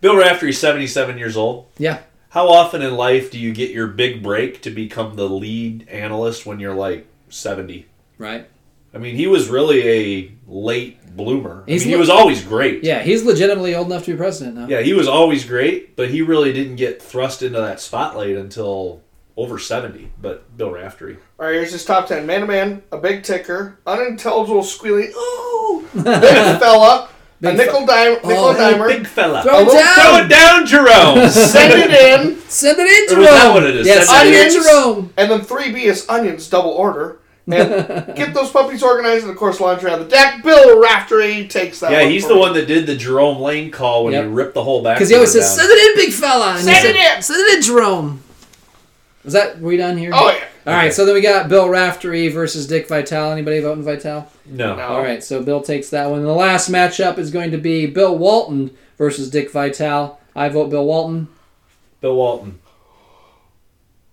Bill 0.00 0.16
Raftery, 0.16 0.52
seventy-seven 0.52 1.18
years 1.18 1.36
old. 1.36 1.66
Yeah, 1.78 2.00
How 2.30 2.48
often 2.48 2.80
in 2.82 2.94
life 2.96 3.30
do 3.30 3.38
you 3.38 3.52
get 3.52 3.70
your 3.70 3.86
big 3.86 4.22
break 4.22 4.62
to 4.62 4.70
become 4.70 5.16
the 5.16 5.28
lead 5.28 5.88
analyst 5.88 6.46
when 6.46 6.60
you're 6.60 6.74
like 6.74 7.06
seventy? 7.28 7.86
right. 8.18 8.48
I 8.92 8.98
mean, 8.98 9.14
he 9.14 9.28
was 9.28 9.48
really 9.48 9.88
a 9.88 10.32
late 10.48 11.14
bloomer. 11.14 11.62
I 11.68 11.70
He's 11.70 11.82
mean, 11.84 11.90
he 11.90 11.96
was 11.96 12.10
always 12.10 12.42
great. 12.42 12.82
Yeah, 12.82 13.02
he's 13.02 13.22
legitimately 13.22 13.72
old 13.76 13.86
enough 13.86 14.04
to 14.06 14.10
be 14.10 14.16
president 14.16 14.56
now. 14.56 14.66
Yeah, 14.66 14.80
he 14.80 14.94
was 14.94 15.06
always 15.06 15.44
great, 15.44 15.94
but 15.94 16.10
he 16.10 16.22
really 16.22 16.52
didn't 16.52 16.74
get 16.74 17.00
thrust 17.00 17.42
into 17.42 17.60
that 17.60 17.78
spotlight 17.80 18.34
until 18.36 19.00
over 19.36 19.60
70. 19.60 20.10
But 20.20 20.56
Bill 20.56 20.72
Raftery. 20.72 21.18
All 21.38 21.46
right, 21.46 21.54
here's 21.54 21.70
his 21.70 21.84
top 21.84 22.08
ten: 22.08 22.26
man 22.26 22.40
to 22.40 22.46
man, 22.48 22.82
a 22.90 22.98
big 22.98 23.22
ticker, 23.22 23.78
unintelligible 23.86 24.64
squealing, 24.64 25.12
ooh, 25.16 25.86
big 25.94 26.58
fella, 26.58 27.08
a 27.42 27.52
nickel 27.54 27.86
dime, 27.86 28.18
oh, 28.22 28.28
nickel 28.28 28.44
Oh, 28.44 28.54
dimer. 28.54 28.88
Big 28.88 29.06
fella. 29.06 29.42
Throw 29.42 29.60
it 29.60 29.72
down. 29.72 29.94
Throw 29.94 30.16
it 30.24 30.28
down, 30.28 30.66
Jerome! 30.66 31.30
Send 31.30 31.72
it 31.72 31.90
in, 31.90 32.40
Send 32.48 32.78
it 32.78 32.86
in, 32.86 33.04
Or 33.04 33.08
Jerome. 33.08 33.20
was 33.20 33.28
that 33.42 33.54
what 33.54 33.62
it 33.64 33.76
is? 33.76 33.86
Yes, 33.86 34.08
Send 34.08 34.18
send 34.18 34.28
it 34.28 34.34
it 34.34 34.52
in, 34.52 34.56
in. 34.56 34.62
Jerome. 34.62 35.12
and 35.16 35.30
then 35.30 35.40
three 35.42 35.72
B 35.72 35.84
is 35.84 36.06
onions, 36.08 36.48
double 36.48 36.70
order, 36.70 37.18
and 37.46 37.68
get 38.16 38.34
those 38.34 38.50
puppies 38.50 38.82
organized. 38.82 39.22
And 39.22 39.30
of 39.30 39.36
course, 39.38 39.58
laundry 39.58 39.90
on 39.90 39.98
the 40.00 40.04
deck. 40.04 40.42
Bill 40.42 40.78
Raftery 40.80 41.48
takes 41.48 41.80
that. 41.80 41.90
yeah, 41.92 42.02
one 42.02 42.10
he's 42.10 42.28
the 42.28 42.34
me. 42.34 42.40
one 42.40 42.52
that 42.54 42.66
did 42.66 42.86
the 42.86 42.96
Jerome 42.96 43.38
Lane 43.40 43.70
call 43.70 44.04
when 44.04 44.12
Yep. 44.12 44.24
he 44.24 44.30
ripped 44.30 44.54
the 44.54 44.62
whole 44.62 44.82
back. 44.82 44.96
Because 44.98 45.08
he 45.08 45.14
always 45.14 45.32
down. 45.32 45.42
says, 45.42 45.56
"Send 45.56 45.68
it 45.70 45.90
in, 45.90 45.96
big 46.06 46.12
fella." 46.14 46.50
And 46.50 46.58
he 46.58 46.64
Send 46.64 46.76
said, 46.86 46.94
it 46.96 47.16
in. 47.16 47.22
Send 47.22 47.40
it 47.40 47.56
in, 47.56 47.62
Jerome. 47.62 48.22
Is 49.24 49.32
that 49.32 49.60
we 49.60 49.76
done 49.76 49.96
here? 49.96 50.10
Oh 50.14 50.30
yeah. 50.30 50.44
All 50.66 50.74
right, 50.74 50.92
so 50.92 51.06
then 51.06 51.14
we 51.14 51.22
got 51.22 51.48
Bill 51.48 51.68
Raftery 51.68 52.28
versus 52.28 52.66
Dick 52.66 52.86
Vitale. 52.86 53.32
Anybody 53.32 53.60
voting 53.60 53.82
Vitale? 53.82 54.30
No. 54.44 54.76
No. 54.76 54.82
All 54.88 55.02
right, 55.02 55.24
so 55.24 55.42
Bill 55.42 55.62
takes 55.62 55.88
that 55.90 56.10
one. 56.10 56.22
The 56.22 56.32
last 56.34 56.70
matchup 56.70 57.16
is 57.18 57.30
going 57.30 57.50
to 57.52 57.58
be 57.58 57.86
Bill 57.86 58.16
Walton 58.16 58.76
versus 58.98 59.30
Dick 59.30 59.50
Vitale. 59.50 60.18
I 60.36 60.48
vote 60.50 60.68
Bill 60.68 60.84
Walton. 60.84 61.28
Bill 62.02 62.14
Walton. 62.14 62.58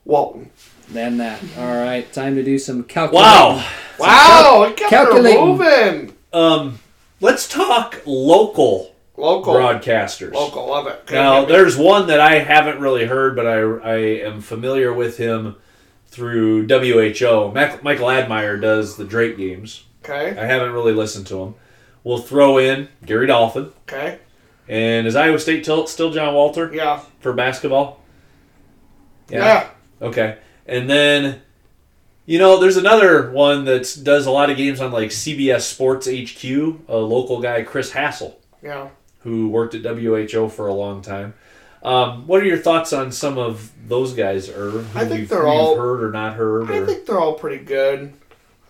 Walton. 0.05 0.49
Then 0.89 1.17
that. 1.17 1.41
All 1.57 1.75
right, 1.75 2.11
time 2.13 2.35
to 2.35 2.43
do 2.43 2.57
some 2.57 2.83
calculating. 2.83 3.29
Wow. 3.29 3.67
Wow, 3.99 4.63
it 4.69 4.77
kept 4.77 4.89
calculating. 4.89 5.45
moving. 5.45 6.15
Um, 6.31 6.79
let's 7.19 7.47
talk 7.47 8.01
local 8.05 8.95
Local. 9.17 9.53
broadcasters. 9.53 10.33
Local, 10.33 10.67
love 10.67 10.87
it. 10.87 11.01
Okay, 11.03 11.15
Now, 11.15 11.43
there's 11.45 11.75
one 11.75 12.07
that 12.07 12.19
I 12.21 12.39
haven't 12.39 12.79
really 12.79 13.05
heard, 13.05 13.35
but 13.35 13.47
I, 13.47 13.59
I 13.59 13.97
am 13.97 14.39
familiar 14.41 14.93
with 14.93 15.17
him 15.17 15.55
through 16.08 16.68
WHO. 16.68 17.51
Mac, 17.53 17.84
Michael 17.84 18.10
Admire 18.12 18.58
does 18.58 18.97
the 18.97 19.03
Drake 19.05 19.38
games. 19.38 19.84
Okay, 20.03 20.38
I 20.39 20.45
haven't 20.45 20.72
really 20.72 20.93
listened 20.93 21.28
to 21.28 21.41
him. 21.43 21.55
We'll 22.03 22.20
throw 22.20 22.58
in 22.58 22.88
Gary 23.05 23.28
Dolphin. 23.28 23.72
okay. 23.88 24.20
And 24.70 25.08
is 25.08 25.16
Iowa 25.16 25.39
State 25.39 25.64
till, 25.64 25.88
still 25.88 26.12
John 26.12 26.34
Walter 26.34 26.70
Yeah. 26.74 26.99
for 27.22 27.32
basketball? 27.34 28.01
Yeah. 29.30 29.68
Okay. 30.01 30.38
And 30.66 30.89
then, 30.89 31.41
you 32.26 32.38
know, 32.39 32.60
there's 32.60 32.76
another 32.78 33.32
one 33.32 33.64
that 33.66 33.97
does 34.03 34.26
a 34.26 34.32
lot 34.32 34.49
of 34.49 34.58
games 34.58 34.82
on 34.82 34.91
like 34.91 35.10
CBS 35.12 35.62
Sports 35.62 36.08
HQ, 36.08 36.43
a 36.89 36.97
local 36.97 37.41
guy, 37.41 37.62
Chris 37.64 37.91
Hassel, 37.91 38.39
Yeah. 38.62 38.89
who 39.20 39.47
worked 39.49 39.74
at 39.76 39.84
WHO 39.84 40.49
for 40.49 40.68
a 40.68 40.74
long 40.74 41.01
time. 41.01 41.34
Um, 41.88 42.27
what 42.27 42.41
are 42.41 42.45
your 42.45 42.57
thoughts 42.57 42.91
on 42.93 43.11
some 43.11 43.38
of 43.38 43.71
those 43.88 44.13
guys, 44.13 44.47
who 44.47 44.83
I 44.93 45.05
think 45.05 45.29
they're 45.29 45.47
all- 45.47 45.75
heard 45.77 46.03
or 46.03 46.11
not 46.11 46.33
heard? 46.33 46.69
I 46.69 46.77
Or, 46.79 46.85
think 46.85 47.05
they're 47.05 47.19
all 47.19 47.33
pretty 47.35 47.63
good. 47.63 48.13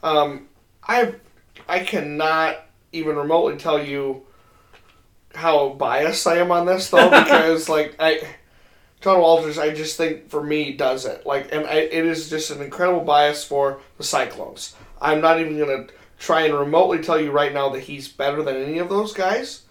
Um, 0.03 0.47
I 0.87 1.15
I 1.67 1.79
cannot 1.79 2.57
even 2.93 3.15
remotely 3.17 3.57
tell 3.57 3.83
you 3.83 4.23
how 5.35 5.69
biased 5.69 6.25
I 6.27 6.37
am 6.37 6.51
on 6.51 6.65
this 6.65 6.89
though, 6.89 7.09
because 7.23 7.67
like 7.67 7.95
I, 7.99 8.21
John 9.01 9.19
Walters, 9.21 9.57
I 9.57 9.73
just 9.73 9.97
think 9.97 10.29
for 10.29 10.43
me 10.43 10.73
does 10.73 11.05
it 11.05 11.25
like, 11.25 11.51
and 11.51 11.65
I, 11.65 11.73
it 11.79 12.05
is 12.05 12.29
just 12.29 12.51
an 12.51 12.61
incredible 12.61 13.01
bias 13.01 13.43
for 13.43 13.79
the 13.97 14.03
Cyclones. 14.03 14.75
I'm 15.01 15.21
not 15.21 15.39
even 15.39 15.57
gonna 15.59 15.87
try 16.19 16.41
and 16.41 16.53
remotely 16.53 16.99
tell 16.99 17.19
you 17.19 17.31
right 17.31 17.53
now 17.53 17.69
that 17.69 17.81
he's 17.81 18.07
better 18.07 18.41
than 18.43 18.55
any 18.55 18.77
of 18.79 18.89
those 18.89 19.13
guys, 19.13 19.63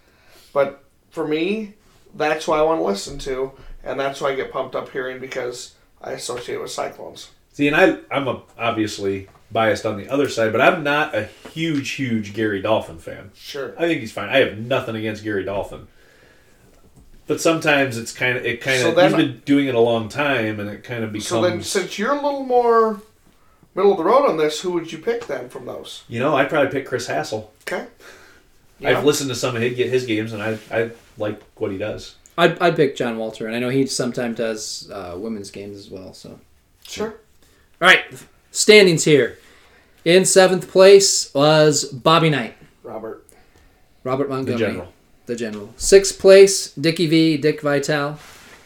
but 0.53 0.83
for 1.09 1.27
me, 1.27 1.73
that's 2.17 2.45
who 2.45 2.51
I 2.53 2.61
want 2.61 2.79
to 2.79 2.83
listen 2.85 3.17
to, 3.19 3.51
and 3.83 3.99
that's 3.99 4.19
why 4.21 4.29
I 4.31 4.35
get 4.35 4.51
pumped 4.51 4.75
up 4.75 4.89
hearing 4.89 5.19
because 5.19 5.75
I 6.01 6.11
associate 6.11 6.59
with 6.61 6.71
Cyclones. 6.71 7.29
See, 7.53 7.67
and 7.67 7.75
I, 7.75 7.97
I'm 8.11 8.27
a, 8.27 8.41
obviously 8.57 9.29
biased 9.51 9.85
on 9.85 9.97
the 9.97 10.09
other 10.09 10.27
side, 10.29 10.51
but 10.51 10.61
I'm 10.61 10.83
not 10.83 11.15
a 11.15 11.29
huge, 11.53 11.91
huge 11.91 12.33
Gary 12.33 12.61
Dolphin 12.61 12.99
fan. 12.99 13.31
Sure. 13.33 13.73
I 13.77 13.87
think 13.87 14.01
he's 14.01 14.11
fine. 14.11 14.29
I 14.29 14.37
have 14.39 14.57
nothing 14.57 14.95
against 14.95 15.23
Gary 15.23 15.43
Dolphin. 15.43 15.87
But 17.27 17.41
sometimes 17.41 17.97
it's 17.97 18.11
kind 18.13 18.37
of 18.37 18.45
it 18.45 18.61
kind 18.61 18.79
So 18.81 18.89
of 18.89 18.95
then- 18.95 19.13
he's 19.13 19.17
been 19.17 19.41
doing 19.45 19.67
it 19.67 19.75
a 19.75 19.79
long 19.79 20.07
time, 20.09 20.59
and 20.59 20.69
it 20.69 20.83
kind 20.83 21.03
of 21.03 21.11
becomes. 21.11 21.27
So 21.27 21.41
then, 21.41 21.61
since 21.63 21.97
you're 21.99 22.11
a 22.13 22.21
little 22.21 22.43
more 22.43 23.01
middle 23.75 23.91
of 23.91 23.97
the 23.97 24.03
road 24.03 24.27
on 24.29 24.37
this, 24.37 24.61
who 24.61 24.71
would 24.71 24.91
you 24.91 24.97
pick 24.97 25.27
then 25.27 25.49
from 25.49 25.65
those? 25.65 26.03
you 26.07 26.19
know, 26.19 26.35
I'd 26.35 26.49
probably 26.49 26.71
pick 26.71 26.85
Chris 26.87 27.07
Hassel. 27.07 27.51
Okay. 27.61 27.85
I've 28.83 29.03
listened 29.03 29.29
to 29.29 29.35
some 29.35 29.55
of 29.55 29.61
his, 29.61 29.75
his 29.77 30.05
games, 30.05 30.33
and 30.33 30.41
I 30.43 30.57
I 30.71 30.91
like 31.17 31.41
what 31.55 31.71
he 31.71 31.77
does. 31.77 32.15
I'd, 32.37 32.59
I'd 32.59 32.75
pick 32.75 32.95
John 32.95 33.17
Walter, 33.17 33.47
and 33.47 33.55
I 33.55 33.59
know 33.59 33.69
he 33.69 33.87
sometimes 33.87 34.37
does 34.37 34.89
uh, 34.91 35.15
women's 35.17 35.49
games 35.51 35.77
as 35.77 35.89
well. 35.89 36.13
So, 36.13 36.39
Sure. 36.87 37.09
all 37.81 37.87
right, 37.87 38.03
standings 38.51 39.03
here. 39.05 39.37
In 40.05 40.23
seventh 40.23 40.69
place 40.69 41.33
was 41.33 41.83
Bobby 41.85 42.29
Knight, 42.29 42.55
Robert. 42.83 43.25
Robert 44.03 44.29
Montgomery. 44.29 44.45
The 44.45 44.67
Montgomery, 44.67 44.73
general. 44.75 44.93
the 45.25 45.35
general. 45.35 45.73
Sixth 45.77 46.19
place, 46.19 46.71
Dickie 46.73 47.07
V, 47.07 47.37
Dick 47.37 47.61
Vitale. 47.61 48.17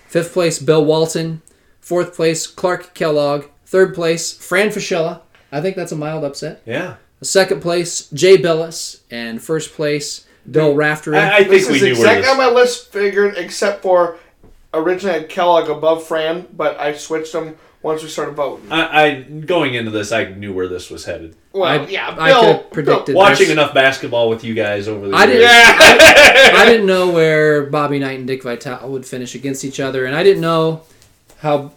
Fifth 0.08 0.34
place, 0.34 0.60
Bill 0.60 0.84
Walton. 0.84 1.41
Fourth 1.80 2.14
place, 2.16 2.45
Clark 2.47 2.93
Kellogg. 2.93 3.45
Third 3.66 3.95
place, 3.95 4.34
Fran 4.34 4.70
Fraschilla. 4.70 5.22
I 5.52 5.62
think 5.62 5.76
that's 5.78 5.91
a 5.91 5.95
mild 5.95 6.24
upset. 6.26 6.62
Yeah, 6.66 6.95
Second 7.24 7.62
place, 7.62 8.10
Jay 8.12 8.38
Bilas. 8.38 8.99
And 9.10 9.41
first 9.41 9.74
place, 9.74 10.28
Bill 10.49 10.73
Raftery. 10.73 11.17
I, 11.17 11.35
I 11.35 11.37
think 11.39 11.49
This 11.49 11.69
we 11.69 11.75
is 11.75 11.81
knew 11.81 11.87
where 11.89 11.91
exactly 12.17 12.21
this. 12.23 12.31
how 12.31 12.37
my 12.37 12.49
list 12.49 12.91
figured, 12.91 13.37
except 13.37 13.81
for 13.83 14.17
originally 14.73 15.15
I 15.15 15.19
had 15.21 15.29
Kellogg 15.29 15.69
above 15.69 16.05
Fran, 16.07 16.47
but 16.55 16.79
I 16.79 16.93
switched 16.95 17.33
them 17.33 17.55
once 17.83 18.03
we 18.03 18.09
started 18.09 18.35
voting. 18.35 18.71
I, 18.71 19.03
I 19.05 19.21
going 19.21 19.73
into 19.73 19.89
this, 19.91 20.11
I 20.11 20.25
knew 20.25 20.53
where 20.53 20.67
this 20.67 20.89
was 20.89 21.05
headed. 21.05 21.35
Well, 21.51 21.63
I- 21.63 21.85
yeah, 21.87 22.15
I 22.17 22.29
Bill. 22.29 22.41
could've 22.41 22.71
predicted 22.71 23.05
Bill- 23.07 23.15
Watching 23.15 23.47
There's- 23.47 23.51
enough 23.51 23.73
basketball 23.73 24.29
with 24.29 24.43
you 24.43 24.53
guys 24.53 24.87
over 24.87 25.07
the 25.09 25.15
I 25.15 25.25
years. 25.25 25.39
didn't- 25.39 25.41
Yeah. 25.51 26.57
I 26.57 26.65
didn't 26.67 26.85
know 26.85 27.09
where 27.13 27.63
Bobby 27.65 27.99
Knight 27.99 28.19
and 28.19 28.27
Dick 28.27 28.43
Vitale 28.43 28.87
would 28.89 29.05
finish 29.05 29.35
against 29.35 29.65
each 29.65 29.79
other, 29.79 30.05
and 30.05 30.15
I 30.15 30.23
didn't 30.23 30.41
know 30.41 30.81
how 31.39 31.71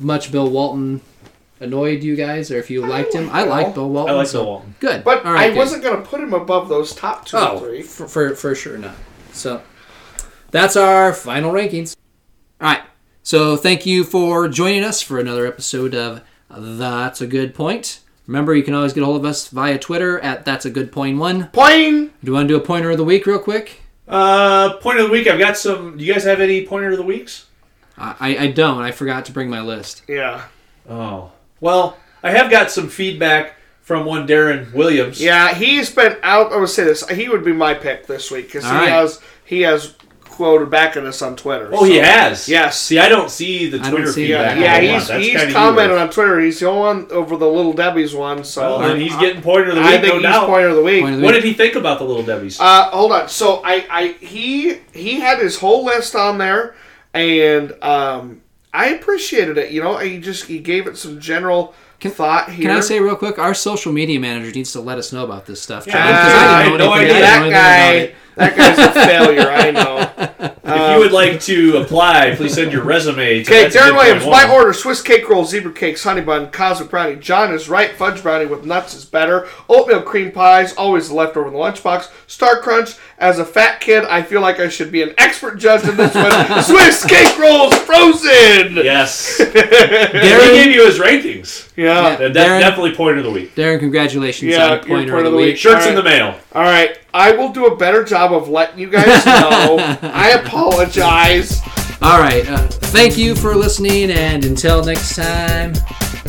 much 0.00 0.30
Bill 0.32 0.48
Walton 0.50 1.00
annoyed 1.60 2.02
you 2.02 2.16
guys, 2.16 2.50
or 2.50 2.58
if 2.58 2.70
you 2.70 2.84
liked 2.86 3.14
him. 3.14 3.28
I 3.30 3.44
like 3.44 3.74
Bill 3.74 3.88
Walton. 3.88 4.14
I 4.14 4.18
like 4.18 4.26
so 4.28 4.38
Bill 4.42 4.46
Walton. 4.52 4.74
Good. 4.80 5.04
But 5.04 5.24
All 5.24 5.32
right, 5.32 5.46
I 5.46 5.48
good. 5.50 5.58
wasn't 5.58 5.82
going 5.82 6.02
to 6.02 6.08
put 6.08 6.20
him 6.20 6.32
above 6.34 6.68
those 6.68 6.94
top 6.94 7.24
two 7.26 7.36
Oh, 7.36 7.56
or 7.58 7.60
three. 7.60 7.82
for, 7.82 8.06
for 8.08 8.34
for 8.34 8.54
sure 8.54 8.78
not. 8.78 8.94
So 9.32 9.62
that's 10.50 10.76
our 10.76 11.12
final 11.12 11.52
rankings. 11.52 11.96
All 12.60 12.68
right. 12.68 12.82
So 13.22 13.56
thank 13.56 13.84
you 13.84 14.04
for 14.04 14.48
joining 14.48 14.84
us 14.84 15.02
for 15.02 15.18
another 15.18 15.46
episode 15.46 15.94
of 15.94 16.22
That's 16.50 17.20
a 17.20 17.26
Good 17.26 17.54
Point. 17.54 18.00
Remember, 18.26 18.54
you 18.54 18.62
can 18.62 18.74
always 18.74 18.92
get 18.92 19.02
a 19.02 19.06
hold 19.06 19.16
of 19.18 19.24
us 19.24 19.48
via 19.48 19.78
Twitter 19.78 20.18
at 20.20 20.44
That's 20.44 20.64
a 20.66 20.70
Good 20.70 20.92
Point 20.92 21.18
One. 21.18 21.48
Point. 21.48 22.12
Do 22.22 22.26
you 22.26 22.32
want 22.32 22.48
to 22.48 22.54
do 22.54 22.56
a 22.56 22.64
pointer 22.64 22.90
of 22.90 22.96
the 22.96 23.04
week 23.04 23.26
real 23.26 23.38
quick? 23.38 23.82
Uh, 24.06 24.74
point 24.78 24.98
of 24.98 25.06
the 25.06 25.12
week. 25.12 25.26
I've 25.26 25.38
got 25.38 25.56
some. 25.58 25.98
Do 25.98 26.04
you 26.04 26.12
guys 26.12 26.24
have 26.24 26.40
any 26.40 26.66
pointer 26.66 26.90
of 26.90 26.96
the 26.96 27.02
weeks? 27.02 27.46
I, 27.98 28.36
I 28.38 28.46
don't. 28.52 28.80
I 28.82 28.92
forgot 28.92 29.24
to 29.26 29.32
bring 29.32 29.50
my 29.50 29.60
list. 29.60 30.02
Yeah. 30.08 30.44
Oh, 30.88 31.32
well, 31.60 31.96
I 32.22 32.30
have 32.30 32.50
got 32.50 32.70
some 32.70 32.88
feedback 32.88 33.54
from 33.80 34.04
one 34.04 34.26
Darren 34.26 34.72
Williams. 34.74 35.20
Yeah, 35.20 35.54
he's 35.54 35.90
been 35.94 36.16
out. 36.22 36.52
I 36.52 36.56
would 36.56 36.68
say 36.68 36.84
this. 36.84 37.08
He 37.08 37.28
would 37.28 37.44
be 37.44 37.52
my 37.52 37.74
pick 37.74 38.06
this 38.06 38.30
week 38.30 38.46
because 38.46 38.64
he 38.64 38.70
All 38.70 38.76
right. 38.76 38.88
has 38.88 39.20
he 39.44 39.62
has 39.62 39.94
quoted 40.24 40.70
back 40.70 40.96
at 40.96 41.04
us 41.04 41.20
on 41.22 41.34
Twitter. 41.34 41.70
Oh, 41.72 41.82
he 41.84 41.96
has. 41.96 42.48
Yes. 42.48 42.78
See, 42.80 42.98
I 42.98 43.08
don't 43.08 43.28
see 43.30 43.68
the 43.70 43.80
I 43.84 43.90
Twitter 43.90 44.12
see 44.12 44.26
feedback. 44.28 44.56
that. 44.58 44.82
Yeah, 44.84 44.94
he's 44.98 45.08
That's 45.08 45.24
he's 45.26 45.52
commented 45.52 45.96
on 45.98 46.10
Twitter. 46.10 46.38
He's 46.38 46.60
the 46.60 46.66
only 46.68 46.80
one 47.02 47.10
over 47.10 47.36
the 47.36 47.48
Little 47.48 47.72
Debbie's 47.72 48.14
one. 48.14 48.44
So 48.44 48.60
Well, 48.78 48.78
then 48.88 49.00
he's 49.00 49.16
getting 49.16 49.42
pointer 49.42 49.70
of 49.70 49.76
the 49.76 49.80
I 49.80 49.92
week, 49.92 50.00
think 50.02 50.06
no 50.12 50.14
he's 50.18 50.22
doubt. 50.22 50.46
pointer 50.48 50.68
of 50.68 50.76
the 50.76 50.82
week. 50.84 51.02
Of 51.04 51.10
the 51.16 51.22
What 51.24 51.34
week. 51.34 51.42
did 51.42 51.44
he 51.44 51.54
think 51.54 51.74
about 51.74 51.98
the 51.98 52.04
little 52.04 52.22
Debbie's? 52.22 52.60
Uh, 52.60 52.84
hold 52.90 53.10
on. 53.10 53.28
So 53.28 53.62
I, 53.64 53.84
I 53.90 54.08
he 54.24 54.78
he 54.92 55.18
had 55.18 55.38
his 55.40 55.58
whole 55.58 55.84
list 55.84 56.14
on 56.14 56.38
there, 56.38 56.76
and 57.14 57.72
um, 57.82 58.42
I 58.72 58.88
appreciated 58.90 59.56
it. 59.58 59.72
You 59.72 59.82
know, 59.82 59.96
he 59.98 60.18
just 60.18 60.44
he 60.46 60.58
gave 60.58 60.86
it 60.86 60.96
some 60.96 61.20
general 61.20 61.74
thought 62.00 62.50
here. 62.50 62.68
Can 62.68 62.76
I 62.76 62.80
say 62.80 63.00
real 63.00 63.16
quick? 63.16 63.38
Our 63.38 63.54
social 63.54 63.92
media 63.92 64.20
manager 64.20 64.52
needs 64.52 64.72
to 64.72 64.80
let 64.80 64.98
us 64.98 65.12
know 65.12 65.24
about 65.24 65.46
this 65.46 65.60
stuff. 65.60 65.86
Yeah, 65.86 65.94
John, 65.94 66.02
I 66.02 66.10
'cause 66.12 66.32
had 66.32 66.64
didn't 66.64 66.78
know 66.78 66.86
no 66.86 66.92
idea. 66.92 67.14
I 67.14 67.18
didn't 67.18 67.42
know 67.44 67.50
that 67.50 67.80
anything 67.88 68.04
about 68.04 68.14
guy? 68.14 68.14
That 68.36 68.56
guy's 68.56 68.78
a 68.78 68.92
failure. 68.92 69.50
I 69.50 69.70
know. 69.72 70.54
if 70.64 70.92
you 70.94 70.98
would 71.00 71.10
like 71.10 71.40
to 71.40 71.78
apply, 71.78 72.36
please 72.36 72.54
send 72.54 72.70
your 72.72 72.84
resume. 72.84 73.42
To 73.42 73.50
Okay, 73.50 73.62
That's 73.64 73.74
a 73.74 73.78
Darren 73.80 73.96
Williams. 73.96 74.22
Point 74.22 74.32
My 74.32 74.44
One. 74.44 74.54
order: 74.54 74.72
Swiss 74.72 75.02
cake 75.02 75.28
roll, 75.28 75.44
zebra 75.44 75.72
cakes, 75.72 76.04
honey 76.04 76.20
bun, 76.20 76.50
cosmic 76.52 76.88
brownie. 76.88 77.16
John 77.16 77.52
is 77.52 77.68
right. 77.68 77.90
Fudge 77.96 78.22
brownie 78.22 78.46
with 78.46 78.64
nuts 78.64 78.94
is 78.94 79.04
better. 79.04 79.48
Oatmeal 79.68 80.02
cream 80.02 80.30
pies, 80.30 80.72
always 80.74 81.08
the 81.08 81.16
leftover 81.16 81.48
in 81.48 81.52
the 81.54 81.58
lunchbox. 81.58 82.10
Star 82.28 82.60
Crunch. 82.60 82.94
As 83.20 83.40
a 83.40 83.44
fat 83.44 83.80
kid, 83.80 84.04
I 84.04 84.22
feel 84.22 84.40
like 84.40 84.60
I 84.60 84.68
should 84.68 84.92
be 84.92 85.02
an 85.02 85.12
expert 85.18 85.56
judge 85.58 85.82
in 85.82 85.96
this 85.96 86.14
one. 86.14 86.30
Swiss 86.62 87.04
cake 87.04 87.36
rolls, 87.36 87.74
frozen. 87.78 88.76
Yes. 88.76 89.36
he 89.38 89.44
Darren, 89.44 90.52
gave 90.52 90.70
you 90.72 90.86
his 90.86 91.00
rankings. 91.00 91.68
Yeah. 91.76 92.14
That- 92.14 92.30
Darren- 92.32 92.60
definitely 92.60 92.94
point 92.94 93.18
of 93.18 93.24
the 93.24 93.30
week. 93.32 93.56
Darren, 93.56 93.80
congratulations 93.80 94.52
Yeah, 94.52 94.64
on 94.66 94.70
you're 94.70 94.78
pointer 94.86 95.12
point 95.14 95.26
of 95.26 95.32
the 95.32 95.38
week. 95.38 95.56
Shirts 95.56 95.86
in 95.86 95.96
the 95.96 96.02
mail. 96.04 96.38
All 96.52 96.62
right. 96.62 96.96
I 97.12 97.32
will 97.32 97.48
do 97.52 97.66
a 97.66 97.76
better 97.76 98.04
job 98.04 98.32
of 98.32 98.48
letting 98.48 98.78
you 98.78 98.88
guys 98.88 99.26
know. 99.26 99.78
I 100.02 100.40
apologize. 100.44 101.60
All 102.00 102.20
right. 102.20 102.48
Uh, 102.48 102.68
thank 102.68 103.18
you 103.18 103.34
for 103.34 103.56
listening, 103.56 104.12
and 104.12 104.44
until 104.44 104.84
next 104.84 105.16
time, 105.16 105.72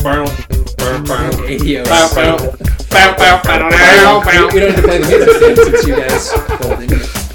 Barnum. 0.02 0.34
Barnum. 0.76 1.04
Barnum. 1.04 1.40
adios. 1.44 1.86
Bow, 1.88 2.10
bow 2.16 2.56
bow, 2.90 3.16
bow, 3.16 3.42
bow, 3.42 3.70
bow, 3.70 4.22
bow. 4.24 4.48
We 4.52 4.60
don't 4.60 4.72
have 4.72 4.76
to 4.76 4.82
play 4.88 4.98
the 4.98 5.06
music 5.06 5.56
since 5.66 5.86
you 5.86 5.96
guys 5.96 6.32
holding. 6.60 6.90
it. 6.92 7.30